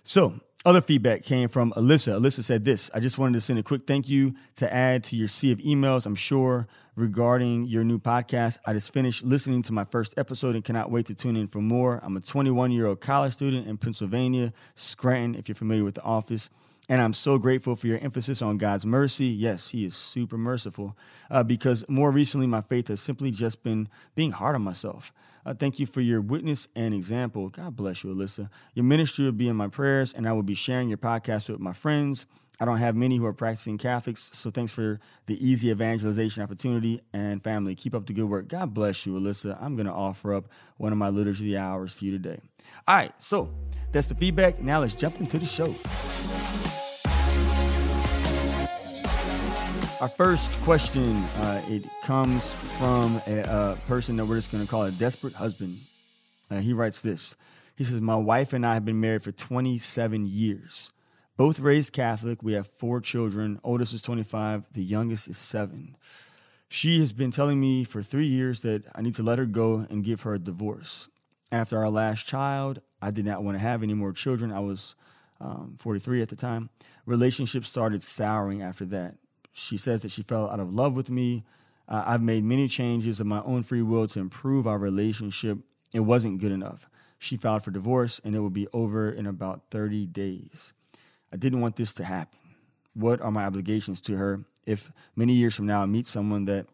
So, 0.03 0.39
other 0.65 0.81
feedback 0.81 1.23
came 1.23 1.47
from 1.47 1.73
Alyssa. 1.73 2.19
Alyssa 2.19 2.43
said 2.43 2.65
this 2.65 2.89
I 2.93 2.99
just 2.99 3.17
wanted 3.17 3.33
to 3.33 3.41
send 3.41 3.59
a 3.59 3.63
quick 3.63 3.85
thank 3.85 4.07
you 4.09 4.33
to 4.55 4.73
add 4.73 5.03
to 5.05 5.15
your 5.15 5.27
sea 5.27 5.51
of 5.51 5.59
emails, 5.59 6.05
I'm 6.05 6.15
sure, 6.15 6.67
regarding 6.95 7.65
your 7.65 7.83
new 7.83 7.99
podcast. 7.99 8.57
I 8.65 8.73
just 8.73 8.93
finished 8.93 9.23
listening 9.23 9.61
to 9.63 9.73
my 9.73 9.83
first 9.83 10.13
episode 10.17 10.55
and 10.55 10.63
cannot 10.63 10.91
wait 10.91 11.05
to 11.07 11.15
tune 11.15 11.35
in 11.35 11.47
for 11.47 11.59
more. 11.59 11.99
I'm 12.03 12.17
a 12.17 12.21
21 12.21 12.71
year 12.71 12.87
old 12.87 13.01
college 13.01 13.33
student 13.33 13.67
in 13.67 13.77
Pennsylvania, 13.77 14.53
Scranton, 14.75 15.35
if 15.35 15.47
you're 15.47 15.55
familiar 15.55 15.83
with 15.83 15.95
the 15.95 16.03
office. 16.03 16.49
And 16.87 17.01
I'm 17.01 17.13
so 17.13 17.39
grateful 17.39 17.75
for 17.75 17.87
your 17.87 17.97
emphasis 17.97 18.43
on 18.43 18.57
God's 18.57 18.85
mercy. 18.85 19.25
Yes, 19.25 19.69
He 19.69 19.85
is 19.85 19.95
super 19.95 20.37
merciful. 20.37 20.95
Uh, 21.31 21.43
because 21.43 21.83
more 21.87 22.11
recently, 22.11 22.45
my 22.45 22.61
faith 22.61 22.89
has 22.89 23.01
simply 23.01 23.31
just 23.31 23.63
been 23.63 23.89
being 24.13 24.31
hard 24.31 24.55
on 24.55 24.61
myself. 24.61 25.11
Uh, 25.45 25.53
thank 25.53 25.79
you 25.79 25.85
for 25.85 26.01
your 26.01 26.21
witness 26.21 26.67
and 26.75 26.93
example. 26.93 27.49
God 27.49 27.75
bless 27.75 28.03
you, 28.03 28.13
Alyssa. 28.13 28.49
Your 28.73 28.83
ministry 28.83 29.25
will 29.25 29.31
be 29.31 29.47
in 29.47 29.55
my 29.55 29.67
prayers, 29.67 30.13
and 30.13 30.27
I 30.27 30.33
will 30.33 30.43
be 30.43 30.55
sharing 30.55 30.89
your 30.89 30.97
podcast 30.99 31.49
with 31.49 31.59
my 31.59 31.73
friends. 31.73 32.27
I 32.59 32.63
don't 32.65 32.77
have 32.77 32.95
many 32.95 33.17
who 33.17 33.25
are 33.25 33.33
practicing 33.33 33.77
Catholics, 33.77 34.31
so 34.33 34.49
thanks 34.49 34.71
for 34.71 34.99
the 35.25 35.45
easy 35.45 35.69
evangelization 35.69 36.41
opportunity 36.41 37.01
and 37.11 37.43
family. 37.43 37.75
Keep 37.75 37.93
up 37.93 38.05
the 38.05 38.13
good 38.13 38.29
work. 38.29 38.47
God 38.47 38.73
bless 38.73 39.05
you, 39.05 39.13
Alyssa. 39.13 39.61
I'm 39.61 39.75
going 39.75 39.87
to 39.87 39.91
offer 39.91 40.33
up 40.33 40.45
one 40.77 40.93
of 40.93 40.97
my 40.97 41.09
liturgy 41.09 41.57
hours 41.57 41.93
for 41.93 42.05
you 42.05 42.11
today. 42.11 42.39
All 42.87 42.95
right, 42.95 43.11
so 43.17 43.49
that's 43.91 44.07
the 44.07 44.15
feedback. 44.15 44.61
Now 44.61 44.79
let's 44.79 44.93
jump 44.93 45.19
into 45.19 45.37
the 45.37 45.45
show. 45.45 45.75
Our 50.01 50.09
first 50.09 50.51
question, 50.61 51.15
uh, 51.15 51.61
it 51.67 51.85
comes 52.03 52.53
from 52.53 53.21
a, 53.27 53.39
a, 53.41 53.77
person 53.87 54.17
that 54.17 54.25
we're 54.25 54.35
just 54.35 54.51
going 54.51 54.63
to 54.63 54.69
call 54.69 54.83
a 54.83 54.91
desperate 54.91 55.33
husband. 55.33 55.79
Uh, 56.51 56.57
he 56.57 56.73
writes 56.73 57.01
this. 57.01 57.35
He 57.75 57.83
says, 57.83 57.99
My 58.01 58.15
wife 58.15 58.53
and 58.53 58.65
I 58.65 58.75
have 58.75 58.85
been 58.85 58.99
married 58.99 59.23
for 59.23 59.31
27 59.31 60.27
years. 60.27 60.91
Both 61.37 61.59
raised 61.59 61.91
Catholic. 61.91 62.41
We 62.41 62.53
have 62.53 62.67
four 62.67 63.01
children. 63.01 63.59
Oldest 63.63 63.93
is 63.93 64.01
25, 64.01 64.67
the 64.71 64.83
youngest 64.83 65.27
is 65.27 65.37
seven. 65.37 65.97
She 66.69 66.99
has 66.99 67.13
been 67.13 67.31
telling 67.31 67.59
me 67.59 67.83
for 67.83 68.01
three 68.01 68.27
years 68.27 68.61
that 68.61 68.83
I 68.95 69.01
need 69.01 69.15
to 69.15 69.23
let 69.23 69.39
her 69.39 69.45
go 69.45 69.85
and 69.89 70.03
give 70.03 70.21
her 70.21 70.33
a 70.33 70.39
divorce. 70.39 71.09
After 71.51 71.77
our 71.77 71.89
last 71.89 72.25
child, 72.25 72.81
I 73.01 73.11
did 73.11 73.25
not 73.25 73.43
want 73.43 73.55
to 73.55 73.61
have 73.61 73.83
any 73.83 73.93
more 73.93 74.13
children. 74.13 74.51
I 74.51 74.61
was 74.61 74.95
um, 75.41 75.75
43 75.77 76.21
at 76.21 76.29
the 76.29 76.35
time. 76.35 76.69
Relationships 77.05 77.69
started 77.69 78.01
souring 78.01 78.61
after 78.61 78.85
that. 78.85 79.15
She 79.51 79.77
says 79.77 80.01
that 80.01 80.11
she 80.11 80.23
fell 80.23 80.49
out 80.49 80.59
of 80.59 80.73
love 80.73 80.93
with 80.93 81.09
me. 81.09 81.43
Uh, 81.87 82.03
I've 82.05 82.21
made 82.21 82.43
many 82.43 82.67
changes 82.67 83.19
of 83.19 83.27
my 83.27 83.41
own 83.43 83.61
free 83.61 83.81
will 83.81 84.07
to 84.07 84.19
improve 84.19 84.65
our 84.65 84.79
relationship. 84.79 85.59
It 85.93 85.99
wasn't 85.99 86.39
good 86.39 86.51
enough. 86.51 86.89
She 87.19 87.37
filed 87.37 87.63
for 87.63 87.71
divorce 87.71 88.19
and 88.23 88.35
it 88.35 88.39
will 88.39 88.49
be 88.49 88.67
over 88.73 89.09
in 89.11 89.27
about 89.27 89.63
30 89.69 90.07
days. 90.07 90.73
I 91.35 91.37
didn't 91.37 91.59
want 91.59 91.75
this 91.75 91.91
to 91.95 92.05
happen. 92.05 92.39
What 92.93 93.19
are 93.19 93.29
my 93.29 93.43
obligations 93.43 93.99
to 94.03 94.15
her 94.15 94.45
if 94.65 94.89
many 95.17 95.33
years 95.33 95.53
from 95.53 95.65
now 95.65 95.83
I 95.83 95.85
meet 95.85 96.07
someone 96.07 96.45
that 96.45 96.67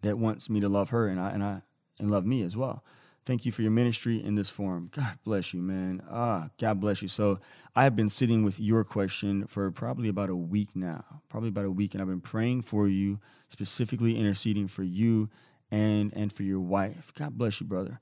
that 0.00 0.16
wants 0.16 0.48
me 0.48 0.60
to 0.60 0.68
love 0.70 0.88
her 0.90 1.08
and 1.08 1.20
I 1.20 1.28
and 1.28 1.44
I 1.44 1.60
and 1.98 2.10
love 2.10 2.24
me 2.24 2.40
as 2.40 2.56
well? 2.56 2.82
Thank 3.26 3.44
you 3.44 3.52
for 3.52 3.60
your 3.60 3.70
ministry 3.70 4.24
in 4.24 4.34
this 4.34 4.48
forum. 4.48 4.88
God 4.94 5.18
bless 5.24 5.52
you, 5.52 5.60
man. 5.60 6.02
Ah, 6.10 6.48
God 6.58 6.80
bless 6.80 7.02
you. 7.02 7.08
So 7.08 7.38
I 7.74 7.84
have 7.84 7.94
been 7.94 8.08
sitting 8.08 8.44
with 8.44 8.58
your 8.58 8.82
question 8.82 9.46
for 9.46 9.70
probably 9.70 10.08
about 10.08 10.30
a 10.30 10.36
week 10.36 10.74
now, 10.74 11.04
probably 11.28 11.50
about 11.50 11.66
a 11.66 11.70
week, 11.70 11.92
and 11.92 12.00
I've 12.00 12.08
been 12.08 12.22
praying 12.22 12.62
for 12.62 12.88
you, 12.88 13.20
specifically 13.50 14.18
interceding 14.18 14.68
for 14.68 14.84
you 14.84 15.28
and 15.70 16.14
and 16.16 16.32
for 16.32 16.44
your 16.44 16.60
wife. 16.60 17.12
God 17.14 17.36
bless 17.36 17.60
you, 17.60 17.66
brother. 17.66 18.00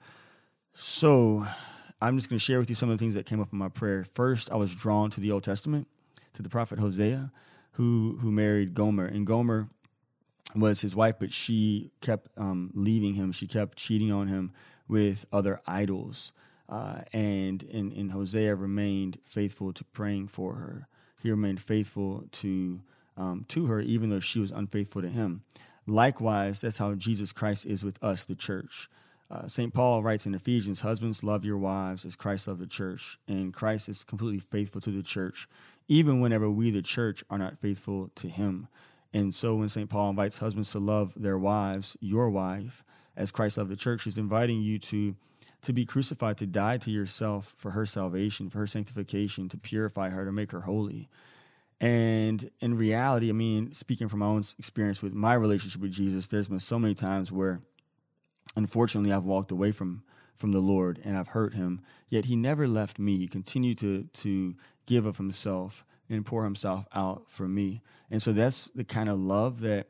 So 0.72 1.48
I'm 2.00 2.16
just 2.16 2.28
going 2.28 2.38
to 2.38 2.44
share 2.44 2.58
with 2.58 2.68
you 2.68 2.74
some 2.74 2.90
of 2.90 2.98
the 2.98 3.02
things 3.02 3.14
that 3.14 3.26
came 3.26 3.40
up 3.40 3.52
in 3.52 3.58
my 3.58 3.68
prayer. 3.68 4.04
First, 4.04 4.50
I 4.50 4.56
was 4.56 4.74
drawn 4.74 5.10
to 5.10 5.20
the 5.20 5.30
Old 5.30 5.44
Testament, 5.44 5.88
to 6.34 6.42
the 6.42 6.48
prophet 6.48 6.78
Hosea, 6.78 7.32
who 7.72 8.18
who 8.20 8.30
married 8.30 8.74
Gomer, 8.74 9.06
and 9.06 9.26
Gomer 9.26 9.68
was 10.54 10.80
his 10.80 10.94
wife, 10.94 11.16
but 11.18 11.32
she 11.32 11.90
kept 12.00 12.28
um, 12.38 12.70
leaving 12.74 13.14
him. 13.14 13.32
She 13.32 13.46
kept 13.46 13.76
cheating 13.76 14.12
on 14.12 14.28
him 14.28 14.52
with 14.88 15.26
other 15.32 15.60
idols. 15.66 16.32
Uh, 16.68 17.02
and, 17.12 17.62
and, 17.64 17.92
and 17.92 18.12
Hosea 18.12 18.54
remained 18.54 19.18
faithful 19.24 19.72
to 19.72 19.84
praying 19.84 20.28
for 20.28 20.54
her. 20.54 20.88
He 21.22 21.30
remained 21.30 21.60
faithful 21.60 22.24
to, 22.32 22.80
um, 23.16 23.44
to 23.48 23.66
her, 23.66 23.80
even 23.80 24.10
though 24.10 24.20
she 24.20 24.38
was 24.38 24.50
unfaithful 24.50 25.02
to 25.02 25.08
him. 25.08 25.42
Likewise, 25.86 26.60
that's 26.60 26.78
how 26.78 26.94
Jesus 26.94 27.32
Christ 27.32 27.66
is 27.66 27.84
with 27.84 28.02
us, 28.02 28.24
the 28.24 28.34
church. 28.34 28.88
Uh, 29.30 29.48
St. 29.48 29.72
Paul 29.72 30.02
writes 30.02 30.26
in 30.26 30.34
Ephesians, 30.34 30.80
Husbands, 30.80 31.24
love 31.24 31.44
your 31.44 31.58
wives 31.58 32.04
as 32.04 32.16
Christ 32.16 32.46
loved 32.46 32.60
the 32.60 32.66
church. 32.66 33.18
And 33.26 33.52
Christ 33.52 33.88
is 33.88 34.04
completely 34.04 34.38
faithful 34.38 34.80
to 34.82 34.90
the 34.90 35.02
church, 35.02 35.48
even 35.88 36.20
whenever 36.20 36.50
we, 36.50 36.70
the 36.70 36.82
church, 36.82 37.24
are 37.30 37.38
not 37.38 37.58
faithful 37.58 38.10
to 38.16 38.28
him. 38.28 38.68
And 39.12 39.34
so 39.34 39.54
when 39.54 39.68
St. 39.68 39.88
Paul 39.88 40.10
invites 40.10 40.38
husbands 40.38 40.72
to 40.72 40.78
love 40.78 41.14
their 41.16 41.38
wives, 41.38 41.96
your 42.00 42.28
wife, 42.28 42.84
as 43.16 43.30
Christ 43.30 43.58
loved 43.58 43.70
the 43.70 43.76
church. 43.76 44.04
He's 44.04 44.18
inviting 44.18 44.60
you 44.60 44.78
to 44.80 45.16
to 45.62 45.72
be 45.72 45.86
crucified, 45.86 46.36
to 46.36 46.46
die 46.46 46.76
to 46.76 46.90
yourself 46.90 47.54
for 47.56 47.70
her 47.70 47.86
salvation, 47.86 48.50
for 48.50 48.58
her 48.58 48.66
sanctification, 48.66 49.48
to 49.48 49.56
purify 49.56 50.10
her, 50.10 50.26
to 50.26 50.32
make 50.32 50.52
her 50.52 50.60
holy. 50.60 51.08
And 51.80 52.50
in 52.60 52.76
reality, 52.76 53.30
I 53.30 53.32
mean, 53.32 53.72
speaking 53.72 54.08
from 54.08 54.18
my 54.18 54.26
own 54.26 54.42
experience 54.58 55.02
with 55.02 55.14
my 55.14 55.32
relationship 55.32 55.80
with 55.80 55.92
Jesus, 55.92 56.28
there's 56.28 56.48
been 56.48 56.60
so 56.60 56.78
many 56.78 56.94
times 56.94 57.32
where 57.32 57.62
unfortunately 58.56 59.12
I've 59.12 59.24
walked 59.24 59.50
away 59.50 59.72
from 59.72 60.02
from 60.34 60.50
the 60.50 60.60
Lord 60.60 61.00
and 61.04 61.16
I've 61.16 61.28
hurt 61.28 61.54
him, 61.54 61.80
yet 62.08 62.24
he 62.24 62.34
never 62.34 62.66
left 62.66 62.98
me. 62.98 63.18
He 63.18 63.28
continued 63.28 63.78
to 63.78 64.04
to 64.04 64.54
give 64.86 65.06
of 65.06 65.16
himself 65.16 65.84
and 66.10 66.26
pour 66.26 66.44
himself 66.44 66.86
out 66.94 67.30
for 67.30 67.48
me. 67.48 67.82
And 68.10 68.20
so 68.20 68.32
that's 68.32 68.70
the 68.74 68.84
kind 68.84 69.08
of 69.08 69.18
love 69.18 69.60
that 69.60 69.88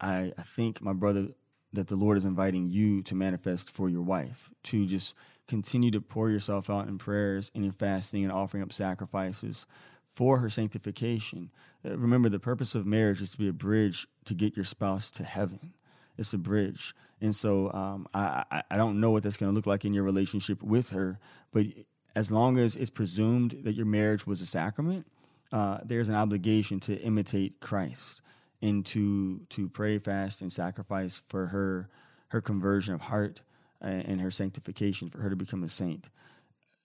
I, 0.00 0.32
I 0.36 0.42
think 0.42 0.82
my 0.82 0.92
brother 0.92 1.28
that 1.72 1.88
the 1.88 1.96
Lord 1.96 2.16
is 2.16 2.24
inviting 2.24 2.70
you 2.70 3.02
to 3.02 3.14
manifest 3.14 3.68
for 3.70 3.88
your 3.88 4.02
wife, 4.02 4.50
to 4.64 4.86
just 4.86 5.14
continue 5.48 5.90
to 5.90 6.00
pour 6.00 6.30
yourself 6.30 6.70
out 6.70 6.88
in 6.88 6.98
prayers 6.98 7.50
and 7.54 7.64
in 7.64 7.72
fasting 7.72 8.22
and 8.22 8.32
offering 8.32 8.62
up 8.62 8.72
sacrifices 8.72 9.66
for 10.04 10.38
her 10.38 10.48
sanctification. 10.48 11.50
Uh, 11.84 11.98
remember, 11.98 12.28
the 12.28 12.38
purpose 12.38 12.74
of 12.74 12.86
marriage 12.86 13.20
is 13.20 13.32
to 13.32 13.38
be 13.38 13.48
a 13.48 13.52
bridge 13.52 14.06
to 14.24 14.34
get 14.34 14.56
your 14.56 14.64
spouse 14.64 15.10
to 15.10 15.24
heaven. 15.24 15.74
It's 16.16 16.32
a 16.32 16.38
bridge. 16.38 16.94
And 17.20 17.34
so 17.34 17.72
um, 17.72 18.06
I, 18.14 18.62
I, 18.70 18.76
don't 18.76 19.00
know 19.00 19.10
what 19.10 19.22
that's 19.22 19.36
going 19.36 19.50
to 19.50 19.54
look 19.54 19.66
like 19.66 19.84
in 19.84 19.94
your 19.94 20.04
relationship 20.04 20.62
with 20.62 20.90
her, 20.90 21.18
but 21.52 21.66
as 22.14 22.30
long 22.30 22.58
as 22.58 22.76
it's 22.76 22.90
presumed 22.90 23.56
that 23.64 23.72
your 23.72 23.86
marriage 23.86 24.26
was 24.26 24.40
a 24.40 24.46
sacrament, 24.46 25.06
uh, 25.52 25.78
there's 25.84 26.08
an 26.08 26.14
obligation 26.14 26.80
to 26.80 26.96
imitate 27.00 27.60
Christ 27.60 28.20
and 28.62 28.84
to 28.86 29.40
to 29.50 29.68
pray, 29.68 29.98
fast, 29.98 30.40
and 30.40 30.52
sacrifice 30.52 31.20
for 31.26 31.46
her 31.46 31.88
her 32.28 32.40
conversion 32.40 32.94
of 32.94 33.02
heart 33.02 33.42
and 33.80 34.20
her 34.20 34.30
sanctification 34.30 35.10
for 35.10 35.18
her 35.18 35.30
to 35.30 35.36
become 35.36 35.62
a 35.62 35.68
saint. 35.68 36.08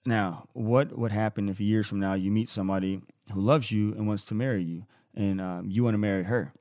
Now, 0.06 0.48
what 0.54 0.98
would 0.98 1.12
happen 1.12 1.50
if 1.50 1.60
years 1.60 1.88
from 1.88 2.00
now 2.00 2.14
you 2.14 2.32
meet 2.32 2.50
somebody 2.50 3.02
who 3.32 3.42
loves 3.42 3.72
you 3.72 3.94
and 3.94 4.08
wants 4.08 4.26
to 4.26 4.36
marry 4.36 4.64
you, 4.64 4.86
and 5.16 5.40
um, 5.40 5.70
you 5.70 5.84
want 5.84 5.94
to 5.94 6.00
marry 6.00 6.24
her? 6.24 6.54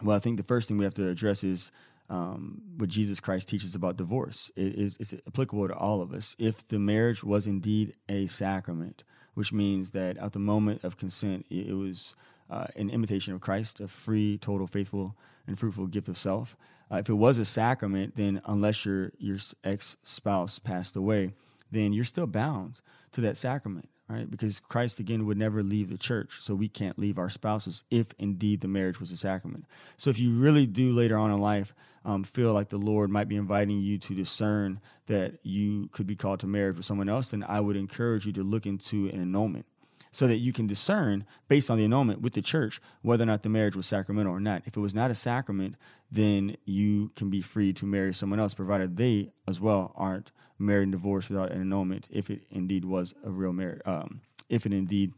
Well, 0.00 0.16
I 0.16 0.20
think 0.20 0.36
the 0.36 0.42
first 0.42 0.68
thing 0.68 0.78
we 0.78 0.84
have 0.84 0.94
to 0.94 1.08
address 1.08 1.44
is 1.44 1.70
um, 2.08 2.60
what 2.76 2.88
Jesus 2.88 3.20
Christ 3.20 3.48
teaches 3.48 3.74
about 3.74 3.96
divorce. 3.96 4.50
It 4.56 4.74
is 4.74 4.96
it's 4.98 5.14
applicable 5.26 5.68
to 5.68 5.74
all 5.74 6.00
of 6.00 6.12
us. 6.12 6.34
If 6.38 6.66
the 6.68 6.78
marriage 6.78 7.22
was 7.22 7.46
indeed 7.46 7.94
a 8.08 8.26
sacrament, 8.26 9.04
which 9.34 9.52
means 9.52 9.90
that 9.90 10.16
at 10.18 10.32
the 10.32 10.38
moment 10.38 10.84
of 10.84 10.96
consent, 10.96 11.46
it, 11.50 11.72
was 11.74 12.14
uh, 12.50 12.66
an 12.76 12.90
imitation 12.90 13.32
of 13.32 13.40
Christ, 13.40 13.80
a 13.80 13.88
free, 13.88 14.38
total, 14.38 14.66
faithful, 14.66 15.16
and 15.46 15.58
fruitful 15.58 15.86
gift 15.86 16.08
of 16.08 16.18
self. 16.18 16.56
Uh, 16.90 16.96
if 16.96 17.08
it 17.08 17.14
was 17.14 17.38
a 17.38 17.44
sacrament, 17.44 18.16
then 18.16 18.42
unless 18.44 18.84
your 18.84 19.12
your 19.18 19.38
ex 19.64 19.96
spouse 20.02 20.58
passed 20.58 20.96
away, 20.96 21.32
then 21.70 21.92
you're 21.92 22.04
still 22.04 22.26
bound 22.26 22.80
to 23.12 23.20
that 23.20 23.36
sacrament 23.36 23.88
right? 24.08 24.30
Because 24.30 24.60
Christ 24.60 24.98
again 25.00 25.26
would 25.26 25.38
never 25.38 25.62
leave 25.62 25.88
the 25.88 25.98
church, 25.98 26.40
so 26.40 26.54
we 26.54 26.68
can't 26.68 26.98
leave 26.98 27.18
our 27.18 27.30
spouses 27.30 27.84
if 27.90 28.12
indeed 28.18 28.60
the 28.60 28.68
marriage 28.68 29.00
was 29.00 29.10
a 29.10 29.16
sacrament. 29.16 29.64
So 29.96 30.10
if 30.10 30.18
you 30.18 30.32
really 30.32 30.66
do 30.66 30.92
later 30.92 31.16
on 31.16 31.30
in 31.30 31.38
life 31.38 31.74
um, 32.04 32.24
feel 32.24 32.52
like 32.52 32.68
the 32.68 32.78
Lord 32.78 33.10
might 33.10 33.28
be 33.28 33.36
inviting 33.36 33.80
you 33.80 33.98
to 33.98 34.14
discern 34.14 34.80
that 35.06 35.38
you 35.42 35.88
could 35.92 36.06
be 36.06 36.16
called 36.16 36.40
to 36.40 36.46
marriage 36.46 36.76
with 36.76 36.86
someone 36.86 37.08
else, 37.08 37.30
then 37.30 37.44
I 37.46 37.60
would 37.60 37.76
encourage 37.76 38.26
you 38.26 38.32
to 38.34 38.42
look 38.42 38.66
into 38.66 39.08
an 39.08 39.20
annulment 39.20 39.66
so 40.12 40.26
that 40.26 40.36
you 40.36 40.52
can 40.52 40.66
discern 40.66 41.24
based 41.48 41.70
on 41.70 41.78
the 41.78 41.84
annulment 41.84 42.20
with 42.20 42.34
the 42.34 42.42
church 42.42 42.80
whether 43.00 43.24
or 43.24 43.26
not 43.26 43.42
the 43.42 43.48
marriage 43.48 43.74
was 43.74 43.86
sacramental 43.86 44.32
or 44.32 44.40
not. 44.40 44.62
If 44.66 44.76
it 44.76 44.80
was 44.80 44.94
not 44.94 45.10
a 45.10 45.14
sacrament, 45.14 45.76
then 46.10 46.56
you 46.64 47.10
can 47.16 47.30
be 47.30 47.40
free 47.40 47.72
to 47.72 47.86
marry 47.86 48.12
someone 48.12 48.38
else, 48.38 48.54
provided 48.54 48.96
they 48.96 49.32
as 49.48 49.60
well 49.60 49.92
aren't 49.96 50.30
married 50.58 50.84
and 50.84 50.92
divorced 50.92 51.30
without 51.30 51.50
an 51.50 51.60
annulment, 51.60 52.06
if 52.10 52.30
it 52.30 52.42
indeed 52.50 52.84
was 52.84 53.14
a 53.24 53.30
real 53.30 53.52
marriage, 53.52 53.80
um, 53.86 54.20
if 54.48 54.66
it 54.66 54.72
indeed 54.72 55.12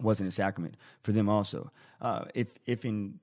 wasn't 0.00 0.28
a 0.28 0.32
sacrament 0.32 0.76
for 1.02 1.12
them 1.12 1.28
also. 1.28 1.72
Uh, 2.00 2.24
if 2.34 2.58
if 2.66 2.84
in 2.84 3.18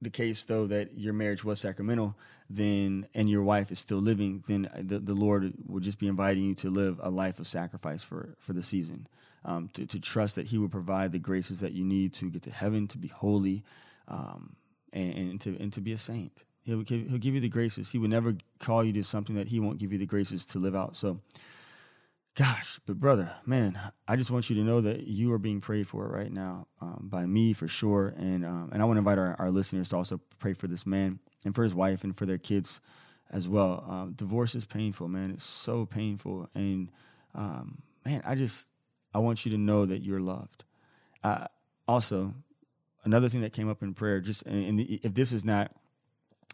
the 0.00 0.10
case 0.10 0.44
though 0.44 0.66
that 0.66 0.96
your 0.96 1.12
marriage 1.12 1.44
was 1.44 1.60
sacramental, 1.60 2.16
then 2.48 3.06
and 3.14 3.28
your 3.28 3.42
wife 3.42 3.72
is 3.72 3.78
still 3.78 3.98
living, 3.98 4.44
then 4.46 4.68
the, 4.78 5.00
the 5.00 5.14
Lord 5.14 5.52
will 5.66 5.80
just 5.80 5.98
be 5.98 6.06
inviting 6.06 6.44
you 6.44 6.54
to 6.56 6.70
live 6.70 7.00
a 7.02 7.10
life 7.10 7.40
of 7.40 7.46
sacrifice 7.48 8.02
for 8.02 8.36
for 8.38 8.52
the 8.52 8.62
season 8.62 9.08
um, 9.46 9.68
to, 9.74 9.86
to, 9.86 10.00
trust 10.00 10.34
that 10.34 10.46
He 10.46 10.58
will 10.58 10.68
provide 10.68 11.12
the 11.12 11.18
graces 11.18 11.60
that 11.60 11.72
you 11.72 11.84
need 11.84 12.12
to 12.14 12.30
get 12.30 12.42
to 12.42 12.50
heaven, 12.50 12.88
to 12.88 12.98
be 12.98 13.08
holy, 13.08 13.64
um, 14.08 14.56
and, 14.92 15.14
and, 15.14 15.40
to 15.42 15.56
and 15.58 15.72
to 15.72 15.80
be 15.80 15.92
a 15.92 15.98
saint. 15.98 16.44
He'll, 16.62 16.82
he'll 16.84 17.18
give 17.18 17.34
you 17.34 17.40
the 17.40 17.48
graces. 17.48 17.90
He 17.90 17.98
would 17.98 18.10
never 18.10 18.36
call 18.58 18.82
you 18.82 18.92
to 18.94 19.04
something 19.04 19.36
that 19.36 19.48
He 19.48 19.60
won't 19.60 19.78
give 19.78 19.92
you 19.92 19.98
the 19.98 20.06
graces 20.06 20.44
to 20.46 20.58
live 20.58 20.74
out. 20.74 20.96
So, 20.96 21.20
gosh, 22.34 22.80
but 22.86 22.98
brother, 22.98 23.32
man, 23.46 23.78
I 24.08 24.16
just 24.16 24.32
want 24.32 24.50
you 24.50 24.56
to 24.56 24.62
know 24.62 24.80
that 24.80 25.06
you 25.06 25.32
are 25.32 25.38
being 25.38 25.60
prayed 25.60 25.86
for 25.86 26.08
right 26.08 26.32
now 26.32 26.66
um, 26.80 27.02
by 27.04 27.24
me 27.24 27.52
for 27.52 27.68
sure, 27.68 28.14
and 28.18 28.44
um, 28.44 28.70
and 28.72 28.82
I 28.82 28.84
want 28.84 28.96
to 28.96 28.98
invite 28.98 29.18
our, 29.18 29.36
our 29.38 29.52
listeners 29.52 29.90
to 29.90 29.96
also 29.96 30.20
pray 30.40 30.54
for 30.54 30.66
this 30.66 30.84
man 30.84 31.20
and 31.44 31.54
for 31.54 31.62
his 31.62 31.74
wife 31.74 32.02
and 32.02 32.16
for 32.16 32.26
their 32.26 32.38
kids 32.38 32.80
as 33.30 33.46
well. 33.46 33.84
Um, 33.88 34.12
divorce 34.16 34.56
is 34.56 34.64
painful, 34.64 35.06
man. 35.06 35.30
It's 35.30 35.44
so 35.44 35.86
painful, 35.86 36.50
and 36.52 36.90
um, 37.32 37.82
man, 38.04 38.22
I 38.24 38.34
just 38.34 38.68
I 39.16 39.18
want 39.18 39.46
you 39.46 39.52
to 39.52 39.56
know 39.56 39.86
that 39.86 40.02
you're 40.02 40.20
loved. 40.20 40.64
Uh, 41.24 41.46
also, 41.88 42.34
another 43.02 43.30
thing 43.30 43.40
that 43.40 43.54
came 43.54 43.70
up 43.70 43.82
in 43.82 43.94
prayer, 43.94 44.20
just 44.20 44.42
and 44.42 44.78
if 44.78 45.14
this 45.14 45.32
is 45.32 45.42
not, 45.42 45.72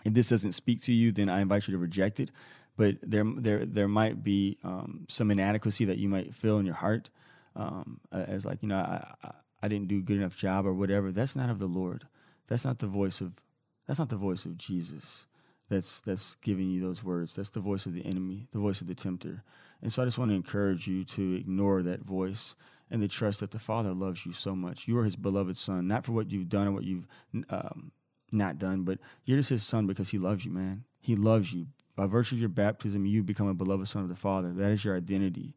if 0.05 0.15
this 0.15 0.29
doesn't 0.29 0.53
speak 0.53 0.81
to 0.83 0.93
you, 0.93 1.11
then 1.11 1.29
I 1.29 1.41
invite 1.41 1.67
you 1.67 1.73
to 1.73 1.79
reject 1.79 2.21
it. 2.21 2.31
But 2.77 2.99
there, 3.03 3.25
there, 3.37 3.67
there 3.67 3.89
might 3.89 4.23
be 4.23 4.59
um, 4.63 5.07
some 5.09 5.33
inadequacy 5.33 5.87
that 5.87 5.99
you 5.99 6.09
might 6.09 6.37
feel 6.37 6.59
in 6.59 6.65
your 6.65 6.77
heart, 6.77 7.11
um, 7.57 7.99
as 8.13 8.47
like 8.47 8.63
you 8.63 8.69
know, 8.69 8.79
I, 8.79 9.13
I, 9.25 9.31
I 9.65 9.67
didn't 9.67 9.89
do 9.89 9.99
a 9.99 10.03
good 10.03 10.19
enough 10.19 10.37
job 10.37 10.65
or 10.65 10.73
whatever. 10.73 11.11
That's 11.11 11.35
not 11.35 11.51
of 11.51 11.59
the 11.59 11.67
Lord. 11.67 12.07
That's 12.47 12.65
not 12.65 12.79
the 12.79 12.87
voice 12.87 13.21
of. 13.21 13.43
That's 13.89 13.99
not 13.99 14.09
the 14.09 14.17
voice 14.17 14.45
of 14.45 14.57
Jesus 14.57 15.27
that's 15.73 16.01
that's 16.01 16.35
giving 16.37 16.71
you 16.71 16.81
those 16.81 17.03
words. 17.03 17.35
That's 17.35 17.51
the 17.51 17.61
voice 17.61 17.87
of 17.87 17.95
the 17.95 18.05
enemy, 18.05 18.47
the 18.53 18.59
voice 18.59 18.81
of 18.81 18.87
the 18.87 18.95
tempter. 18.95 19.43
And 19.81 19.93
so 19.93 20.03
I 20.03 20.05
just 20.05 20.19
want 20.19 20.31
to 20.31 20.35
encourage 20.35 20.87
you 20.87 21.05
to 21.05 21.35
ignore 21.35 21.83
that 21.83 22.01
voice 22.01 22.55
and 22.91 23.01
to 23.01 23.09
trust 23.09 23.41
that 23.41 23.51
the 23.51 23.59
Father 23.59 23.93
loves 23.93 24.27
you 24.27 24.33
so 24.33 24.55
much. 24.55 24.87
You 24.87 24.99
are 24.99 25.05
His 25.05 25.17
beloved 25.17 25.57
Son, 25.57 25.89
not 25.89 26.05
for 26.05 26.13
what 26.13 26.31
you've 26.31 26.49
done 26.49 26.69
or 26.69 26.73
what 26.73 26.85
you've 26.85 27.07
um, 27.49 27.91
not 28.31 28.59
done, 28.59 28.83
but 28.83 28.99
you're 29.25 29.39
just 29.39 29.49
His 29.49 29.63
Son 29.63 29.87
because 29.87 30.11
He 30.11 30.19
loves 30.19 30.45
you, 30.45 30.53
man. 30.53 30.85
He 31.01 31.17
loves 31.17 31.53
you. 31.53 31.67
By 31.97 32.07
virtue 32.07 32.37
of 32.37 32.41
your 32.41 32.49
baptism, 32.49 33.07
you 33.07 33.23
become 33.23 33.49
a 33.49 33.55
beloved 33.55 33.89
Son 33.89 34.03
of 34.03 34.09
the 34.09 34.15
Father. 34.15 34.53
That 34.53 34.71
is 34.71 34.85
your 34.85 34.97
identity. 34.97 35.55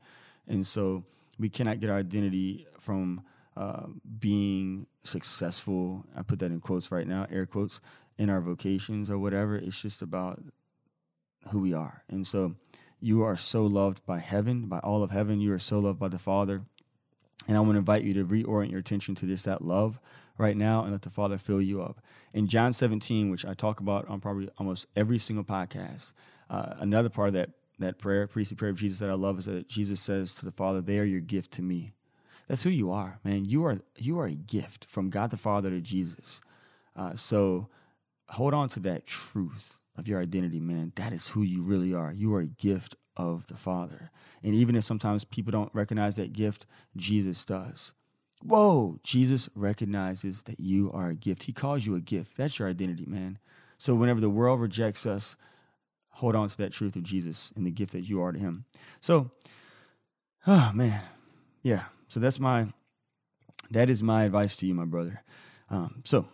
And 0.47 0.65
so 0.65 1.03
we 1.37 1.49
cannot 1.49 1.79
get 1.79 1.89
our 1.89 1.97
identity 1.97 2.65
from 2.79 3.21
uh, 3.57 3.87
being 4.19 4.87
successful. 5.03 6.05
I 6.15 6.23
put 6.23 6.39
that 6.39 6.51
in 6.51 6.59
quotes 6.59 6.91
right 6.91 7.07
now, 7.07 7.27
air 7.31 7.45
quotes, 7.45 7.79
in 8.17 8.29
our 8.29 8.41
vocations 8.41 9.09
or 9.11 9.17
whatever. 9.17 9.55
It's 9.55 9.81
just 9.81 10.01
about 10.01 10.41
who 11.51 11.59
we 11.59 11.73
are. 11.73 12.03
And 12.09 12.25
so 12.25 12.55
you 12.99 13.23
are 13.23 13.37
so 13.37 13.65
loved 13.65 14.05
by 14.05 14.19
heaven, 14.19 14.67
by 14.67 14.79
all 14.79 15.03
of 15.03 15.11
heaven. 15.11 15.41
You 15.41 15.53
are 15.53 15.59
so 15.59 15.79
loved 15.79 15.99
by 15.99 16.07
the 16.07 16.19
Father. 16.19 16.63
And 17.47 17.55
I 17.55 17.59
want 17.59 17.73
to 17.73 17.79
invite 17.79 18.03
you 18.03 18.13
to 18.15 18.25
reorient 18.25 18.71
your 18.71 18.79
attention 18.79 19.15
to 19.15 19.27
just 19.27 19.45
that 19.45 19.63
love 19.63 19.99
right 20.37 20.57
now 20.57 20.83
and 20.83 20.91
let 20.91 21.03
the 21.03 21.09
Father 21.09 21.37
fill 21.37 21.61
you 21.61 21.81
up. 21.81 22.01
In 22.33 22.47
John 22.47 22.73
17, 22.73 23.29
which 23.29 23.45
I 23.45 23.53
talk 23.53 23.79
about 23.79 24.07
on 24.07 24.19
probably 24.19 24.49
almost 24.57 24.87
every 24.95 25.19
single 25.19 25.43
podcast, 25.43 26.13
uh, 26.49 26.73
another 26.79 27.09
part 27.09 27.29
of 27.29 27.33
that, 27.35 27.51
that 27.79 27.99
prayer, 27.99 28.25
priestly 28.27 28.55
prayer 28.55 28.71
of 28.71 28.79
Jesus 28.79 28.99
that 28.99 29.09
I 29.09 29.13
love 29.13 29.39
is 29.39 29.45
that 29.45 29.67
Jesus 29.67 29.99
says 29.99 30.35
to 30.35 30.45
the 30.45 30.51
Father, 30.51 30.81
They 30.81 30.97
are 30.97 31.03
your 31.03 31.19
gift 31.19 31.51
to 31.53 31.61
me. 31.61 31.91
That's 32.47 32.63
who 32.63 32.69
you 32.69 32.91
are, 32.91 33.19
man. 33.23 33.45
You 33.45 33.65
are 33.65 33.79
you 33.97 34.19
are 34.19 34.27
a 34.27 34.35
gift 34.35 34.85
from 34.85 35.09
God 35.09 35.31
the 35.31 35.37
Father 35.37 35.69
to 35.71 35.81
Jesus. 35.81 36.41
Uh, 36.95 37.15
so 37.15 37.69
hold 38.29 38.53
on 38.53 38.69
to 38.69 38.79
that 38.81 39.05
truth 39.05 39.79
of 39.97 40.07
your 40.07 40.21
identity, 40.21 40.59
man. 40.59 40.91
That 40.95 41.13
is 41.13 41.27
who 41.27 41.41
you 41.41 41.61
really 41.61 41.93
are. 41.93 42.11
You 42.11 42.33
are 42.35 42.41
a 42.41 42.47
gift 42.47 42.95
of 43.17 43.47
the 43.47 43.55
Father. 43.55 44.11
And 44.43 44.53
even 44.53 44.75
if 44.75 44.83
sometimes 44.83 45.23
people 45.23 45.51
don't 45.51 45.73
recognize 45.73 46.15
that 46.17 46.33
gift, 46.33 46.65
Jesus 46.95 47.45
does. 47.45 47.93
Whoa, 48.43 48.99
Jesus 49.03 49.49
recognizes 49.55 50.43
that 50.43 50.59
you 50.59 50.91
are 50.91 51.09
a 51.09 51.15
gift. 51.15 51.43
He 51.43 51.53
calls 51.53 51.85
you 51.85 51.95
a 51.95 52.01
gift. 52.01 52.37
That's 52.37 52.59
your 52.59 52.67
identity, 52.67 53.05
man. 53.07 53.39
So 53.77 53.95
whenever 53.95 54.19
the 54.19 54.29
world 54.29 54.59
rejects 54.59 55.05
us, 55.05 55.35
hold 56.09 56.35
on 56.35 56.49
to 56.49 56.57
that 56.57 56.71
truth 56.71 56.95
of 56.95 57.03
Jesus 57.03 57.51
and 57.55 57.65
the 57.65 57.71
gift 57.71 57.93
that 57.93 58.07
you 58.07 58.21
are 58.21 58.31
to 58.31 58.39
Him. 58.39 58.65
So, 59.01 59.31
oh 60.45 60.71
man, 60.75 61.01
yeah. 61.61 61.85
So 62.07 62.19
that's 62.19 62.39
my, 62.39 62.67
that 63.71 63.89
is 63.89 64.03
my 64.03 64.25
advice 64.25 64.55
to 64.57 64.67
you, 64.67 64.75
my 64.75 64.85
brother. 64.85 65.23
Um, 65.69 66.03
so 66.05 66.27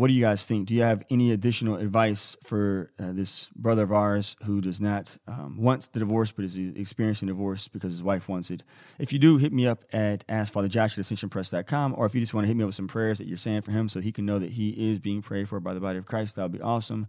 what 0.00 0.08
do 0.08 0.14
you 0.14 0.22
guys 0.22 0.46
think? 0.46 0.66
Do 0.66 0.72
you 0.72 0.80
have 0.80 1.02
any 1.10 1.30
additional 1.30 1.76
advice 1.76 2.34
for 2.42 2.90
uh, 2.98 3.12
this 3.12 3.50
brother 3.54 3.82
of 3.82 3.92
ours 3.92 4.34
who 4.44 4.62
does 4.62 4.80
not 4.80 5.10
um, 5.28 5.58
want 5.58 5.92
the 5.92 5.98
divorce 5.98 6.32
but 6.32 6.42
is 6.42 6.56
experiencing 6.56 7.28
divorce 7.28 7.68
because 7.68 7.92
his 7.92 8.02
wife 8.02 8.26
wants 8.26 8.50
it? 8.50 8.62
If 8.98 9.12
you 9.12 9.18
do, 9.18 9.36
hit 9.36 9.52
me 9.52 9.66
up 9.66 9.84
at 9.92 10.26
AskFatherJosh 10.26 10.96
at 10.96 11.04
AscensionPress.com, 11.04 11.96
or 11.98 12.06
if 12.06 12.14
you 12.14 12.22
just 12.22 12.32
want 12.32 12.44
to 12.44 12.48
hit 12.48 12.56
me 12.56 12.62
up 12.64 12.68
with 12.68 12.76
some 12.76 12.88
prayers 12.88 13.18
that 13.18 13.26
you're 13.26 13.36
saying 13.36 13.60
for 13.60 13.72
him 13.72 13.90
so 13.90 14.00
he 14.00 14.10
can 14.10 14.24
know 14.24 14.38
that 14.38 14.52
he 14.52 14.70
is 14.90 15.00
being 15.00 15.20
prayed 15.20 15.50
for 15.50 15.60
by 15.60 15.74
the 15.74 15.80
body 15.80 15.98
of 15.98 16.06
Christ, 16.06 16.36
that 16.36 16.44
would 16.44 16.52
be 16.52 16.62
awesome. 16.62 17.06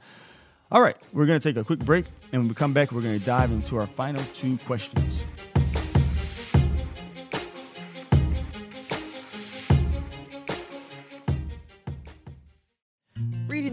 All 0.70 0.82
right, 0.82 0.98
we're 1.14 1.26
going 1.26 1.40
to 1.40 1.50
take 1.50 1.56
a 1.56 1.64
quick 1.64 1.80
break, 1.80 2.08
and 2.34 2.42
when 2.42 2.50
we 2.50 2.56
come 2.56 2.74
back, 2.74 2.92
we're 2.92 3.04
going 3.04 3.18
to 3.18 3.26
dive 3.26 3.52
into 3.52 3.78
our 3.78 3.88
final 3.88 4.22
two 4.34 4.58
questions. 4.66 5.24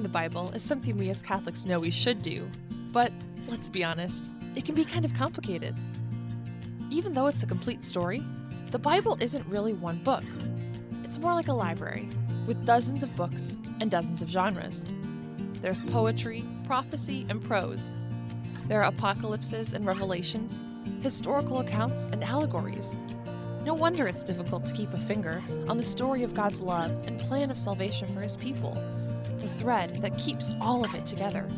The 0.02 0.08
Bible 0.08 0.50
is 0.52 0.62
something 0.62 0.96
we 0.96 1.10
as 1.10 1.22
Catholics 1.22 1.64
know 1.64 1.80
we 1.80 1.90
should 1.90 2.22
do, 2.22 2.48
but 2.92 3.12
let's 3.46 3.68
be 3.68 3.84
honest, 3.84 4.24
it 4.54 4.64
can 4.64 4.74
be 4.74 4.84
kind 4.84 5.04
of 5.04 5.14
complicated. 5.14 5.76
Even 6.90 7.14
though 7.14 7.26
it's 7.26 7.42
a 7.42 7.46
complete 7.46 7.84
story, 7.84 8.22
the 8.70 8.78
Bible 8.78 9.16
isn't 9.20 9.46
really 9.46 9.72
one 9.72 10.02
book. 10.02 10.24
It's 11.04 11.18
more 11.18 11.34
like 11.34 11.48
a 11.48 11.54
library, 11.54 12.08
with 12.46 12.66
dozens 12.66 13.02
of 13.02 13.16
books 13.16 13.56
and 13.80 13.90
dozens 13.90 14.22
of 14.22 14.28
genres. 14.28 14.84
There's 15.60 15.82
poetry, 15.82 16.44
prophecy, 16.66 17.26
and 17.28 17.42
prose. 17.42 17.88
There 18.66 18.82
are 18.82 18.88
apocalypses 18.88 19.72
and 19.72 19.86
revelations, 19.86 20.62
historical 21.00 21.60
accounts, 21.60 22.06
and 22.12 22.22
allegories. 22.22 22.94
No 23.64 23.74
wonder 23.74 24.06
it's 24.06 24.22
difficult 24.22 24.64
to 24.66 24.72
keep 24.72 24.92
a 24.92 24.98
finger 24.98 25.42
on 25.68 25.76
the 25.76 25.84
story 25.84 26.22
of 26.22 26.34
God's 26.34 26.60
love 26.60 26.90
and 27.06 27.18
plan 27.18 27.50
of 27.50 27.58
salvation 27.58 28.12
for 28.12 28.20
his 28.20 28.36
people 28.36 28.76
thread 29.58 30.00
that 30.02 30.16
keeps 30.16 30.50
all 30.60 30.84
of 30.84 30.94
it 30.94 31.04
together. 31.04 31.48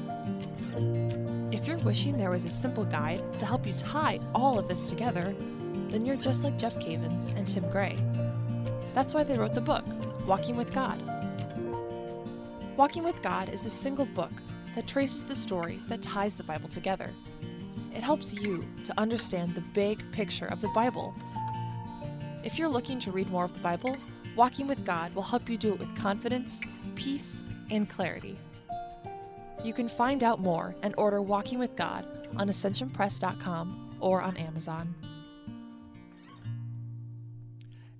If 1.53 1.67
you're 1.67 1.79
wishing 1.79 2.17
there 2.17 2.31
was 2.31 2.45
a 2.45 2.49
simple 2.49 2.85
guide 2.85 3.23
to 3.39 3.47
help 3.47 3.67
you 3.67 3.75
tie 3.75 4.19
all 4.35 4.59
of 4.59 4.67
this 4.67 4.87
together, 4.87 5.35
then 5.89 6.05
you're 6.07 6.17
just 6.17 6.43
like 6.43 6.59
Jeff 6.59 6.77
Cavins 6.77 7.37
and 7.37 7.47
Tim 7.47 7.69
Gray. 7.69 7.97
That's 8.95 9.15
why 9.15 9.25
they 9.25 9.39
wrote 9.39 9.55
the 9.55 9.61
book, 9.61 9.85
Walking 10.27 10.57
with 10.57 10.73
God. 10.73 11.01
Walking 12.77 13.03
with 13.05 13.21
God 13.23 13.51
is 13.51 13.67
a 13.67 13.71
single 13.71 14.07
book 14.07 14.33
that 14.75 14.87
traces 14.87 15.25
the 15.25 15.35
story 15.37 15.81
that 15.89 16.03
ties 16.03 16.35
the 16.35 16.43
Bible 16.43 16.69
together. 16.69 17.11
It 17.95 18.03
helps 18.03 18.33
you 18.33 18.65
to 18.85 18.99
understand 18.99 19.55
the 19.55 19.61
big 19.61 20.11
picture 20.13 20.47
of 20.47 20.61
the 20.61 20.69
Bible. 20.69 21.15
If 22.43 22.59
you're 22.59 22.69
looking 22.69 22.99
to 23.01 23.13
read 23.13 23.31
more 23.31 23.45
of 23.45 23.53
the 23.53 23.61
Bible, 23.61 23.97
Walking 24.37 24.69
with 24.69 24.85
God 24.85 25.13
will 25.15 25.25
help 25.25 25.49
you 25.51 25.59
do 25.59 25.75
it 25.75 25.81
with 25.81 25.95
confidence, 25.97 26.61
peace, 26.95 27.43
and 27.71 27.89
clarity. 27.89 28.39
You 29.63 29.73
can 29.73 29.89
find 29.89 30.25
out 30.25 30.41
more 30.41 30.75
and 30.83 30.95
order 30.97 31.21
Walking 31.21 31.59
with 31.59 31.77
God 31.77 32.07
on 32.37 32.49
ascensionpress.com 32.49 33.97
or 34.01 34.23
on 34.23 34.37
Amazon. 34.37 34.95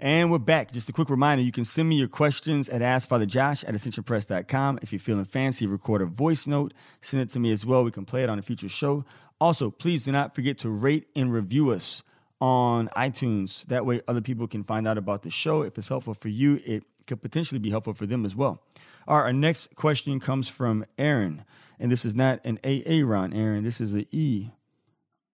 And 0.03 0.31
we're 0.31 0.39
back. 0.39 0.73
Just 0.73 0.89
a 0.89 0.93
quick 0.93 1.11
reminder 1.11 1.45
you 1.45 1.53
can 1.53 1.67
send 1.67 1.87
me 1.87 1.97
your 1.97 2.09
questions 2.09 2.71
at 2.71 2.81
AskFatherJosh 2.81 3.69
at 3.69 3.75
ascensionpress.com. 3.75 4.79
If 4.81 4.93
you're 4.93 4.99
feeling 4.99 5.27
fancy, 5.27 5.67
record 5.67 6.01
a 6.01 6.07
voice 6.07 6.47
note, 6.47 6.73
send 7.03 7.23
it 7.23 7.29
to 7.31 7.39
me 7.39 7.53
as 7.53 7.67
well. 7.67 7.85
We 7.85 7.91
can 7.91 8.07
play 8.07 8.23
it 8.23 8.31
on 8.31 8.39
a 8.39 8.43
future 8.43 8.69
show. 8.71 9.05
Also, 9.39 9.71
please 9.71 10.05
do 10.05 10.13
not 10.13 10.35
forget 10.35 10.57
to 10.59 10.71
rate 10.71 11.09
and 11.15 11.31
review 11.31 11.71
us 11.71 12.03
on 12.41 12.89
iTunes. 12.97 13.67
That 13.67 13.85
way, 13.85 14.01
other 14.09 14.23
people 14.23 14.47
can 14.47 14.65
find 14.65 14.89
out 14.89 14.97
about 14.97 15.23
the 15.23 15.31
show. 15.31 15.63
If 15.63 15.77
it's 15.77 15.89
helpful 15.89 16.15
for 16.15 16.29
you, 16.29 16.63
it 16.65 16.85
could 17.11 17.23
potentially 17.23 17.59
be 17.59 17.71
helpful 17.71 17.93
for 17.93 18.07
them 18.07 18.25
as 18.25 18.37
well. 18.37 18.63
All 19.09 19.19
right, 19.19 19.25
our 19.25 19.33
next 19.33 19.75
question 19.75 20.21
comes 20.21 20.49
from 20.49 20.85
Erin. 20.97 21.45
And 21.81 21.91
this 21.91 22.05
is 22.05 22.15
not 22.15 22.41
an 22.45 22.59
AA 22.65 23.05
Ron 23.05 23.33
Aaron, 23.33 23.65
this 23.65 23.81
is 23.81 23.95
an 23.95 24.07
E 24.13 24.51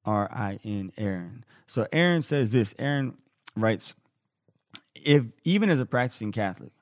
R 0.04 0.28
I 0.32 0.58
N 0.64 0.92
Erin. 0.96 1.44
So 1.66 1.86
Erin 1.92 2.22
says 2.22 2.50
this 2.50 2.74
Erin 2.78 3.18
writes, 3.54 3.94
if 4.94 5.26
even 5.44 5.68
as 5.68 5.78
a 5.78 5.84
practicing 5.86 6.32
Catholic, 6.32 6.72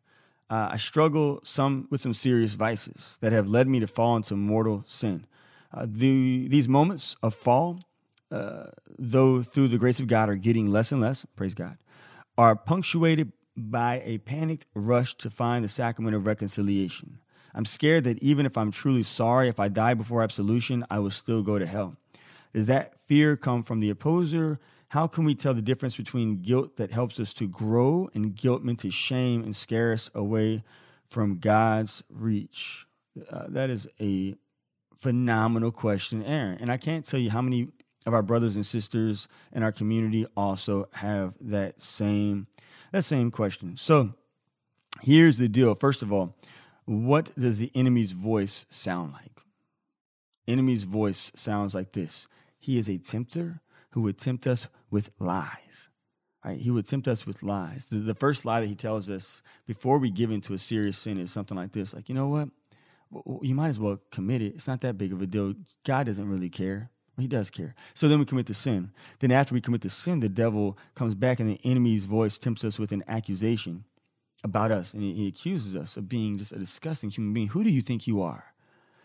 uh, 0.49 0.69
I 0.73 0.77
struggle 0.77 1.41
some 1.43 1.89
with 1.91 2.01
some 2.01 2.15
serious 2.15 2.55
vices 2.55 3.19
that 3.21 3.33
have 3.33 3.49
led 3.49 3.67
me 3.67 3.81
to 3.81 3.87
fall 3.89 4.15
into 4.15 4.37
mortal 4.37 4.85
sin. 4.87 5.27
Uh, 5.73 5.87
the, 5.89 6.47
these 6.47 6.69
moments 6.69 7.17
of 7.23 7.35
fall, 7.35 7.81
uh, 8.31 8.67
though 8.97 9.43
through 9.43 9.69
the 9.69 9.79
grace 9.79 9.99
of 9.99 10.07
God 10.07 10.29
are 10.29 10.37
getting 10.37 10.71
less 10.71 10.93
and 10.93 11.01
less, 11.01 11.25
praise 11.35 11.55
God, 11.55 11.79
are 12.39 12.55
punctuated 12.55 13.33
by 13.57 14.03
a 14.05 14.19
panicked 14.19 14.67
rush 14.75 15.15
to 15.17 15.31
find 15.31 15.65
the 15.65 15.69
sacrament 15.69 16.17
of 16.17 16.27
reconciliation. 16.27 17.19
I'm 17.55 17.65
scared 17.65 18.05
that 18.05 18.21
even 18.23 18.47
if 18.47 18.59
I'm 18.59 18.73
truly 18.73 19.05
sorry, 19.05 19.49
if 19.49 19.61
I 19.61 19.69
die 19.69 19.95
before 19.95 20.23
absolution, 20.23 20.85
I 20.91 20.99
will 20.99 21.11
still 21.11 21.43
go 21.43 21.59
to 21.59 21.67
hell. 21.67 21.97
Does 22.53 22.67
that 22.67 22.99
fear 23.01 23.37
come 23.37 23.63
from 23.63 23.81
the 23.81 23.91
opposer? 23.91 24.59
How 24.89 25.07
can 25.07 25.25
we 25.25 25.35
tell 25.35 25.55
the 25.55 25.63
difference 25.63 25.97
between 25.97 26.43
guilt 26.43 26.77
that 26.77 26.91
helps 26.91 27.19
us 27.19 27.33
to 27.35 27.49
grow 27.49 28.09
and 28.15 28.35
guilt 28.35 28.63
meant 28.63 28.81
to 28.81 28.91
shame 28.91 29.43
and 29.43 29.55
scare 29.55 29.93
us 29.93 30.11
away 30.15 30.63
from 31.07 31.39
God's 31.39 32.03
reach? 32.09 32.87
Uh, 33.31 33.45
that 33.49 33.71
is 33.71 33.89
a 34.01 34.35
phenomenal 34.95 35.73
question, 35.73 36.23
Erin. 36.25 36.59
And 36.61 36.71
I 36.71 36.77
can't 36.77 37.05
tell 37.05 37.21
you 37.21 37.31
how 37.31 37.43
many 37.43 37.69
of 38.07 38.15
our 38.15 38.23
brothers 38.23 38.57
and 38.57 38.67
sisters 38.67 39.29
in 39.53 39.63
our 39.63 39.73
community 39.73 40.27
also 40.37 40.89
have 40.93 41.37
that 41.41 41.81
same 41.83 42.47
that 42.95 43.03
same 43.03 43.33
question. 43.33 43.77
So 43.77 44.15
here's 45.03 45.39
the 45.39 45.49
deal. 45.49 45.75
First 45.75 46.01
of 46.01 46.13
all, 46.13 46.37
what 46.85 47.33
does 47.37 47.59
the 47.59 47.73
enemy's 47.75 48.13
voice 48.13 48.67
sound 48.69 49.13
like? 49.13 49.41
Enemy's 50.47 50.85
voice 50.85 51.33
sounds 51.35 51.75
like 51.75 51.91
this. 51.93 52.29
He 52.57 52.79
is 52.79 52.89
a 52.89 52.99
tempter 52.99 53.63
who 53.91 54.03
would 54.03 54.17
tempt 54.17 54.47
us 54.47 54.69
with 54.93 55.11
lies. 55.19 55.89
Right? 56.45 56.61
He 56.61 56.71
would 56.71 56.87
tempt 56.87 57.09
us 57.09 57.27
with 57.27 57.43
lies. 57.43 57.87
The, 57.87 57.97
the 57.97 58.15
first 58.15 58.45
lie 58.45 58.61
that 58.61 58.69
he 58.69 58.77
tells 58.77 59.11
us 59.11 59.43
before 59.67 59.99
we 59.99 60.11
give 60.11 60.31
into 60.31 60.55
a 60.55 60.59
serious 60.59 60.97
sin 60.97 61.19
is 61.19 61.33
something 61.33 61.57
like 61.57 61.73
this 61.73 61.95
like, 61.95 62.09
you 62.09 62.15
know 62.15 62.29
what? 62.29 62.49
You 63.43 63.57
might 63.57 63.69
as 63.71 63.79
well 63.81 64.01
commit 64.13 64.41
it. 64.41 64.55
It's 64.55 64.69
not 64.69 64.83
that 64.83 64.99
big 64.99 65.13
of 65.13 65.21
a 65.21 65.27
deal. 65.27 65.55
God 65.85 66.07
doesn't 66.07 66.29
really 66.29 66.51
care. 66.51 66.91
He 67.19 67.29
does 67.29 67.51
care. 67.51 67.75
So 67.95 68.09
then 68.09 68.19
we 68.19 68.25
commit 68.25 68.47
the 68.47 68.55
sin. 68.55 68.91
Then 69.21 69.31
after 69.31 69.55
we 69.55 69.61
commit 69.61 69.83
the 69.83 69.89
sin, 69.89 70.21
the 70.21 70.29
devil 70.29 70.77
comes 70.95 71.15
back 71.15 71.39
and 71.39 71.49
the 71.49 71.61
enemy's 71.65 72.07
voice 72.07 72.39
tempts 72.39 72.65
us 72.65 72.79
with 72.79 72.93
an 72.93 73.05
accusation 73.07 73.85
about 74.43 74.73
us. 74.73 74.95
And 74.95 75.03
he 75.03 75.29
accuses 75.29 75.77
us 75.77 75.97
of 75.97 76.09
being 76.09 76.37
just 76.37 76.53
a 76.53 76.59
disgusting 76.59 77.11
human 77.11 77.33
being. 77.33 77.49
Who 77.49 77.63
do 77.63 77.71
you 77.71 77.83
think 77.83 78.07
you 78.07 78.21
are? 78.21 78.53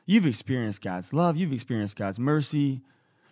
You've 0.06 0.26
experienced 0.26 0.82
God's 0.82 1.14
love. 1.14 1.38
You've 1.38 1.54
experienced 1.54 1.96
God's 1.98 2.20
mercy. 2.20 2.82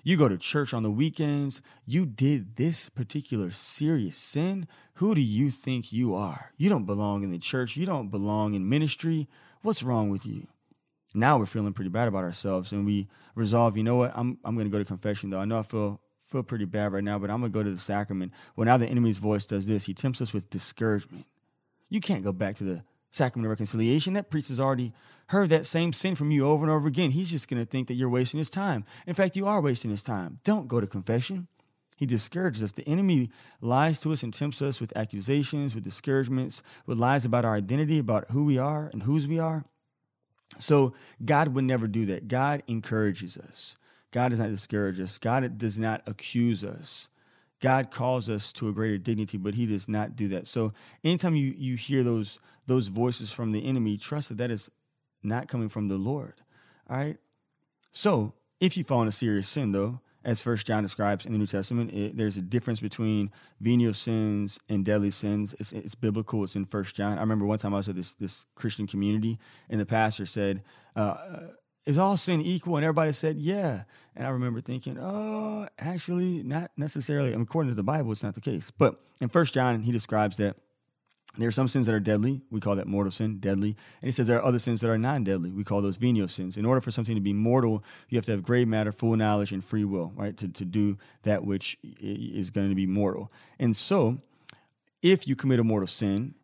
You 0.04 0.16
go 0.16 0.30
to 0.30 0.38
church 0.38 0.74
on 0.74 0.84
the 0.84 0.92
weekends. 0.92 1.62
You 1.86 2.06
did 2.06 2.56
this 2.56 2.88
particular 2.88 3.50
serious 3.50 4.16
sin. 4.16 4.68
Who 4.96 5.16
do 5.16 5.22
you 5.22 5.50
think 5.50 5.92
you 5.92 6.14
are? 6.14 6.54
You 6.56 6.70
don't 6.70 6.86
belong 6.86 7.24
in 7.24 7.32
the 7.32 7.40
church. 7.40 7.76
You 7.76 7.86
don't 7.86 8.10
belong 8.10 8.54
in 8.54 8.70
ministry. 8.70 9.28
What's 9.64 9.84
wrong 9.84 10.10
with 10.10 10.26
you? 10.26 10.48
Now 11.18 11.38
we're 11.38 11.48
feeling 11.48 11.74
pretty 11.74 11.90
bad 11.90 12.08
about 12.08 12.24
ourselves 12.24 12.72
and 12.72 12.86
we 12.86 13.08
resolve, 13.34 13.76
you 13.76 13.84
know 13.84 13.96
what? 13.96 14.12
I'm, 14.16 14.38
I'm 14.46 14.56
going 14.56 14.68
to 14.68 14.72
go 14.72 14.78
to 14.78 14.86
confession 14.86 15.32
though. 15.32 15.40
I 15.40 15.46
know 15.46 15.60
I 15.60 15.64
feel, 15.64 16.00
feel 16.18 16.44
pretty 16.44 16.66
bad 16.66 16.94
right 16.94 17.04
now, 17.04 17.18
but 17.18 17.32
I'm 17.32 17.40
going 17.40 17.52
to 17.52 17.58
go 17.58 17.64
to 17.64 17.72
the 17.72 17.80
sacrament. 17.80 18.32
Well, 18.56 18.66
now 18.66 18.78
the 18.78 18.88
enemy's 18.88 19.18
voice 19.18 19.46
does 19.46 19.66
this. 19.66 19.86
He 19.86 19.94
tempts 19.94 20.22
us 20.22 20.32
with 20.32 20.50
discouragement. 20.52 21.26
You 21.90 22.02
can't 22.02 22.24
go 22.24 22.32
back 22.32 22.56
to 22.58 22.64
the 22.64 22.84
sacrament 23.10 23.48
of 23.48 23.50
reconciliation. 23.50 24.14
That 24.14 24.30
priest 24.30 24.50
has 24.50 24.60
already 24.60 24.94
heard 25.28 25.50
that 25.50 25.66
same 25.66 25.92
sin 25.92 26.14
from 26.14 26.30
you 26.30 26.48
over 26.48 26.64
and 26.64 26.72
over 26.72 26.88
again. 26.88 27.12
He's 27.12 27.32
just 27.32 27.48
going 27.48 27.64
to 27.64 27.70
think 27.70 27.88
that 27.88 27.96
you're 27.96 28.10
wasting 28.10 28.38
his 28.38 28.50
time. 28.52 28.86
In 29.08 29.16
fact, 29.16 29.36
you 29.36 29.48
are 29.48 29.60
wasting 29.60 29.90
his 29.90 30.04
time. 30.04 30.40
Don't 30.44 30.68
go 30.68 30.80
to 30.80 30.88
confession. 30.88 31.48
He 31.96 32.06
discourages 32.06 32.62
us. 32.62 32.74
The 32.74 32.88
enemy 32.88 33.32
lies 33.60 34.00
to 34.02 34.14
us 34.14 34.22
and 34.22 34.32
tempts 34.32 34.62
us 34.62 34.80
with 34.80 34.96
accusations, 34.96 35.74
with 35.74 35.84
discouragements, 35.84 36.62
with 36.86 37.00
lies 37.00 37.26
about 37.26 37.44
our 37.44 37.56
identity, 37.56 37.98
about 37.98 38.30
who 38.30 38.46
we 38.46 38.60
are 38.60 38.88
and 38.94 39.02
whose 39.02 39.28
we 39.28 39.40
are. 39.40 39.66
So 40.58 40.94
God 41.24 41.50
would 41.50 41.64
never 41.64 41.88
do 41.88 42.06
that. 42.08 42.28
God 42.28 42.64
encourages 42.68 43.38
us. 43.38 43.78
God 44.12 44.30
does 44.30 44.40
not 44.40 44.50
discourage 44.50 45.00
us. 45.00 45.18
God 45.18 45.58
does 45.58 45.78
not 45.78 46.02
accuse 46.08 46.64
us. 46.64 47.10
God 47.60 47.92
calls 47.92 48.30
us 48.30 48.54
to 48.54 48.70
a 48.70 48.74
greater 48.74 48.98
dignity, 48.98 49.38
but 49.38 49.56
He 49.56 49.66
does 49.66 49.88
not 49.88 50.16
do 50.16 50.28
that. 50.30 50.48
So 50.48 50.74
anytime 51.04 51.36
you 51.36 51.54
you 51.58 51.76
hear 51.76 52.04
those 52.04 52.40
those 52.68 52.88
voices 52.88 53.32
from 53.32 53.52
the 53.52 53.66
enemy, 53.66 53.98
trust 53.98 54.30
that 54.30 54.38
that 54.38 54.52
is 54.52 54.70
not 55.24 55.48
coming 55.48 55.70
from 55.70 55.88
the 55.88 55.98
Lord. 55.98 56.36
All 56.90 56.98
right. 56.98 57.18
So 57.92 58.34
if 58.60 58.78
you 58.78 58.84
fall 58.84 59.02
in 59.02 59.08
a 59.08 59.12
serious 59.12 59.48
sin, 59.48 59.72
though, 59.72 60.02
as 60.24 60.42
First 60.42 60.68
John 60.68 60.84
describes 60.84 61.26
in 61.26 61.32
the 61.32 61.38
New 61.38 61.48
Testament, 61.48 61.94
it, 61.94 62.18
there's 62.18 62.38
a 62.38 62.42
difference 62.42 62.80
between 62.80 63.32
venial 63.60 63.94
sins 63.94 64.60
and 64.68 64.84
deadly 64.84 65.12
sins. 65.12 65.56
It's, 65.60 65.72
it's 65.72 65.96
biblical. 65.96 66.44
It's 66.44 66.56
in 66.56 66.66
First 66.66 66.96
John. 66.96 67.18
I 67.18 67.22
remember 67.22 67.46
one 67.46 67.60
time 67.60 67.74
I 67.74 67.78
was 67.78 67.90
at 67.90 67.96
this 67.96 68.14
this 68.16 68.46
Christian 68.56 68.88
community, 68.88 69.40
and 69.70 69.80
the 69.80 69.86
pastor 69.86 70.26
said. 70.26 70.64
Uh, 70.96 71.48
is 71.86 71.98
all 71.98 72.18
sin 72.18 72.42
equal? 72.42 72.76
And 72.76 72.84
everybody 72.84 73.14
said, 73.14 73.38
yeah. 73.38 73.84
And 74.14 74.28
I 74.28 74.30
remember 74.32 74.60
thinking, 74.60 74.98
oh, 75.00 75.70
actually, 75.80 76.44
not 76.44 76.70
necessarily. 76.76 77.30
I 77.30 77.32
mean, 77.38 77.44
according 77.44 77.72
to 77.72 77.76
the 77.76 77.84
Bible, 77.84 78.12
it's 78.12 78.24
not 78.24 78.34
the 78.34 78.42
case. 78.42 78.72
But 78.72 79.00
in 79.22 79.30
First 79.30 79.54
John, 79.54 79.82
he 79.84 79.94
describes 79.94 80.36
that 80.36 80.58
there 81.38 81.48
are 81.48 81.52
some 81.54 81.68
sins 81.68 81.86
that 81.86 81.94
are 81.94 82.00
deadly. 82.00 82.42
We 82.50 82.60
call 82.60 82.76
that 82.76 82.88
mortal 82.88 83.12
sin, 83.12 83.40
deadly. 83.40 83.76
And 84.02 84.08
he 84.08 84.12
says 84.12 84.28
there 84.28 84.38
are 84.38 84.46
other 84.46 84.60
sins 84.60 84.82
that 84.82 84.90
are 84.90 84.98
non 84.98 85.24
deadly. 85.24 85.52
We 85.52 85.64
call 85.64 85.82
those 85.82 85.98
venial 85.98 86.28
sins. 86.28 86.58
In 86.58 86.66
order 86.66 86.82
for 86.82 86.92
something 86.92 87.16
to 87.16 87.22
be 87.22 87.34
mortal, 87.34 87.84
you 88.10 88.18
have 88.18 88.26
to 88.26 88.32
have 88.32 88.44
grave 88.44 88.68
matter, 88.68 88.92
full 88.92 89.16
knowledge, 89.16 89.52
and 89.52 89.64
free 89.64 89.86
will, 89.86 90.12
right? 90.16 90.36
To, 90.38 90.48
to 90.48 90.66
do 90.66 90.98
that 91.24 91.46
which 91.46 91.78
is 91.84 92.50
going 92.50 92.70
to 92.70 92.76
be 92.76 92.88
mortal. 92.88 93.32
And 93.60 93.76
so, 93.76 94.18
if 95.02 95.28
you 95.28 95.36
commit 95.36 95.60
a 95.60 95.64
mortal 95.64 95.88
sin 95.88 96.36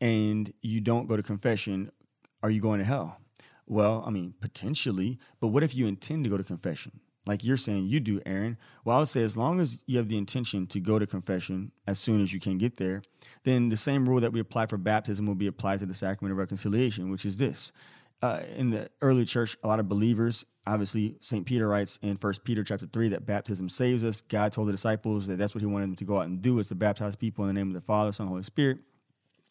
and 0.00 0.52
you 0.60 0.80
don't 0.80 1.08
go 1.08 1.16
to 1.16 1.22
confession, 1.22 1.90
are 2.42 2.50
you 2.50 2.60
going 2.60 2.78
to 2.80 2.84
hell? 2.84 3.18
Well, 3.66 4.04
I 4.06 4.10
mean, 4.10 4.34
potentially, 4.40 5.18
but 5.40 5.48
what 5.48 5.62
if 5.62 5.74
you 5.74 5.86
intend 5.86 6.24
to 6.24 6.30
go 6.30 6.36
to 6.36 6.44
confession? 6.44 7.00
Like 7.26 7.44
you're 7.44 7.56
saying 7.56 7.86
you 7.86 8.00
do, 8.00 8.20
Erin. 8.26 8.58
Well, 8.84 8.96
I 8.96 8.98
would 9.00 9.08
say 9.08 9.22
as 9.22 9.36
long 9.36 9.60
as 9.60 9.78
you 9.86 9.98
have 9.98 10.08
the 10.08 10.18
intention 10.18 10.66
to 10.68 10.80
go 10.80 10.98
to 10.98 11.06
confession 11.06 11.72
as 11.86 11.98
soon 11.98 12.22
as 12.22 12.32
you 12.32 12.40
can 12.40 12.58
get 12.58 12.76
there, 12.76 13.02
then 13.44 13.70
the 13.70 13.76
same 13.76 14.08
rule 14.08 14.20
that 14.20 14.32
we 14.32 14.40
apply 14.40 14.66
for 14.66 14.76
baptism 14.76 15.26
will 15.26 15.34
be 15.34 15.46
applied 15.46 15.78
to 15.78 15.86
the 15.86 15.94
sacrament 15.94 16.32
of 16.32 16.38
reconciliation, 16.38 17.10
which 17.10 17.24
is 17.24 17.38
this. 17.38 17.72
Uh, 18.22 18.42
in 18.56 18.70
the 18.70 18.88
early 19.02 19.24
church, 19.24 19.56
a 19.62 19.68
lot 19.68 19.80
of 19.80 19.88
believers, 19.88 20.44
obviously, 20.66 21.16
St. 21.20 21.44
Peter 21.44 21.68
writes 21.68 21.98
in 22.02 22.16
First 22.16 22.44
Peter 22.44 22.64
chapter 22.64 22.86
3 22.86 23.10
that 23.10 23.26
baptism 23.26 23.68
saves 23.68 24.04
us. 24.04 24.20
God 24.22 24.52
told 24.52 24.68
the 24.68 24.72
disciples 24.72 25.26
that 25.26 25.36
that's 25.36 25.54
what 25.54 25.60
he 25.60 25.66
wanted 25.66 25.88
them 25.88 25.96
to 25.96 26.04
go 26.04 26.18
out 26.18 26.26
and 26.26 26.40
do 26.40 26.58
is 26.58 26.68
to 26.68 26.74
baptize 26.74 27.16
people 27.16 27.44
in 27.44 27.48
the 27.48 27.54
name 27.54 27.68
of 27.68 27.74
the 27.74 27.80
Father, 27.80 28.12
Son, 28.12 28.24
and 28.24 28.30
Holy 28.30 28.42
Spirit. 28.42 28.78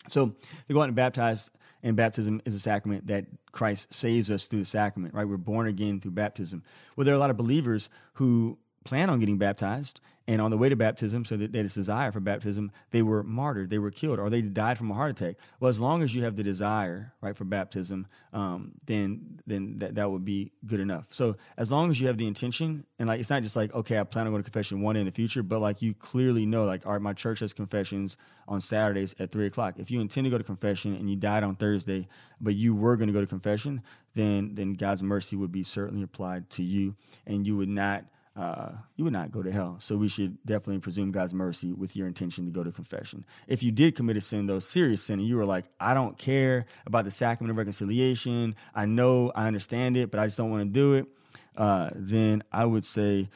So 0.08 0.36
they 0.68 0.74
go 0.74 0.82
out 0.82 0.88
and 0.88 0.96
baptize, 0.96 1.52
and 1.82 1.96
baptism 1.96 2.42
is 2.46 2.56
a 2.56 2.60
sacrament 2.60 3.08
that 3.08 3.26
Christ 3.52 3.94
saves 3.94 4.32
us 4.32 4.48
through 4.48 4.60
the 4.60 4.66
sacrament, 4.66 5.14
right? 5.14 5.28
We're 5.28 5.38
born 5.38 5.68
again 5.68 6.00
through 6.00 6.12
baptism. 6.12 6.64
Well, 6.96 7.06
there 7.06 7.14
are 7.14 7.18
a 7.18 7.20
lot 7.20 7.30
of 7.30 7.38
believers 7.38 7.90
who 8.14 8.58
plan 8.84 9.10
on 9.10 9.20
getting 9.20 9.38
baptized 9.38 10.00
and 10.26 10.42
on 10.42 10.52
the 10.52 10.58
way 10.58 10.70
to 10.70 10.76
baptism, 10.78 11.26
so 11.26 11.36
that 11.36 11.52
they 11.52 11.60
had 11.60 11.66
this 11.66 11.74
desire 11.74 12.10
for 12.10 12.22
baptism, 12.22 12.72
they 12.92 13.02
were 13.02 13.24
martyred, 13.24 13.70
they 13.70 13.78
were 13.78 13.92
killed, 13.92 14.20
or 14.20 14.30
they 14.30 14.42
died 14.42 14.78
from 14.78 14.90
a 14.90 14.94
heart 14.94 15.12
attack. 15.12 15.36
Well, 15.60 15.68
as 15.68 15.82
long 15.82 16.02
as 16.02 16.16
you 16.16 16.24
have 16.24 16.38
the 16.38 16.44
desire, 16.44 17.12
right, 17.20 17.36
for 17.36 17.44
baptism, 17.44 18.08
um, 18.32 18.72
then 18.86 19.42
then 19.46 19.80
that, 19.80 19.96
that 19.96 20.10
would 20.10 20.24
be 20.24 20.54
good 20.66 20.80
enough. 20.80 21.08
So 21.12 21.36
as 21.58 21.74
long 21.74 21.92
as 21.92 22.00
you 22.00 22.08
have 22.08 22.18
the 22.18 22.26
intention, 22.26 22.86
and 23.00 23.10
like 23.10 23.20
it's 23.20 23.30
not 23.30 23.44
just 23.44 23.58
like, 23.58 23.74
okay, 23.74 24.00
I 24.00 24.06
plan 24.06 24.26
on 24.26 24.32
going 24.32 24.42
to 24.42 24.50
confession 24.50 24.82
one 24.82 24.96
in 24.96 25.06
the 25.06 25.12
future, 25.12 25.44
but 25.44 25.60
like 25.60 25.82
you 25.82 25.94
clearly 25.94 26.46
know, 26.46 26.64
like, 26.64 26.86
all 26.86 26.94
right, 26.94 27.02
my 27.02 27.14
church 27.14 27.42
has 27.42 27.52
confessions 27.52 28.16
on 28.48 28.62
Saturdays 28.62 29.14
at 29.20 29.30
three 29.30 29.48
o'clock. 29.48 29.76
If 29.78 29.92
you 29.92 30.00
intend 30.00 30.24
to 30.24 30.32
go 30.32 30.38
to 30.38 30.44
confession 30.46 30.96
and 30.96 31.10
you 31.10 31.18
died 31.18 31.44
on 31.44 31.58
Thursday, 31.58 32.08
but 32.40 32.56
you 32.56 32.74
were 32.74 32.96
going 32.96 33.08
to 33.08 33.14
go 33.14 33.20
to 33.20 33.28
confession, 33.28 33.82
then 34.14 34.56
then 34.56 34.76
God's 34.76 35.04
mercy 35.04 35.36
would 35.36 35.52
be 35.52 35.64
certainly 35.64 36.02
applied 36.02 36.50
to 36.52 36.64
you, 36.64 36.96
and 37.28 37.46
you 37.46 37.58
would 37.58 37.68
not 37.68 38.06
uh, 38.36 38.72
you 38.96 39.04
would 39.04 39.14
not 39.14 39.32
go 39.32 39.44
to 39.44 39.52
hell. 39.52 39.76
So 39.80 39.96
we 39.96 40.10
should 40.10 40.38
definitely 40.46 40.80
presume 40.80 41.12
God's 41.12 41.34
mercy 41.34 41.72
with 41.72 41.96
your 41.96 42.08
intention 42.08 42.46
to 42.46 42.52
go 42.52 42.64
to 42.64 42.72
confession. 42.72 43.26
If 43.48 43.62
you 43.62 43.72
did 43.72 43.96
commit 43.96 44.18
a 44.18 44.22
sin, 44.22 44.48
though, 44.48 44.60
serious 44.60 45.04
sin, 45.04 45.20
and 45.20 45.28
you 45.28 45.36
were 45.36 45.46
like, 45.46 45.66
I 45.80 45.94
don't 45.94 46.18
care 46.18 46.66
about 46.86 47.06
the 47.06 47.12
sacrament 47.12 47.52
of 47.52 47.58
reconciliation, 47.58 48.56
I 48.74 48.86
know, 48.86 49.32
I 49.36 49.48
understand 49.48 49.98
it, 49.98 50.10
but 50.10 50.20
I 50.20 50.26
just 50.26 50.38
don't 50.38 50.50
want 50.50 50.64
to 50.64 50.70
do 50.70 50.94
it, 50.94 51.08
uh, 51.56 51.92
then 51.94 52.44
I 52.52 52.66
would 52.66 52.86
say, 52.86 53.30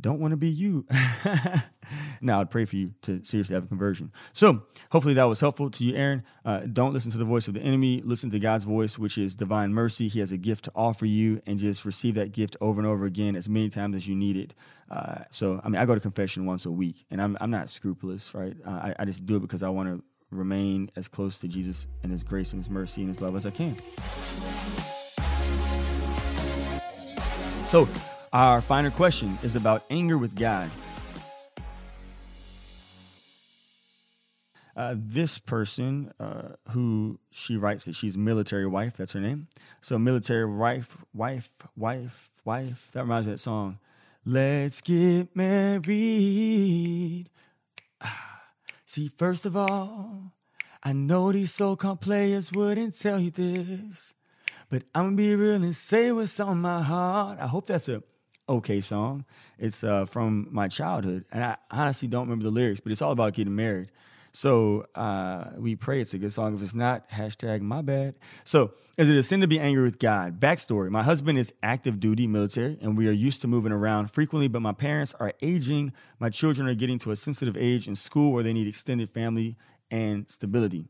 don't 0.00 0.20
want 0.20 0.32
to 0.32 0.36
be 0.36 0.48
you. 0.48 0.86
now, 2.20 2.40
I'd 2.40 2.50
pray 2.50 2.64
for 2.64 2.76
you 2.76 2.94
to 3.02 3.24
seriously 3.24 3.54
have 3.54 3.64
a 3.64 3.66
conversion. 3.66 4.12
So, 4.32 4.62
hopefully, 4.90 5.14
that 5.14 5.24
was 5.24 5.40
helpful 5.40 5.70
to 5.70 5.84
you, 5.84 5.94
Erin. 5.94 6.22
Uh, 6.44 6.60
don't 6.60 6.92
listen 6.92 7.10
to 7.12 7.18
the 7.18 7.24
voice 7.24 7.48
of 7.48 7.54
the 7.54 7.60
enemy. 7.60 8.02
Listen 8.04 8.30
to 8.30 8.38
God's 8.38 8.64
voice, 8.64 8.98
which 8.98 9.18
is 9.18 9.34
divine 9.34 9.72
mercy. 9.72 10.08
He 10.08 10.20
has 10.20 10.32
a 10.32 10.36
gift 10.36 10.64
to 10.64 10.72
offer 10.74 11.06
you, 11.06 11.42
and 11.46 11.58
just 11.58 11.84
receive 11.84 12.14
that 12.14 12.32
gift 12.32 12.56
over 12.60 12.80
and 12.80 12.86
over 12.86 13.04
again 13.04 13.36
as 13.36 13.48
many 13.48 13.68
times 13.68 13.96
as 13.96 14.08
you 14.08 14.14
need 14.14 14.36
it. 14.36 14.54
Uh, 14.90 15.24
so, 15.30 15.60
I 15.64 15.68
mean, 15.68 15.80
I 15.80 15.86
go 15.86 15.94
to 15.94 16.00
confession 16.00 16.46
once 16.46 16.66
a 16.66 16.70
week, 16.70 17.04
and 17.10 17.20
I'm, 17.20 17.36
I'm 17.40 17.50
not 17.50 17.70
scrupulous, 17.70 18.34
right? 18.34 18.56
Uh, 18.66 18.70
I, 18.70 18.94
I 19.00 19.04
just 19.04 19.26
do 19.26 19.36
it 19.36 19.40
because 19.40 19.62
I 19.62 19.68
want 19.68 19.88
to 19.88 20.02
remain 20.30 20.90
as 20.96 21.08
close 21.08 21.38
to 21.40 21.48
Jesus 21.48 21.86
and 22.02 22.12
His 22.12 22.22
grace 22.22 22.52
and 22.52 22.60
His 22.60 22.70
mercy 22.70 23.02
and 23.02 23.08
His 23.08 23.20
love 23.20 23.36
as 23.36 23.46
I 23.46 23.50
can. 23.50 23.76
So, 27.66 27.88
our 28.32 28.60
final 28.62 28.90
question 28.90 29.38
is 29.42 29.56
about 29.56 29.84
anger 29.90 30.16
with 30.16 30.34
God. 30.34 30.70
Uh, 34.74 34.94
this 34.96 35.36
person, 35.36 36.10
uh, 36.18 36.54
who 36.70 37.18
she 37.30 37.58
writes 37.58 37.84
that 37.84 37.94
she's 37.94 38.16
military 38.16 38.66
wife, 38.66 38.96
that's 38.96 39.12
her 39.12 39.20
name. 39.20 39.48
So 39.82 39.98
military 39.98 40.46
wife, 40.46 41.04
wife, 41.12 41.50
wife, 41.76 42.30
wife. 42.46 42.88
That 42.92 43.02
reminds 43.02 43.26
me 43.26 43.32
of 43.32 43.38
that 43.38 43.42
song. 43.42 43.78
Let's 44.24 44.80
get 44.80 45.36
married. 45.36 45.86
See, 48.86 49.08
first 49.08 49.44
of 49.44 49.58
all, 49.58 50.32
I 50.82 50.94
know 50.94 51.32
these 51.32 51.52
so-called 51.52 52.00
players 52.00 52.50
wouldn't 52.50 52.98
tell 52.98 53.20
you 53.20 53.30
this, 53.30 54.14
but 54.70 54.84
I'm 54.94 55.04
gonna 55.04 55.16
be 55.16 55.34
real 55.36 55.62
and 55.62 55.76
say 55.76 56.12
what's 56.12 56.40
on 56.40 56.62
my 56.62 56.82
heart. 56.82 57.38
I 57.38 57.46
hope 57.46 57.66
that's 57.66 57.90
a 57.90 58.02
okay 58.48 58.80
song. 58.80 59.24
It's 59.58 59.84
uh, 59.84 60.06
from 60.06 60.48
my 60.50 60.68
childhood, 60.68 61.24
and 61.32 61.44
I 61.44 61.56
honestly 61.70 62.08
don't 62.08 62.22
remember 62.22 62.44
the 62.44 62.50
lyrics, 62.50 62.80
but 62.80 62.92
it's 62.92 63.02
all 63.02 63.12
about 63.12 63.34
getting 63.34 63.54
married. 63.54 63.90
So 64.34 64.86
uh, 64.94 65.50
we 65.58 65.76
pray 65.76 66.00
it's 66.00 66.14
a 66.14 66.18
good 66.18 66.32
song. 66.32 66.54
If 66.54 66.62
it's 66.62 66.74
not, 66.74 67.08
hashtag 67.10 67.60
my 67.60 67.82
bad. 67.82 68.14
So 68.44 68.72
is 68.96 69.10
it 69.10 69.16
a 69.16 69.22
sin 69.22 69.42
to 69.42 69.46
be 69.46 69.60
angry 69.60 69.82
with 69.82 69.98
God? 69.98 70.40
Backstory 70.40 70.88
My 70.88 71.02
husband 71.02 71.38
is 71.38 71.52
active 71.62 72.00
duty 72.00 72.26
military, 72.26 72.78
and 72.80 72.96
we 72.96 73.08
are 73.08 73.12
used 73.12 73.42
to 73.42 73.48
moving 73.48 73.72
around 73.72 74.10
frequently, 74.10 74.48
but 74.48 74.60
my 74.60 74.72
parents 74.72 75.14
are 75.20 75.34
aging. 75.42 75.92
My 76.18 76.30
children 76.30 76.66
are 76.66 76.74
getting 76.74 76.98
to 77.00 77.10
a 77.10 77.16
sensitive 77.16 77.56
age 77.58 77.86
in 77.86 77.94
school 77.94 78.32
where 78.32 78.42
they 78.42 78.54
need 78.54 78.66
extended 78.66 79.10
family 79.10 79.56
and 79.90 80.28
stability 80.28 80.88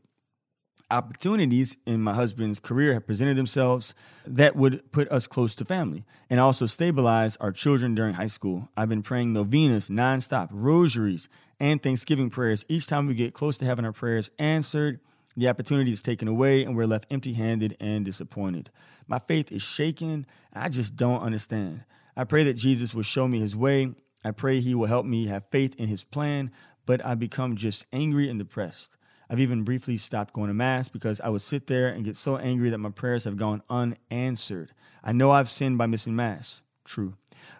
opportunities 0.91 1.77
in 1.85 2.01
my 2.01 2.13
husband's 2.13 2.59
career 2.59 2.93
have 2.93 3.07
presented 3.07 3.35
themselves 3.35 3.93
that 4.25 4.55
would 4.55 4.91
put 4.91 5.09
us 5.11 5.27
close 5.27 5.55
to 5.55 5.65
family 5.65 6.05
and 6.29 6.39
also 6.39 6.65
stabilize 6.65 7.35
our 7.37 7.51
children 7.51 7.95
during 7.95 8.13
high 8.13 8.27
school. 8.27 8.69
I've 8.77 8.89
been 8.89 9.01
praying 9.01 9.33
novenas 9.33 9.89
nonstop, 9.89 10.49
rosaries, 10.51 11.29
and 11.59 11.81
Thanksgiving 11.81 12.29
prayers. 12.29 12.65
Each 12.67 12.87
time 12.87 13.07
we 13.07 13.13
get 13.13 13.33
close 13.33 13.57
to 13.59 13.65
having 13.65 13.85
our 13.85 13.93
prayers 13.93 14.29
answered, 14.37 14.99
the 15.35 15.49
opportunity 15.49 15.91
is 15.91 16.01
taken 16.01 16.27
away 16.27 16.63
and 16.63 16.75
we're 16.75 16.85
left 16.85 17.07
empty 17.09 17.33
handed 17.33 17.75
and 17.79 18.05
disappointed. 18.05 18.69
My 19.07 19.19
faith 19.19 19.51
is 19.51 19.61
shaken. 19.61 20.25
I 20.53 20.69
just 20.69 20.95
don't 20.95 21.21
understand. 21.21 21.85
I 22.15 22.23
pray 22.23 22.43
that 22.43 22.53
Jesus 22.53 22.93
will 22.93 23.03
show 23.03 23.27
me 23.27 23.39
his 23.39 23.55
way. 23.55 23.95
I 24.23 24.31
pray 24.31 24.59
he 24.59 24.75
will 24.75 24.87
help 24.87 25.05
me 25.05 25.27
have 25.27 25.45
faith 25.49 25.75
in 25.77 25.87
his 25.87 26.03
plan, 26.03 26.51
but 26.85 27.03
I 27.03 27.15
become 27.15 27.55
just 27.55 27.85
angry 27.91 28.29
and 28.29 28.37
depressed. 28.37 28.91
I've 29.33 29.39
even 29.39 29.63
briefly 29.63 29.97
stopped 29.97 30.31
going 30.31 30.49
to 30.49 30.53
Mass 30.53 30.87
because 30.87 31.19
I 31.19 31.29
would 31.29 31.41
sit 31.41 31.65
there 31.65 31.87
and 31.87 32.05
get 32.05 32.15
so 32.15 32.37
angry 32.37 32.69
that 32.69 32.77
my 32.77 32.91
prayers 32.91 33.23
have 33.23 33.35
gone 33.35 33.63
unanswered. 33.67 34.73
I 35.03 35.11
know 35.11 35.31
I've 35.31 35.49
sinned 35.49 35.79
by 35.79 35.87
missing 35.87 36.15
Mass. 36.15 36.61
True. 36.85 37.15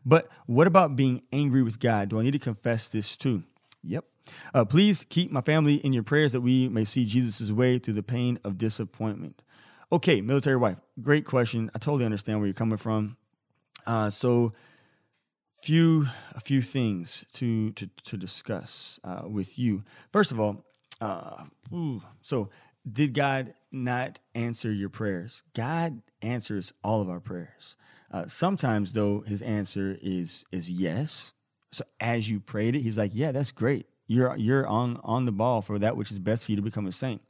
But 0.06 0.30
what 0.46 0.68
about 0.68 0.96
being 0.96 1.24
angry 1.34 1.64
with 1.64 1.80
God? 1.80 2.10
Do 2.10 2.20
I 2.20 2.24
need 2.24 2.34
to 2.34 2.40
confess 2.40 2.88
this 2.88 3.18
too? 3.18 3.42
Yep. 3.84 4.06
Uh, 4.54 4.66
please 4.66 5.04
keep 5.10 5.32
my 5.32 5.42
family 5.42 5.78
in 5.78 5.94
your 5.94 6.04
prayers 6.04 6.32
that 6.34 6.42
we 6.42 6.70
may 6.70 6.84
see 6.84 7.06
Jesus' 7.06 7.52
way 7.52 7.80
through 7.80 7.96
the 7.96 8.04
pain 8.04 8.38
of 8.44 8.60
disappointment. 8.60 9.42
Okay, 9.92 10.22
military 10.22 10.58
wife, 10.58 10.78
great 11.02 11.26
question. 11.26 11.72
I 11.74 11.80
totally 11.80 12.06
understand 12.06 12.38
where 12.38 12.46
you're 12.46 12.54
coming 12.54 12.78
from. 12.78 13.18
Uh, 13.88 14.12
so, 14.12 14.54
few 15.56 16.06
a 16.36 16.40
few 16.40 16.62
things 16.62 17.26
to 17.34 17.72
to, 17.72 17.90
to 18.04 18.16
discuss 18.16 19.00
uh, 19.04 19.24
with 19.26 19.58
you. 19.58 19.84
First 20.12 20.32
of 20.32 20.40
all, 20.40 20.66
uh, 21.04 21.44
so, 22.22 22.50
did 22.90 23.14
God 23.14 23.54
not 23.72 24.20
answer 24.36 24.72
your 24.72 24.90
prayers? 24.90 25.44
God 25.54 26.02
answers 26.22 26.74
all 26.84 27.02
of 27.02 27.10
our 27.10 27.20
prayers. 27.20 27.76
Uh, 28.12 28.26
sometimes, 28.28 28.94
though, 28.94 29.22
His 29.22 29.42
answer 29.42 29.98
is 30.02 30.46
is 30.52 30.72
yes. 30.72 31.34
So, 31.72 31.84
as 32.00 32.30
you 32.30 32.40
prayed 32.40 32.76
it, 32.76 32.82
He's 32.82 32.98
like, 32.98 33.12
"Yeah, 33.14 33.34
that's 33.34 33.52
great. 33.52 33.88
You're 34.08 34.36
you're 34.38 34.66
on 34.66 35.00
on 35.04 35.26
the 35.26 35.32
ball 35.34 35.62
for 35.62 35.78
that 35.80 35.98
which 35.98 36.10
is 36.10 36.20
best 36.20 36.46
for 36.46 36.52
you 36.52 36.56
to 36.56 36.62
become 36.62 36.88
a 36.88 36.92
saint." 36.94 37.22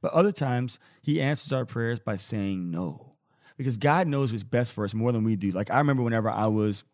But 0.00 0.12
other 0.12 0.32
times, 0.32 0.78
He 1.02 1.20
answers 1.20 1.52
our 1.52 1.66
prayers 1.66 1.98
by 1.98 2.16
saying 2.16 2.70
no, 2.70 3.16
because 3.58 3.76
God 3.76 4.06
knows 4.08 4.32
what's 4.32 4.44
best 4.44 4.72
for 4.72 4.84
us 4.84 4.94
more 4.94 5.12
than 5.12 5.24
we 5.24 5.36
do. 5.36 5.50
Like 5.50 5.70
I 5.70 5.78
remember 5.78 6.02
whenever 6.02 6.30
I 6.30 6.46
was, 6.46 6.84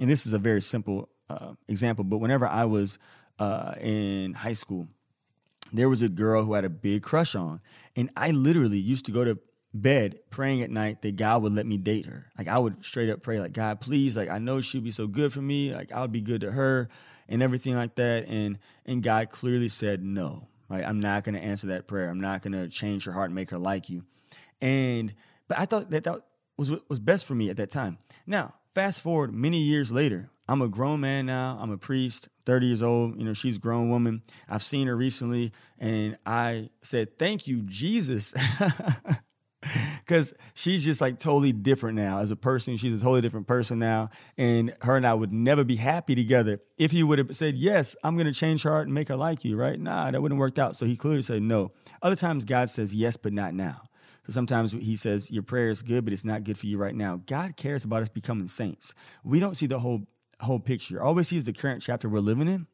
and 0.00 0.10
this 0.10 0.26
is 0.26 0.32
a 0.32 0.38
very 0.38 0.60
simple 0.60 1.08
uh, 1.30 1.52
example, 1.68 2.04
but 2.04 2.18
whenever 2.18 2.48
I 2.48 2.64
was 2.64 2.98
uh, 3.38 3.74
in 3.80 4.32
high 4.34 4.54
school 4.54 4.88
there 5.78 5.88
was 5.88 6.02
a 6.02 6.08
girl 6.08 6.44
who 6.44 6.54
had 6.54 6.64
a 6.64 6.70
big 6.70 7.02
crush 7.02 7.34
on. 7.34 7.60
And 7.96 8.10
I 8.16 8.30
literally 8.30 8.78
used 8.78 9.06
to 9.06 9.12
go 9.12 9.24
to 9.24 9.38
bed 9.72 10.20
praying 10.30 10.62
at 10.62 10.70
night 10.70 11.02
that 11.02 11.16
God 11.16 11.42
would 11.42 11.52
let 11.52 11.66
me 11.66 11.76
date 11.76 12.06
her. 12.06 12.30
Like 12.38 12.48
I 12.48 12.58
would 12.58 12.84
straight 12.84 13.10
up 13.10 13.22
pray, 13.22 13.40
like, 13.40 13.52
God, 13.52 13.80
please, 13.80 14.16
like 14.16 14.30
I 14.30 14.38
know 14.38 14.60
she'd 14.60 14.84
be 14.84 14.92
so 14.92 15.06
good 15.06 15.32
for 15.32 15.42
me. 15.42 15.74
Like 15.74 15.92
I 15.92 16.00
would 16.00 16.12
be 16.12 16.20
good 16.20 16.42
to 16.42 16.52
her 16.52 16.88
and 17.28 17.42
everything 17.42 17.74
like 17.74 17.96
that. 17.96 18.26
And 18.28 18.58
and 18.86 19.02
God 19.02 19.30
clearly 19.30 19.68
said 19.68 20.02
no. 20.02 20.48
Right? 20.68 20.84
I'm 20.84 21.00
not 21.00 21.24
gonna 21.24 21.38
answer 21.38 21.68
that 21.68 21.88
prayer. 21.88 22.08
I'm 22.08 22.20
not 22.20 22.42
gonna 22.42 22.68
change 22.68 23.04
her 23.04 23.12
heart 23.12 23.26
and 23.26 23.34
make 23.34 23.50
her 23.50 23.58
like 23.58 23.90
you. 23.90 24.04
And 24.60 25.12
but 25.48 25.58
I 25.58 25.66
thought 25.66 25.90
that 25.90 26.04
that 26.04 26.20
was 26.56 26.70
what 26.70 26.88
was 26.88 27.00
best 27.00 27.26
for 27.26 27.34
me 27.34 27.50
at 27.50 27.56
that 27.56 27.70
time. 27.70 27.98
Now, 28.26 28.54
fast 28.74 29.02
forward 29.02 29.34
many 29.34 29.58
years 29.58 29.90
later, 29.90 30.30
I'm 30.48 30.62
a 30.62 30.68
grown 30.68 31.00
man 31.00 31.26
now. 31.26 31.58
I'm 31.60 31.70
a 31.70 31.78
priest, 31.78 32.28
30 32.46 32.66
years 32.66 32.82
old. 32.82 33.18
You 33.18 33.24
know, 33.24 33.32
she's 33.32 33.56
a 33.56 33.60
grown 33.60 33.90
woman. 33.90 34.22
I've 34.48 34.62
seen 34.62 34.86
her 34.86 34.96
recently, 34.96 35.52
and 35.78 36.18
I 36.26 36.70
said, 36.82 37.18
Thank 37.18 37.46
you, 37.46 37.62
Jesus. 37.62 38.34
Because 40.04 40.34
she's 40.52 40.84
just 40.84 41.00
like 41.00 41.18
totally 41.18 41.52
different 41.52 41.96
now 41.96 42.18
as 42.18 42.30
a 42.30 42.36
person. 42.36 42.76
She's 42.76 42.92
a 42.92 43.02
totally 43.02 43.22
different 43.22 43.46
person 43.46 43.78
now. 43.78 44.10
And 44.36 44.74
her 44.82 44.96
and 44.96 45.06
I 45.06 45.14
would 45.14 45.32
never 45.32 45.64
be 45.64 45.76
happy 45.76 46.14
together 46.14 46.60
if 46.76 46.90
he 46.90 47.02
would 47.02 47.18
have 47.18 47.34
said, 47.34 47.56
Yes, 47.56 47.96
I'm 48.04 48.16
going 48.16 48.26
to 48.26 48.32
change 48.32 48.62
her 48.62 48.70
heart 48.70 48.86
and 48.86 48.94
make 48.94 49.08
her 49.08 49.16
like 49.16 49.44
you, 49.44 49.56
right? 49.56 49.80
Nah, 49.80 50.10
that 50.10 50.20
wouldn't 50.20 50.36
have 50.36 50.40
worked 50.40 50.58
out. 50.58 50.76
So 50.76 50.86
he 50.86 50.96
clearly 50.96 51.22
said 51.22 51.42
no. 51.42 51.72
Other 52.02 52.16
times, 52.16 52.44
God 52.44 52.68
says 52.70 52.94
yes, 52.94 53.16
but 53.16 53.32
not 53.32 53.54
now. 53.54 53.82
So 54.26 54.32
sometimes 54.32 54.72
he 54.72 54.96
says, 54.96 55.30
Your 55.30 55.42
prayer 55.42 55.68
is 55.68 55.82
good, 55.82 56.04
but 56.04 56.12
it's 56.12 56.24
not 56.24 56.44
good 56.44 56.58
for 56.58 56.66
you 56.66 56.78
right 56.78 56.94
now. 56.94 57.20
God 57.26 57.56
cares 57.56 57.84
about 57.84 58.02
us 58.02 58.08
becoming 58.08 58.48
saints. 58.48 58.94
We 59.22 59.40
don't 59.40 59.56
see 59.56 59.66
the 59.66 59.80
whole 59.80 60.06
whole 60.40 60.60
picture. 60.60 61.02
All 61.02 61.14
we 61.14 61.22
see 61.22 61.36
is 61.36 61.44
the 61.44 61.52
current 61.52 61.82
chapter 61.82 62.08
we're 62.08 62.20
living 62.20 62.48
in. 62.48 62.66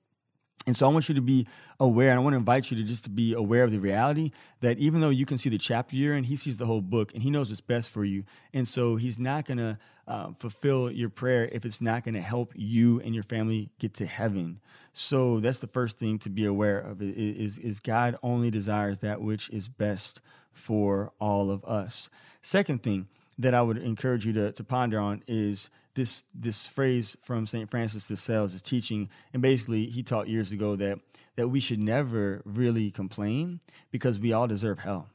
And 0.67 0.77
so 0.77 0.87
I 0.87 0.93
want 0.93 1.09
you 1.09 1.15
to 1.15 1.23
be 1.23 1.47
aware, 1.81 2.11
and 2.11 2.21
I 2.21 2.23
want 2.23 2.35
to 2.35 2.39
invite 2.39 2.71
you 2.71 2.77
to 2.77 2.83
just 2.83 3.05
to 3.05 3.11
be 3.11 3.33
aware 3.33 3.65
of 3.65 3.71
the 3.71 3.81
reality 3.81 4.31
that 4.61 4.79
even 4.79 5.01
though 5.01 5.09
you 5.09 5.25
can 5.25 5.39
see 5.39 5.49
the 5.49 5.57
chapter 5.57 5.97
you're 5.97 6.15
in, 6.15 6.25
he 6.25 6.37
sees 6.37 6.59
the 6.59 6.67
whole 6.67 6.83
book 6.83 7.15
and 7.15 7.23
he 7.23 7.31
knows 7.31 7.49
what's 7.49 7.63
best 7.63 7.89
for 7.89 8.05
you. 8.05 8.25
And 8.53 8.69
so 8.69 8.97
he's 8.97 9.19
not 9.19 9.47
going 9.47 9.57
to 9.57 9.79
uh, 10.07 10.33
fulfill 10.33 10.91
your 10.91 11.09
prayer 11.09 11.49
if 11.51 11.65
it's 11.65 11.81
not 11.81 12.05
going 12.05 12.15
to 12.15 12.21
help 12.21 12.53
you 12.55 13.01
and 13.01 13.15
your 13.15 13.25
family 13.25 13.71
get 13.79 13.95
to 13.95 14.07
heaven. 14.07 14.61
So 14.93 15.41
that's 15.41 15.59
the 15.59 15.67
first 15.67 15.99
thing 15.99 16.19
to 16.21 16.29
be 16.29 16.45
aware 16.45 16.79
of 16.79 17.01
is, 17.01 17.57
is 17.57 17.81
God 17.81 18.17
only 18.23 18.51
desires 18.51 18.99
that 18.99 19.23
which 19.23 19.49
is 19.51 19.69
best 19.69 20.21
for 20.53 21.11
all 21.19 21.51
of 21.51 21.65
us. 21.65 22.11
Second 22.43 22.83
thing 22.83 23.09
that 23.39 23.55
I 23.55 23.63
would 23.63 23.79
encourage 23.79 24.27
you 24.27 24.35
to, 24.35 24.53
to 24.53 24.65
ponder 24.65 24.99
on 24.99 25.23
is 25.27 25.71
this 25.95 26.25
this 26.35 26.67
phrase 26.67 27.17
from 27.23 27.47
St. 27.47 27.69
Francis 27.69 28.09
de 28.09 28.17
Sales 28.17 28.55
is 28.55 28.63
teaching, 28.63 29.09
and 29.33 29.43
basically 29.43 29.87
he 29.87 30.03
taught 30.03 30.29
years 30.29 30.53
ago 30.53 30.77
that 30.77 31.01
that 31.37 31.49
we 31.49 31.61
should 31.61 31.83
never 31.83 32.43
really 32.45 32.91
complain 32.91 33.61
because 33.91 34.19
we 34.19 34.33
all 34.33 34.47
deserve 34.47 34.81
hell. 34.81 35.09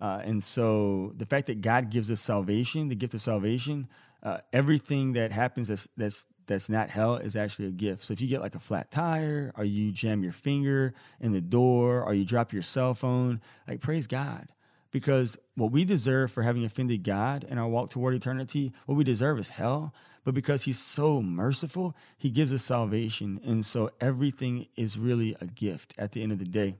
Uh, 0.00 0.20
and 0.24 0.42
so 0.42 1.12
the 1.16 1.26
fact 1.26 1.46
that 1.46 1.60
God 1.60 1.90
gives 1.90 2.10
us 2.10 2.20
salvation, 2.20 2.88
the 2.88 2.94
gift 2.94 3.12
of 3.14 3.20
salvation, 3.20 3.88
uh, 4.22 4.38
everything 4.52 5.12
that 5.14 5.32
happens 5.32 5.68
that's 5.68 5.88
that's 5.96 6.26
that's 6.46 6.68
not 6.68 6.90
hell 6.90 7.16
is 7.16 7.36
actually 7.36 7.68
a 7.68 7.72
gift. 7.72 8.04
So 8.04 8.12
if 8.12 8.20
you 8.20 8.28
get 8.28 8.40
like 8.40 8.54
a 8.54 8.60
flat 8.60 8.90
tire, 8.90 9.52
or 9.56 9.64
you 9.64 9.92
jam 9.92 10.22
your 10.22 10.32
finger 10.32 10.94
in 11.20 11.32
the 11.32 11.40
door, 11.40 12.02
or 12.02 12.14
you 12.14 12.24
drop 12.24 12.52
your 12.52 12.62
cell 12.62 12.94
phone, 12.94 13.40
like 13.68 13.80
praise 13.80 14.06
God 14.06 14.48
because 14.90 15.38
what 15.54 15.70
we 15.70 15.84
deserve 15.84 16.30
for 16.30 16.42
having 16.42 16.64
offended 16.64 17.04
God 17.04 17.44
in 17.44 17.58
our 17.58 17.68
walk 17.68 17.90
toward 17.90 18.14
eternity, 18.14 18.72
what 18.86 18.96
we 18.96 19.04
deserve 19.04 19.38
is 19.38 19.50
hell. 19.50 19.94
But 20.24 20.34
because 20.34 20.64
He's 20.64 20.78
so 20.78 21.22
merciful, 21.22 21.96
He 22.18 22.30
gives 22.30 22.52
us 22.52 22.62
salvation. 22.62 23.40
And 23.44 23.64
so 23.64 23.90
everything 24.00 24.66
is 24.76 24.98
really 24.98 25.36
a 25.40 25.46
gift 25.46 25.94
at 25.98 26.12
the 26.12 26.22
end 26.22 26.32
of 26.32 26.38
the 26.38 26.44
day. 26.44 26.76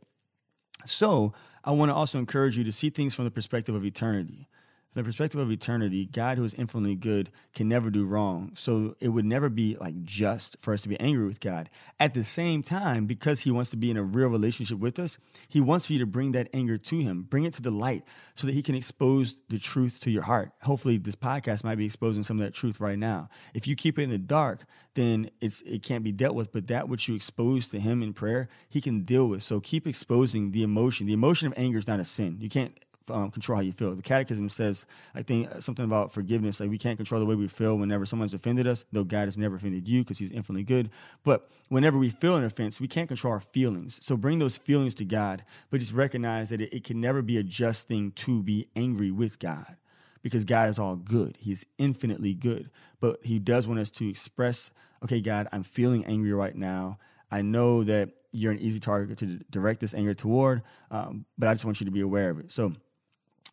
So 0.84 1.32
I 1.64 1.72
want 1.72 1.90
to 1.90 1.94
also 1.94 2.18
encourage 2.18 2.56
you 2.56 2.64
to 2.64 2.72
see 2.72 2.90
things 2.90 3.14
from 3.14 3.24
the 3.24 3.30
perspective 3.30 3.74
of 3.74 3.84
eternity. 3.84 4.48
From 4.93 5.03
the 5.03 5.07
perspective 5.07 5.41
of 5.41 5.53
eternity, 5.53 6.07
God, 6.07 6.36
who 6.36 6.43
is 6.43 6.55
infinitely 6.55 6.97
good, 6.97 7.30
can 7.55 7.68
never 7.68 7.91
do 7.91 8.05
wrong. 8.05 8.51
So 8.55 8.97
it 8.99 9.11
would 9.11 9.24
never 9.24 9.49
be 9.49 9.76
like 9.80 10.03
just 10.03 10.57
for 10.59 10.74
us 10.74 10.82
to 10.82 10.88
be 10.88 10.99
angry 10.99 11.26
with 11.26 11.38
God. 11.38 11.70
At 12.01 12.12
the 12.12 12.24
same 12.24 12.64
time, 12.64 13.07
because 13.07 13.43
He 13.43 13.53
wants 13.53 13.70
to 13.70 13.76
be 13.76 13.93
in 13.93 13.97
a 13.97 14.03
real 14.03 14.26
relationship 14.26 14.80
with 14.80 14.99
us, 14.99 15.18
He 15.49 15.61
wants 15.61 15.86
for 15.86 15.93
you 15.93 16.01
to 16.01 16.07
bring 16.07 16.32
that 16.32 16.49
anger 16.53 16.76
to 16.76 16.99
Him, 16.99 17.22
bring 17.22 17.45
it 17.45 17.55
to 17.55 17.62
the 17.62 17.70
light 17.70 18.03
so 18.34 18.49
that 18.49 18.53
He 18.53 18.64
can 18.64 18.74
expose 18.74 19.38
the 19.49 19.61
truth 19.61 20.01
to 20.01 20.11
your 20.11 20.24
heart. 20.24 20.51
Hopefully, 20.62 20.99
this 20.99 21.14
podcast 21.14 21.62
might 21.62 21.78
be 21.78 21.86
exposing 21.86 22.24
some 22.24 22.41
of 22.41 22.45
that 22.45 22.55
truth 22.55 22.80
right 22.80 22.99
now. 22.99 23.28
If 23.55 23.68
you 23.68 23.76
keep 23.76 23.97
it 23.97 24.03
in 24.03 24.11
the 24.11 24.18
dark, 24.18 24.64
then 24.95 25.30
it's 25.41 25.62
it 25.62 25.84
can't 25.84 26.03
be 26.03 26.11
dealt 26.11 26.34
with. 26.34 26.53
But 26.53 26.66
that 26.66 26.88
which 26.88 27.07
you 27.07 27.14
expose 27.14 27.68
to 27.68 27.78
Him 27.78 28.03
in 28.03 28.12
prayer, 28.12 28.49
He 28.68 28.80
can 28.80 29.03
deal 29.03 29.28
with. 29.28 29.45
So 29.45 29.61
keep 29.61 29.86
exposing 29.86 30.51
the 30.51 30.64
emotion. 30.64 31.07
The 31.07 31.12
emotion 31.12 31.47
of 31.47 31.55
anger 31.57 31.78
is 31.78 31.86
not 31.86 32.01
a 32.01 32.05
sin. 32.05 32.38
You 32.41 32.49
can't 32.49 32.76
um, 33.09 33.30
control 33.30 33.57
how 33.57 33.62
you 33.62 33.72
feel. 33.72 33.94
The 33.94 34.03
Catechism 34.03 34.48
says, 34.48 34.84
I 35.14 35.22
think 35.22 35.51
uh, 35.51 35.61
something 35.61 35.84
about 35.84 36.12
forgiveness. 36.12 36.61
Like 36.61 36.70
we 36.70 36.78
can't 36.78 36.96
control 36.96 37.20
the 37.20 37.26
way 37.26 37.34
we 37.34 37.48
feel 37.48 37.76
whenever 37.76 38.05
someone's 38.05 38.34
offended 38.34 38.66
us. 38.66 38.84
Though 38.92 39.05
God 39.05 39.26
has 39.26 39.38
never 39.38 39.57
offended 39.57 39.88
you 39.88 40.03
because 40.03 40.18
He's 40.18 40.30
infinitely 40.30 40.64
good. 40.64 40.90
But 41.24 41.48
whenever 41.68 41.98
we 41.98 42.11
feel 42.11 42.36
an 42.36 42.44
offense, 42.44 42.80
we 42.80 42.88
can't 42.88 43.09
control 43.09 43.32
our 43.32 43.40
feelings. 43.40 43.98
So 44.05 44.16
bring 44.16 44.38
those 44.38 44.59
feelings 44.59 44.94
to 44.96 45.05
God, 45.05 45.44
but 45.70 45.80
just 45.80 45.94
recognize 45.94 46.51
that 46.51 46.61
it, 46.61 46.74
it 46.74 46.84
can 46.84 47.01
never 47.01 47.22
be 47.22 47.38
a 47.38 47.42
just 47.42 47.88
thing 47.88 48.12
to 48.12 48.42
be 48.42 48.68
angry 48.76 49.11
with 49.11 49.38
God 49.38 49.76
because 50.22 50.44
God 50.44 50.68
is 50.68 50.78
all 50.78 50.96
good. 50.96 51.36
He's 51.40 51.64
infinitely 51.78 52.34
good. 52.34 52.70
But 53.01 53.20
He 53.22 53.38
does 53.38 53.66
want 53.66 53.80
us 53.80 53.90
to 53.92 54.09
express, 54.09 54.70
okay, 55.03 55.20
God, 55.20 55.48
I'm 55.53 55.62
feeling 55.62 56.05
angry 56.05 56.32
right 56.32 56.55
now. 56.55 56.98
I 57.30 57.42
know 57.42 57.84
that 57.84 58.11
you're 58.32 58.53
an 58.53 58.59
easy 58.59 58.78
target 58.78 59.18
to 59.18 59.26
direct 59.51 59.80
this 59.80 59.94
anger 59.94 60.14
toward, 60.14 60.62
um, 60.90 61.24
but 61.38 61.48
I 61.48 61.55
just 61.55 61.64
want 61.64 61.80
you 61.80 61.86
to 61.86 61.90
be 61.90 62.01
aware 62.01 62.30
of 62.30 62.38
it. 62.38 62.53
So 62.53 62.72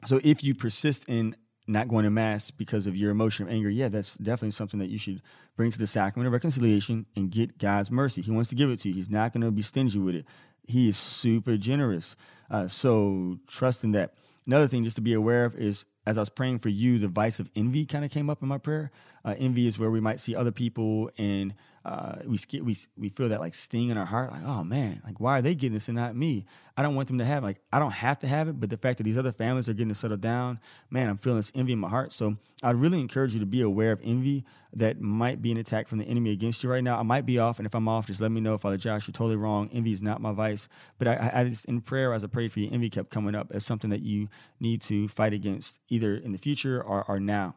so 0.06 0.20
if 0.24 0.44
you 0.44 0.54
persist 0.54 1.06
in 1.08 1.36
not 1.68 1.88
going 1.88 2.06
to 2.06 2.10
mass 2.10 2.50
because 2.50 2.88
of 2.88 2.96
your 2.96 3.12
emotion 3.12 3.46
of 3.46 3.52
anger, 3.52 3.70
yeah, 3.70 3.90
that's 3.90 4.16
definitely 4.16 4.52
something 4.52 4.80
that 4.80 4.90
you 4.90 4.98
should 4.98 5.22
bring 5.56 5.72
to 5.72 5.78
the 5.78 5.88
sacrament 5.88 6.28
of 6.28 6.34
reconciliation 6.34 7.06
and 7.16 7.30
get 7.30 7.58
God's 7.58 7.92
mercy. 7.92 8.22
He 8.22 8.32
wants 8.32 8.50
to 8.50 8.56
give 8.56 8.70
it 8.70 8.80
to 8.82 8.90
you. 8.90 8.96
He's 8.96 9.10
not 9.10 9.34
going 9.34 9.42
to 9.42 9.52
be 9.52 9.62
stingy 9.62 10.00
with 10.00 10.16
it. 10.16 10.26
He 10.64 10.90
is 10.90 10.98
super 10.98 11.58
generous. 11.58 12.16
Uh, 12.50 12.68
so 12.68 13.40
trust 13.48 13.84
in 13.84 13.92
that. 13.92 14.14
Another 14.46 14.68
thing 14.68 14.86
just 14.86 14.96
to 14.96 15.02
be 15.02 15.14
aware 15.14 15.44
of 15.44 15.56
is 15.56 15.86
as 16.06 16.18
I 16.18 16.22
was 16.22 16.30
praying 16.30 16.60
for 16.60 16.70
you, 16.70 17.00
the 17.00 17.10
vice 17.10 17.38
of 17.42 17.50
envy 17.54 17.86
kind 17.86 18.06
of 18.06 18.12
came 18.12 18.30
up 18.30 18.42
in 18.42 18.48
my 18.48 18.58
prayer. 18.58 18.92
Uh, 19.26 19.36
envy 19.38 19.68
is 19.68 19.78
where 19.78 19.92
we 19.92 20.00
might 20.00 20.22
see 20.22 20.34
other 20.34 20.52
people 20.52 21.12
and 21.18 21.54
uh, 21.88 22.16
we 22.26 22.38
we 22.62 22.76
we 22.98 23.08
feel 23.08 23.30
that 23.30 23.40
like 23.40 23.56
sting 23.56 23.88
in 23.88 23.98
our 23.98 24.06
heart, 24.06 24.34
like 24.34 24.44
oh 24.46 24.62
man, 24.62 25.02
like 25.06 25.22
why 25.22 25.40
are 25.40 25.42
they 25.42 25.56
getting 25.56 25.74
this 25.74 25.88
and 25.88 25.96
not 25.96 26.18
me? 26.18 26.46
I 26.76 26.82
don't 26.82 26.96
want 26.96 27.08
them 27.08 27.18
to 27.20 27.26
have 27.26 27.44
like 27.44 27.62
I 27.72 27.80
don't 27.80 27.94
have 27.94 28.20
to 28.20 28.28
have 28.28 28.50
it, 28.50 28.60
but 28.60 28.70
the 28.70 28.76
fact 28.76 28.98
that 28.98 29.06
these 29.06 29.18
other 29.18 29.32
families 29.32 29.70
are 29.70 29.74
getting 29.74 29.88
to 29.88 29.96
settle 29.96 30.18
down, 30.18 30.60
man, 30.90 31.08
I'm 31.08 31.16
feeling 31.16 31.38
this 31.38 31.50
envy 31.56 31.72
in 31.72 31.80
my 31.80 31.88
heart. 31.88 32.12
So 32.12 32.36
I'd 32.62 32.76
really 32.76 33.00
encourage 33.00 33.34
you 33.34 33.40
to 33.40 33.46
be 33.46 33.62
aware 33.62 33.94
of 33.94 34.02
envy 34.04 34.44
that 34.74 35.00
might 35.00 35.42
be 35.42 35.50
an 35.54 35.58
attack 35.58 35.88
from 35.88 36.00
the 36.00 36.06
enemy 36.06 36.32
against 36.32 36.62
you 36.62 36.70
right 36.70 36.84
now. 36.84 37.00
I 37.00 37.04
might 37.04 37.26
be 37.26 37.40
off, 37.40 37.58
and 37.58 37.66
if 37.66 37.74
I'm 37.74 37.88
off, 37.88 38.08
just 38.08 38.20
let 38.20 38.32
me 38.32 38.42
know, 38.42 38.58
Father 38.58 38.76
Josh. 38.76 39.08
You're 39.08 39.14
totally 39.14 39.38
wrong. 39.38 39.70
Envy 39.72 39.94
is 39.94 40.02
not 40.02 40.20
my 40.20 40.34
vice, 40.34 40.68
but 40.98 41.08
I, 41.08 41.32
I 41.34 41.44
just 41.46 41.64
in 41.68 41.80
prayer 41.80 42.14
as 42.14 42.26
I 42.26 42.28
prayed 42.28 42.52
for 42.52 42.60
you, 42.60 42.70
envy 42.70 42.90
kept 42.90 43.12
coming 43.12 43.34
up 43.34 43.50
as 43.54 43.66
something 43.66 43.92
that 43.92 44.02
you 44.02 44.28
need 44.60 44.82
to 44.82 45.08
fight 45.08 45.32
against 45.32 45.80
either 45.88 46.18
in 46.18 46.34
the 46.34 46.38
future 46.38 46.84
or, 46.84 47.06
or 47.08 47.22
now. 47.22 47.56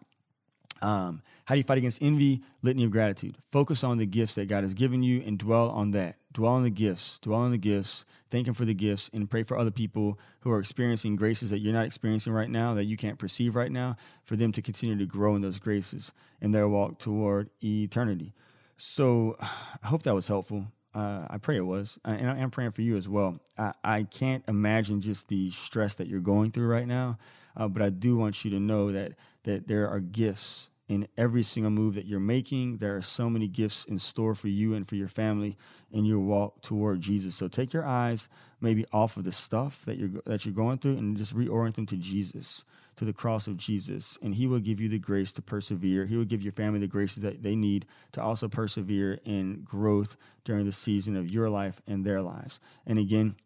Um, 0.83 1.23
how 1.45 1.55
do 1.55 1.59
you 1.59 1.65
fight 1.65 1.79
against 1.79 2.03
envy? 2.03 2.43
Litany 2.63 2.85
of 2.85 2.91
gratitude. 2.91 3.37
Focus 3.51 3.83
on 3.85 3.99
the 3.99 4.07
gifts 4.07 4.35
that 4.37 4.49
God 4.49 4.63
has 4.63 4.75
given 4.75 5.03
you 5.03 5.23
and 5.25 5.39
dwell 5.39 5.71
on 5.71 5.91
that. 5.93 6.17
Dwell 6.33 6.53
on 6.53 6.63
the 6.63 6.71
gifts. 6.71 7.19
Dwell 7.19 7.41
on 7.41 7.51
the 7.51 7.59
gifts. 7.59 8.05
Thank 8.31 8.47
Him 8.47 8.55
for 8.55 8.65
the 8.65 8.75
gifts 8.75 9.11
and 9.13 9.31
pray 9.31 9.43
for 9.43 9.59
other 9.59 9.71
people 9.71 10.19
who 10.41 10.51
are 10.51 10.59
experiencing 10.59 11.17
graces 11.17 11.51
that 11.51 11.59
you're 11.59 11.73
not 11.73 11.87
experiencing 11.87 12.33
right 12.33 12.51
now, 12.51 12.75
that 12.75 12.85
you 12.85 12.97
can't 12.97 13.19
perceive 13.19 13.57
right 13.57 13.73
now, 13.73 13.97
for 14.25 14.37
them 14.37 14.53
to 14.53 14.63
continue 14.63 14.97
to 14.97 15.07
grow 15.07 15.35
in 15.35 15.43
those 15.43 15.59
graces 15.59 16.13
in 16.41 16.53
their 16.53 16.69
walk 16.69 16.99
toward 16.99 17.51
eternity. 17.63 18.33
So 18.77 19.37
I 19.41 19.87
hope 19.87 20.03
that 20.03 20.15
was 20.15 20.29
helpful. 20.29 20.67
Uh, 20.95 21.27
I 21.31 21.39
pray 21.39 21.57
it 21.57 21.67
was. 21.67 21.99
and 22.05 22.29
I'm 22.29 22.51
praying 22.51 22.73
for 22.73 22.83
you 22.83 22.97
as 22.97 23.09
well. 23.09 23.39
I, 23.57 23.73
I 23.85 24.03
can't 24.03 24.43
imagine 24.49 25.01
just 25.01 25.29
the 25.29 25.51
stress 25.51 25.95
that 25.97 26.09
you're 26.09 26.21
going 26.21 26.51
through 26.51 26.67
right 26.67 26.87
now. 26.87 27.19
Uh, 27.57 27.69
but 27.69 27.83
I 27.83 27.91
do 27.91 28.17
want 28.17 28.45
you 28.45 28.51
to 28.53 28.61
know 28.61 28.93
that 28.93 29.13
that 29.45 29.69
there 29.69 29.89
are 29.89 30.01
gifts 30.01 30.71
in 30.91 31.07
every 31.17 31.45
single 31.45 31.71
move 31.71 31.95
that 31.95 32.07
you're 32.07 32.19
making. 32.19 32.79
There 32.79 32.97
are 32.97 33.01
so 33.01 33.31
many 33.31 33.47
gifts 33.47 33.85
in 33.85 34.01
store 34.01 34.35
for 34.35 34.49
you 34.49 34.75
and 34.75 34.85
for 34.85 34.97
your 34.97 35.07
family 35.07 35.57
in 35.93 36.05
your 36.05 36.19
walk 36.19 36.63
toward 36.63 37.01
Jesus. 37.01 37.37
So 37.37 37.47
take 37.47 37.73
your 37.73 37.87
eyes 37.87 38.29
maybe 38.61 38.85
off 38.93 39.17
of 39.17 39.23
the 39.23 39.31
stuff 39.31 39.85
that 39.85 39.99
you're 39.99 40.21
that 40.27 40.45
you're 40.45 40.53
going 40.53 40.79
through 40.79 40.99
and 40.99 41.17
just 41.17 41.35
reorient 41.35 41.77
them 41.77 41.87
to 41.87 41.97
Jesus, 41.97 42.65
to 42.97 43.05
the 43.05 43.13
cross 43.13 43.47
of 43.47 43.57
Jesus, 43.57 44.19
and 44.21 44.35
He 44.35 44.49
will 44.49 44.59
give 44.59 44.81
you 44.81 44.89
the 44.89 44.99
grace 44.99 45.33
to 45.35 45.43
persevere. 45.43 46.07
He 46.07 46.17
will 46.17 46.25
give 46.25 46.43
your 46.43 46.53
family 46.53 46.81
the 46.81 46.89
graces 46.89 47.23
that 47.23 47.45
they 47.45 47.55
need 47.55 47.87
to 48.11 48.21
also 48.21 48.49
persevere 48.49 49.21
in 49.25 49.63
growth 49.63 50.17
during 50.45 50.67
the 50.67 50.73
season 50.73 51.15
of 51.15 51.31
your 51.31 51.49
life 51.49 51.81
and 51.87 52.05
their 52.05 52.21
lives. 52.21 52.59
And 52.85 52.99
again. 52.99 53.37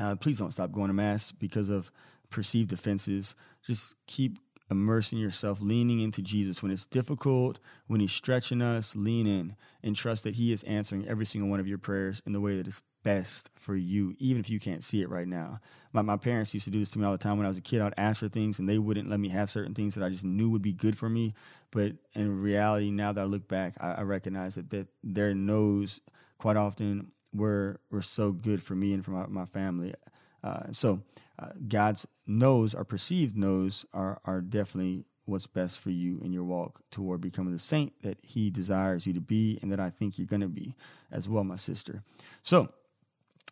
Uh, 0.00 0.14
please 0.14 0.38
don't 0.38 0.52
stop 0.52 0.70
going 0.70 0.86
to 0.86 0.94
mass 0.94 1.32
because 1.32 1.68
of 1.68 1.90
perceived 2.30 2.72
offenses. 2.72 3.34
Just 3.66 3.94
keep 4.06 4.38
immersing 4.70 5.18
yourself, 5.18 5.60
leaning 5.60 6.00
into 6.00 6.22
Jesus. 6.22 6.62
When 6.62 6.70
it's 6.70 6.86
difficult, 6.86 7.58
when 7.86 8.00
He's 8.00 8.12
stretching 8.12 8.62
us, 8.62 8.94
lean 8.94 9.26
in 9.26 9.56
and 9.82 9.96
trust 9.96 10.24
that 10.24 10.36
He 10.36 10.52
is 10.52 10.62
answering 10.62 11.06
every 11.08 11.26
single 11.26 11.50
one 11.50 11.60
of 11.60 11.68
your 11.68 11.78
prayers 11.78 12.22
in 12.24 12.32
the 12.32 12.40
way 12.40 12.56
that 12.56 12.68
is 12.68 12.80
best 13.02 13.50
for 13.56 13.74
you, 13.74 14.14
even 14.18 14.40
if 14.40 14.50
you 14.50 14.60
can't 14.60 14.84
see 14.84 15.02
it 15.02 15.08
right 15.08 15.26
now. 15.26 15.60
My, 15.92 16.02
my 16.02 16.16
parents 16.16 16.54
used 16.54 16.64
to 16.64 16.70
do 16.70 16.78
this 16.78 16.90
to 16.90 16.98
me 16.98 17.04
all 17.04 17.12
the 17.12 17.18
time 17.18 17.36
when 17.36 17.46
I 17.46 17.48
was 17.48 17.58
a 17.58 17.62
kid. 17.62 17.80
I'd 17.80 17.94
ask 17.96 18.20
for 18.20 18.28
things 18.28 18.58
and 18.58 18.68
they 18.68 18.78
wouldn't 18.78 19.08
let 19.08 19.20
me 19.20 19.28
have 19.30 19.50
certain 19.50 19.74
things 19.74 19.94
that 19.94 20.04
I 20.04 20.10
just 20.10 20.24
knew 20.24 20.50
would 20.50 20.62
be 20.62 20.72
good 20.72 20.96
for 20.96 21.08
me. 21.08 21.34
But 21.70 21.92
in 22.14 22.40
reality, 22.42 22.90
now 22.90 23.12
that 23.12 23.20
I 23.20 23.24
look 23.24 23.48
back, 23.48 23.74
I, 23.80 23.92
I 23.92 24.02
recognize 24.02 24.54
that, 24.56 24.70
that 24.70 24.88
their 25.02 25.34
no's 25.34 26.00
quite 26.38 26.56
often 26.56 27.12
were, 27.32 27.80
were 27.90 28.02
so 28.02 28.32
good 28.32 28.62
for 28.62 28.74
me 28.74 28.92
and 28.92 29.04
for 29.04 29.12
my, 29.12 29.26
my 29.26 29.44
family. 29.44 29.94
Uh, 30.42 30.64
so 30.72 31.00
uh, 31.38 31.48
God's 31.68 32.06
knows 32.26 32.74
or 32.74 32.84
perceived 32.84 33.36
knows 33.36 33.84
are, 33.92 34.20
are 34.24 34.40
definitely 34.40 35.04
what's 35.26 35.46
best 35.46 35.78
for 35.78 35.90
you 35.90 36.20
in 36.24 36.32
your 36.32 36.44
walk 36.44 36.80
toward 36.90 37.20
becoming 37.20 37.52
the 37.52 37.58
saint 37.58 37.92
that 38.02 38.18
he 38.22 38.50
desires 38.50 39.06
you 39.06 39.12
to 39.12 39.20
be 39.20 39.58
and 39.62 39.70
that 39.70 39.80
I 39.80 39.90
think 39.90 40.18
you're 40.18 40.26
going 40.26 40.40
to 40.40 40.48
be 40.48 40.74
as 41.10 41.28
well, 41.28 41.44
my 41.44 41.56
sister. 41.56 42.02
So 42.42 42.70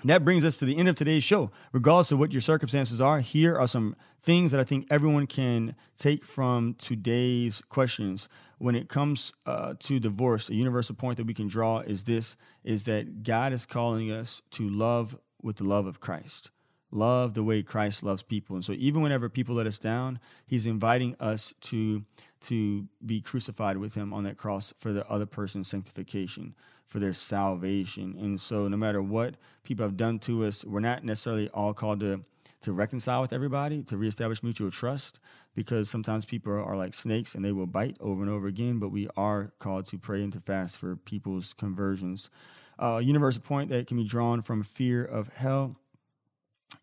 that 0.05 0.25
brings 0.25 0.45
us 0.45 0.57
to 0.59 0.65
the 0.65 0.77
end 0.77 0.89
of 0.89 0.97
today's 0.97 1.25
show. 1.25 1.51
Regardless 1.73 2.13
of 2.13 2.19
what 2.19 2.33
your 2.33 2.41
circumstances 2.41 3.01
are, 3.01 3.21
here 3.21 3.57
are 3.57 3.67
some 3.67 3.97
things 4.21 4.51
that 4.51 4.61
I 4.61 4.65
think 4.65 4.87
everyone 4.91 5.27
can 5.27 5.75
take 5.97 6.25
from 6.25 6.75
today's 6.75 7.63
questions. 7.69 8.29
When 8.59 8.75
it 8.75 8.89
comes 8.89 9.33
uh, 9.47 9.75
to 9.81 10.01
divorce, 10.01 10.51
a 10.51 10.55
universal 10.55 10.95
point 10.95 11.17
that 11.19 11.27
we 11.27 11.35
can 11.35 11.47
draw 11.47 11.81
is 11.81 12.05
this: 12.05 12.37
is 12.65 12.85
that 12.85 13.23
God 13.23 13.53
is 13.53 13.67
calling 13.67 14.11
us 14.11 14.43
to 14.53 14.69
love 14.69 15.19
with 15.43 15.57
the 15.57 15.65
love 15.65 15.87
of 15.87 16.01
Christ 16.01 16.51
love 16.91 17.35
the 17.35 17.43
way 17.43 17.63
Christ 17.63 18.03
loves 18.03 18.23
people. 18.23 18.57
And 18.57 18.65
so 18.65 18.73
even 18.73 19.03
whenever 19.03 19.29
people 19.29 19.55
let 19.55 19.67
us 19.67 19.79
down, 19.79 20.19
he's 20.47 20.67
inviting 20.67 21.17
us 21.21 21.55
to 21.63 22.05
to 22.41 22.87
be 23.05 23.21
crucified 23.21 23.77
with 23.79 23.97
him 23.97 24.13
on 24.13 24.23
that 24.23 24.37
cross 24.37 24.73
for 24.77 24.93
the 24.93 25.05
other 25.09 25.27
person's 25.27 25.67
sanctification, 25.67 26.55
for 26.87 27.01
their 27.01 27.13
salvation. 27.13 28.15
And 28.17 28.41
so 28.41 28.69
no 28.69 28.77
matter 28.77 29.03
what 29.03 29.35
people 29.65 29.85
have 29.85 29.97
done 29.97 30.21
to 30.21 30.45
us, 30.45 30.65
we're 30.65 30.79
not 30.79 31.03
necessarily 31.03 31.49
all 31.49 31.75
called 31.75 32.01
to 32.01 32.23
to 32.61 32.73
reconcile 32.73 33.21
with 33.21 33.33
everybody, 33.33 33.83
to 33.85 33.97
reestablish 33.97 34.43
mutual 34.43 34.71
trust, 34.71 35.21
because 35.55 35.89
sometimes 35.89 36.25
people 36.25 36.53
are, 36.53 36.77
like 36.77 36.95
snakes 36.95 37.35
and 37.35 37.45
they 37.45 37.53
will 37.53 37.67
bite 37.67 37.97
over 38.01 38.23
and 38.23 38.31
over 38.31 38.47
again, 38.47 38.79
but 38.79 38.91
we 38.91 39.09
are 39.17 39.53
called 39.59 39.87
to 39.87 39.99
pray 39.99 40.23
and 40.23 40.33
to 40.33 40.41
fast 40.41 40.77
for 40.77 40.97
people's 40.97 41.53
conversions. 41.53 42.31
A 42.79 42.85
uh, 42.85 42.99
universal 42.99 43.43
point 43.43 43.71
that 43.71 43.87
can 43.87 43.97
be 43.97 44.05
drawn 44.05 44.41
from 44.41 44.63
fear 44.63 45.05
of 45.05 45.29
hell 45.29 45.77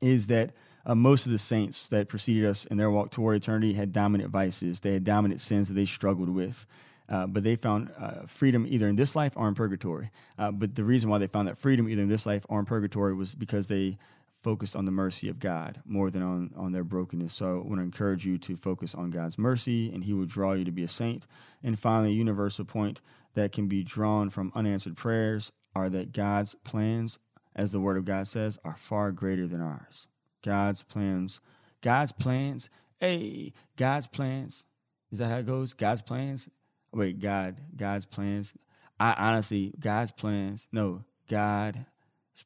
is 0.01 0.27
that 0.27 0.51
uh, 0.85 0.95
most 0.95 1.25
of 1.25 1.31
the 1.31 1.37
saints 1.37 1.89
that 1.89 2.09
preceded 2.09 2.45
us 2.45 2.65
in 2.65 2.77
their 2.77 2.91
walk 2.91 3.11
toward 3.11 3.37
eternity 3.37 3.73
had 3.73 3.91
dominant 3.91 4.29
vices. 4.29 4.81
They 4.81 4.93
had 4.93 5.03
dominant 5.03 5.41
sins 5.41 5.67
that 5.67 5.73
they 5.73 5.85
struggled 5.85 6.29
with. 6.29 6.65
Uh, 7.07 7.27
but 7.27 7.43
they 7.43 7.55
found 7.55 7.91
uh, 7.99 8.25
freedom 8.25 8.65
either 8.67 8.87
in 8.87 8.95
this 8.95 9.15
life 9.15 9.33
or 9.35 9.47
in 9.47 9.53
purgatory. 9.53 10.09
Uh, 10.39 10.51
but 10.51 10.73
the 10.73 10.83
reason 10.83 11.09
why 11.09 11.19
they 11.19 11.27
found 11.27 11.47
that 11.47 11.57
freedom 11.57 11.87
either 11.87 12.01
in 12.01 12.09
this 12.09 12.25
life 12.25 12.45
or 12.49 12.59
in 12.59 12.65
purgatory 12.65 13.13
was 13.13 13.35
because 13.35 13.67
they 13.67 13.97
focused 14.45 14.75
on 14.75 14.85
the 14.85 14.91
mercy 14.91 15.27
of 15.29 15.39
God 15.39 15.81
more 15.85 16.11
than 16.11 16.21
on, 16.21 16.51
on 16.55 16.71
their 16.71 16.83
brokenness. 16.83 17.33
So 17.33 17.47
I 17.47 17.67
want 17.67 17.77
to 17.77 17.81
encourage 17.81 18.25
you 18.25 18.37
to 18.39 18.55
focus 18.55 18.93
on 18.93 19.09
God's 19.09 19.37
mercy, 19.37 19.91
and 19.91 20.03
He 20.03 20.13
will 20.13 20.25
draw 20.25 20.53
you 20.53 20.63
to 20.65 20.71
be 20.71 20.83
a 20.83 20.87
saint. 20.87 21.25
And 21.63 21.79
finally, 21.79 22.09
a 22.09 22.13
universal 22.13 22.65
point 22.65 23.01
that 23.33 23.51
can 23.51 23.67
be 23.67 23.83
drawn 23.83 24.29
from 24.29 24.51
unanswered 24.55 24.97
prayers 24.97 25.51
are 25.75 25.89
that 25.89 26.13
God's 26.13 26.55
plans 26.63 27.19
as 27.55 27.71
the 27.71 27.79
Word 27.79 27.97
of 27.97 28.05
God 28.05 28.27
says, 28.27 28.57
are 28.65 28.75
far 28.75 29.11
greater 29.11 29.47
than 29.47 29.61
ours. 29.61 30.07
God's 30.43 30.83
plans, 30.83 31.39
God's 31.81 32.11
plans. 32.11 32.69
Hey, 32.99 33.53
God's 33.77 34.07
plans. 34.07 34.65
Is 35.11 35.19
that 35.19 35.29
how 35.29 35.37
it 35.37 35.45
goes? 35.45 35.73
God's 35.73 36.01
plans. 36.01 36.49
Wait, 36.93 37.19
God, 37.19 37.57
God's 37.75 38.05
plans. 38.05 38.53
I 38.99 39.13
honestly, 39.13 39.73
God's 39.79 40.11
plans. 40.11 40.67
No, 40.71 41.03
God's 41.29 41.79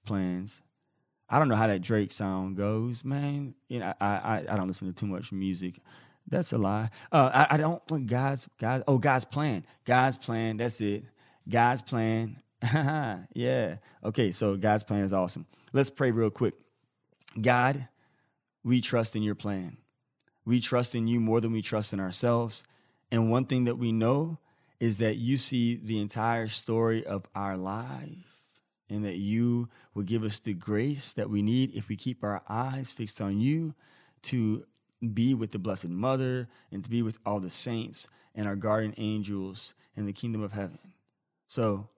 plans. 0.05 0.61
I 1.29 1.37
don't 1.37 1.47
know 1.47 1.55
how 1.55 1.67
that 1.67 1.81
Drake 1.81 2.11
song 2.11 2.55
goes, 2.55 3.05
man. 3.05 3.53
You 3.67 3.79
know, 3.79 3.93
I 4.01 4.07
I 4.07 4.35
I 4.49 4.55
don't 4.55 4.67
listen 4.67 4.87
to 4.87 4.93
too 4.93 5.05
much 5.05 5.31
music. 5.31 5.79
That's 6.27 6.53
a 6.53 6.57
lie. 6.57 6.89
Uh, 7.11 7.29
I, 7.33 7.55
I 7.55 7.57
don't 7.57 8.07
God's 8.07 8.47
God. 8.59 8.83
Oh, 8.87 8.97
God's 8.97 9.25
plan. 9.25 9.65
God's 9.85 10.17
plan. 10.17 10.57
That's 10.57 10.81
it. 10.81 11.03
God's 11.47 11.81
plan. 11.81 12.37
yeah. 13.33 13.77
Okay. 14.03 14.31
So 14.31 14.57
God's 14.57 14.83
plan 14.83 15.03
is 15.03 15.13
awesome. 15.13 15.45
Let's 15.73 15.89
pray 15.89 16.11
real 16.11 16.29
quick. 16.29 16.55
God, 17.39 17.87
we 18.63 18.81
trust 18.81 19.15
in 19.15 19.23
your 19.23 19.35
plan. 19.35 19.77
We 20.45 20.59
trust 20.59 20.95
in 20.95 21.07
you 21.07 21.19
more 21.19 21.41
than 21.41 21.51
we 21.51 21.61
trust 21.61 21.93
in 21.93 21.99
ourselves. 21.99 22.63
And 23.11 23.31
one 23.31 23.45
thing 23.45 23.65
that 23.65 23.77
we 23.77 23.91
know 23.91 24.39
is 24.79 24.97
that 24.97 25.17
you 25.17 25.37
see 25.37 25.75
the 25.75 25.99
entire 25.99 26.47
story 26.47 27.05
of 27.05 27.25
our 27.35 27.57
life 27.57 28.39
and 28.89 29.05
that 29.05 29.17
you 29.17 29.69
will 29.93 30.03
give 30.03 30.23
us 30.23 30.39
the 30.39 30.53
grace 30.53 31.13
that 31.13 31.29
we 31.29 31.41
need 31.41 31.75
if 31.75 31.89
we 31.89 31.95
keep 31.95 32.23
our 32.23 32.41
eyes 32.49 32.91
fixed 32.91 33.21
on 33.21 33.39
you 33.39 33.75
to 34.23 34.65
be 35.13 35.33
with 35.33 35.51
the 35.51 35.59
Blessed 35.59 35.89
Mother 35.89 36.47
and 36.71 36.83
to 36.83 36.89
be 36.89 37.01
with 37.01 37.19
all 37.25 37.39
the 37.39 37.49
saints 37.49 38.07
and 38.35 38.47
our 38.47 38.55
guardian 38.55 38.93
angels 38.97 39.75
in 39.95 40.05
the 40.05 40.13
kingdom 40.13 40.41
of 40.41 40.51
heaven. 40.51 40.79
So 41.47 41.89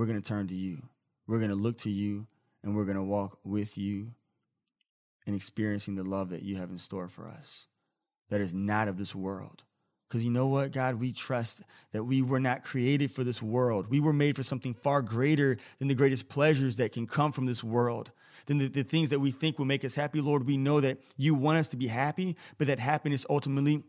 we're 0.00 0.06
going 0.06 0.18
to 0.18 0.26
turn 0.26 0.46
to 0.46 0.56
you. 0.56 0.80
We're 1.26 1.40
going 1.40 1.50
to 1.50 1.54
look 1.54 1.76
to 1.80 1.90
you 1.90 2.26
and 2.62 2.74
we're 2.74 2.86
going 2.86 2.96
to 2.96 3.02
walk 3.02 3.38
with 3.44 3.76
you 3.76 4.12
and 5.26 5.36
experiencing 5.36 5.94
the 5.94 6.04
love 6.04 6.30
that 6.30 6.42
you 6.42 6.56
have 6.56 6.70
in 6.70 6.78
store 6.78 7.06
for 7.06 7.28
us 7.28 7.68
that 8.30 8.40
is 8.40 8.54
not 8.54 8.88
of 8.88 8.96
this 8.96 9.14
world. 9.14 9.64
Because 10.08 10.24
you 10.24 10.30
know 10.30 10.46
what, 10.46 10.72
God, 10.72 10.94
we 10.94 11.12
trust 11.12 11.60
that 11.92 12.04
we 12.04 12.22
were 12.22 12.40
not 12.40 12.62
created 12.62 13.10
for 13.10 13.24
this 13.24 13.42
world. 13.42 13.88
We 13.90 14.00
were 14.00 14.14
made 14.14 14.36
for 14.36 14.42
something 14.42 14.72
far 14.72 15.02
greater 15.02 15.58
than 15.78 15.88
the 15.88 15.94
greatest 15.94 16.30
pleasures 16.30 16.76
that 16.76 16.92
can 16.92 17.06
come 17.06 17.30
from 17.30 17.44
this 17.44 17.62
world, 17.62 18.10
than 18.46 18.56
the, 18.56 18.68
the 18.68 18.82
things 18.84 19.10
that 19.10 19.20
we 19.20 19.30
think 19.30 19.58
will 19.58 19.66
make 19.66 19.84
us 19.84 19.96
happy. 19.96 20.22
Lord, 20.22 20.46
we 20.46 20.56
know 20.56 20.80
that 20.80 20.96
you 21.18 21.34
want 21.34 21.58
us 21.58 21.68
to 21.68 21.76
be 21.76 21.88
happy, 21.88 22.38
but 22.56 22.68
that 22.68 22.78
happiness 22.78 23.26
ultimately 23.28 23.82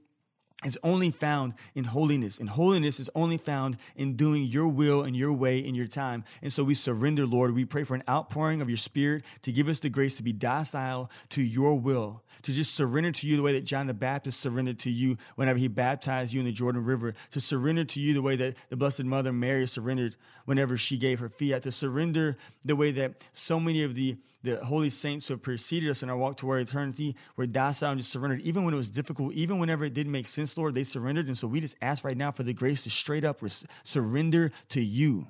is 0.64 0.78
only 0.84 1.10
found 1.10 1.54
in 1.74 1.86
holiness. 1.86 2.40
And 2.40 2.50
holiness 2.50 3.00
is 3.00 3.10
only 3.16 3.38
found 3.38 3.78
in 3.96 4.16
doing 4.16 4.44
your 4.44 4.68
will 4.68 5.04
and 5.04 5.16
your 5.16 5.34
way 5.34 5.58
in 5.58 5.76
your 5.76 5.88
time. 5.88 6.24
And 6.42 6.54
so 6.54 6.64
we 6.64 6.76
surrender, 6.76 7.26
Lord. 7.26 7.56
We 7.56 7.66
pray 7.66 7.84
for 7.84 7.96
an 7.96 8.04
outpouring 8.08 8.62
of 8.62 8.70
your 8.70 8.78
spirit 8.78 9.26
to 9.42 9.52
give 9.52 9.68
us 9.68 9.80
the 9.80 9.90
grace 9.90 10.16
to 10.16 10.24
be 10.24 10.34
docile 10.34 11.10
to 11.30 11.42
your 11.42 11.80
will, 11.80 12.24
to 12.44 12.52
just 12.52 12.76
surrender 12.76 13.12
to 13.12 13.28
you 13.28 13.36
the 13.36 13.44
way 13.44 13.54
that 13.54 13.66
John 13.66 13.88
the 13.88 13.94
Baptist 13.94 14.40
surrendered 14.40 14.80
to 14.80 14.92
you 14.92 15.18
whenever 15.36 15.58
he 15.58 15.68
baptized 15.68 16.34
you 16.34 16.40
in 16.40 16.46
the 16.46 16.52
Jordan 16.52 16.84
River, 16.84 17.14
to 17.32 17.42
surrender 17.42 17.84
to 17.86 18.00
you 18.00 18.14
the 18.14 18.22
way 18.22 18.36
that 18.36 18.56
the 18.70 18.78
Blessed 18.78 19.04
Mother 19.04 19.34
Mary 19.34 19.66
surrendered 19.68 20.16
whenever 20.46 20.78
she 20.78 20.98
gave 20.98 21.20
her 21.20 21.30
fiat, 21.30 21.64
to 21.64 21.72
surrender 21.72 22.38
the 22.64 22.76
way 22.76 22.92
that 22.92 23.14
so 23.32 23.60
many 23.60 23.84
of 23.84 23.96
the 23.96 24.18
the 24.44 24.58
holy 24.64 24.90
saints 24.90 25.28
who 25.28 25.36
have 25.36 25.42
preceded 25.42 25.90
us 25.90 26.02
in 26.02 26.10
our 26.10 26.18
walk 26.18 26.38
toward 26.38 26.62
eternity 26.62 27.16
were 27.36 27.46
docile 27.46 27.92
and 27.92 28.00
just 28.00 28.12
surrendered, 28.12 28.42
even 28.42 28.64
when 28.64 28.74
it 28.74 28.78
was 28.78 28.90
difficult, 28.90 29.34
even 29.34 29.60
whenever 29.60 29.86
it 29.86 29.94
didn't 29.94 30.12
make 30.12 30.26
sense, 30.26 30.58
Lord, 30.58 30.74
they 30.74 30.84
surrendered. 30.84 31.28
And 31.28 31.38
so 31.38 31.48
we 31.48 31.60
just 31.60 31.76
ask 31.82 32.04
right 32.04 32.18
now 32.18 32.32
for 32.32 32.44
the 32.44 32.54
grace 32.54 32.84
to 32.84 32.90
straight 32.90 33.24
up 33.24 33.40
surrender 33.84 34.52
to 34.70 34.82
you, 34.82 35.28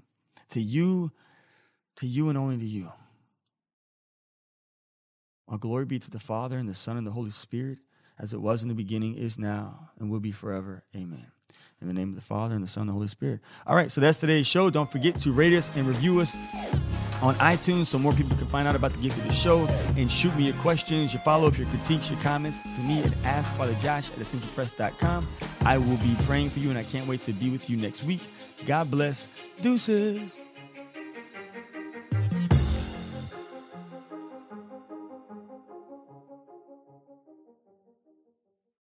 to 0.49 0.61
you, 0.61 1.11
to 1.97 2.07
you, 2.07 2.29
and 2.29 2.37
only 2.37 2.57
to 2.57 2.65
you. 2.65 2.91
All 5.47 5.57
glory 5.57 5.85
be 5.85 5.99
to 5.99 6.09
the 6.09 6.19
Father 6.19 6.57
and 6.57 6.69
the 6.69 6.75
Son 6.75 6.95
and 6.95 7.05
the 7.05 7.11
Holy 7.11 7.29
Spirit, 7.29 7.79
as 8.17 8.31
it 8.33 8.41
was 8.41 8.63
in 8.63 8.69
the 8.69 8.75
beginning, 8.75 9.15
is 9.15 9.37
now, 9.37 9.89
and 9.99 10.09
will 10.09 10.21
be 10.21 10.31
forever. 10.31 10.83
Amen. 10.95 11.27
In 11.81 11.87
the 11.87 11.93
name 11.93 12.09
of 12.09 12.15
the 12.15 12.21
Father 12.21 12.55
and 12.55 12.63
the 12.63 12.69
Son 12.69 12.81
and 12.81 12.89
the 12.89 12.93
Holy 12.93 13.07
Spirit. 13.07 13.41
All 13.67 13.75
right, 13.75 13.91
so 13.91 13.99
that's 13.99 14.19
today's 14.19 14.47
show. 14.47 14.69
Don't 14.69 14.89
forget 14.89 15.17
to 15.17 15.33
rate 15.33 15.51
us 15.51 15.69
and 15.75 15.85
review 15.85 16.21
us 16.21 16.37
on 17.21 17.35
iTunes 17.35 17.87
so 17.87 17.99
more 17.99 18.13
people 18.13 18.35
can 18.37 18.47
find 18.47 18.67
out 18.67 18.75
about 18.75 18.91
the 18.91 18.99
gift 18.99 19.17
of 19.17 19.25
the 19.25 19.33
show 19.33 19.65
and 19.97 20.11
shoot 20.11 20.35
me 20.35 20.43
your 20.43 20.55
questions, 20.55 21.13
your 21.13 21.21
follow 21.21 21.47
ups, 21.47 21.57
your 21.57 21.67
critiques, 21.67 22.09
your 22.09 22.19
comments 22.21 22.61
to 22.61 22.81
me 22.81 23.01
at 23.03 23.11
AskFatherJosh 23.23 24.11
at 24.11 24.19
AscensionPress.com. 24.19 25.27
I 25.61 25.77
will 25.77 25.97
be 25.97 26.15
praying 26.23 26.49
for 26.49 26.59
you 26.59 26.69
and 26.69 26.77
I 26.77 26.83
can't 26.83 27.07
wait 27.07 27.21
to 27.23 27.33
be 27.33 27.49
with 27.49 27.69
you 27.69 27.77
next 27.77 28.03
week. 28.03 28.21
God 28.65 28.91
bless. 28.91 29.27
Deuces. 29.61 30.41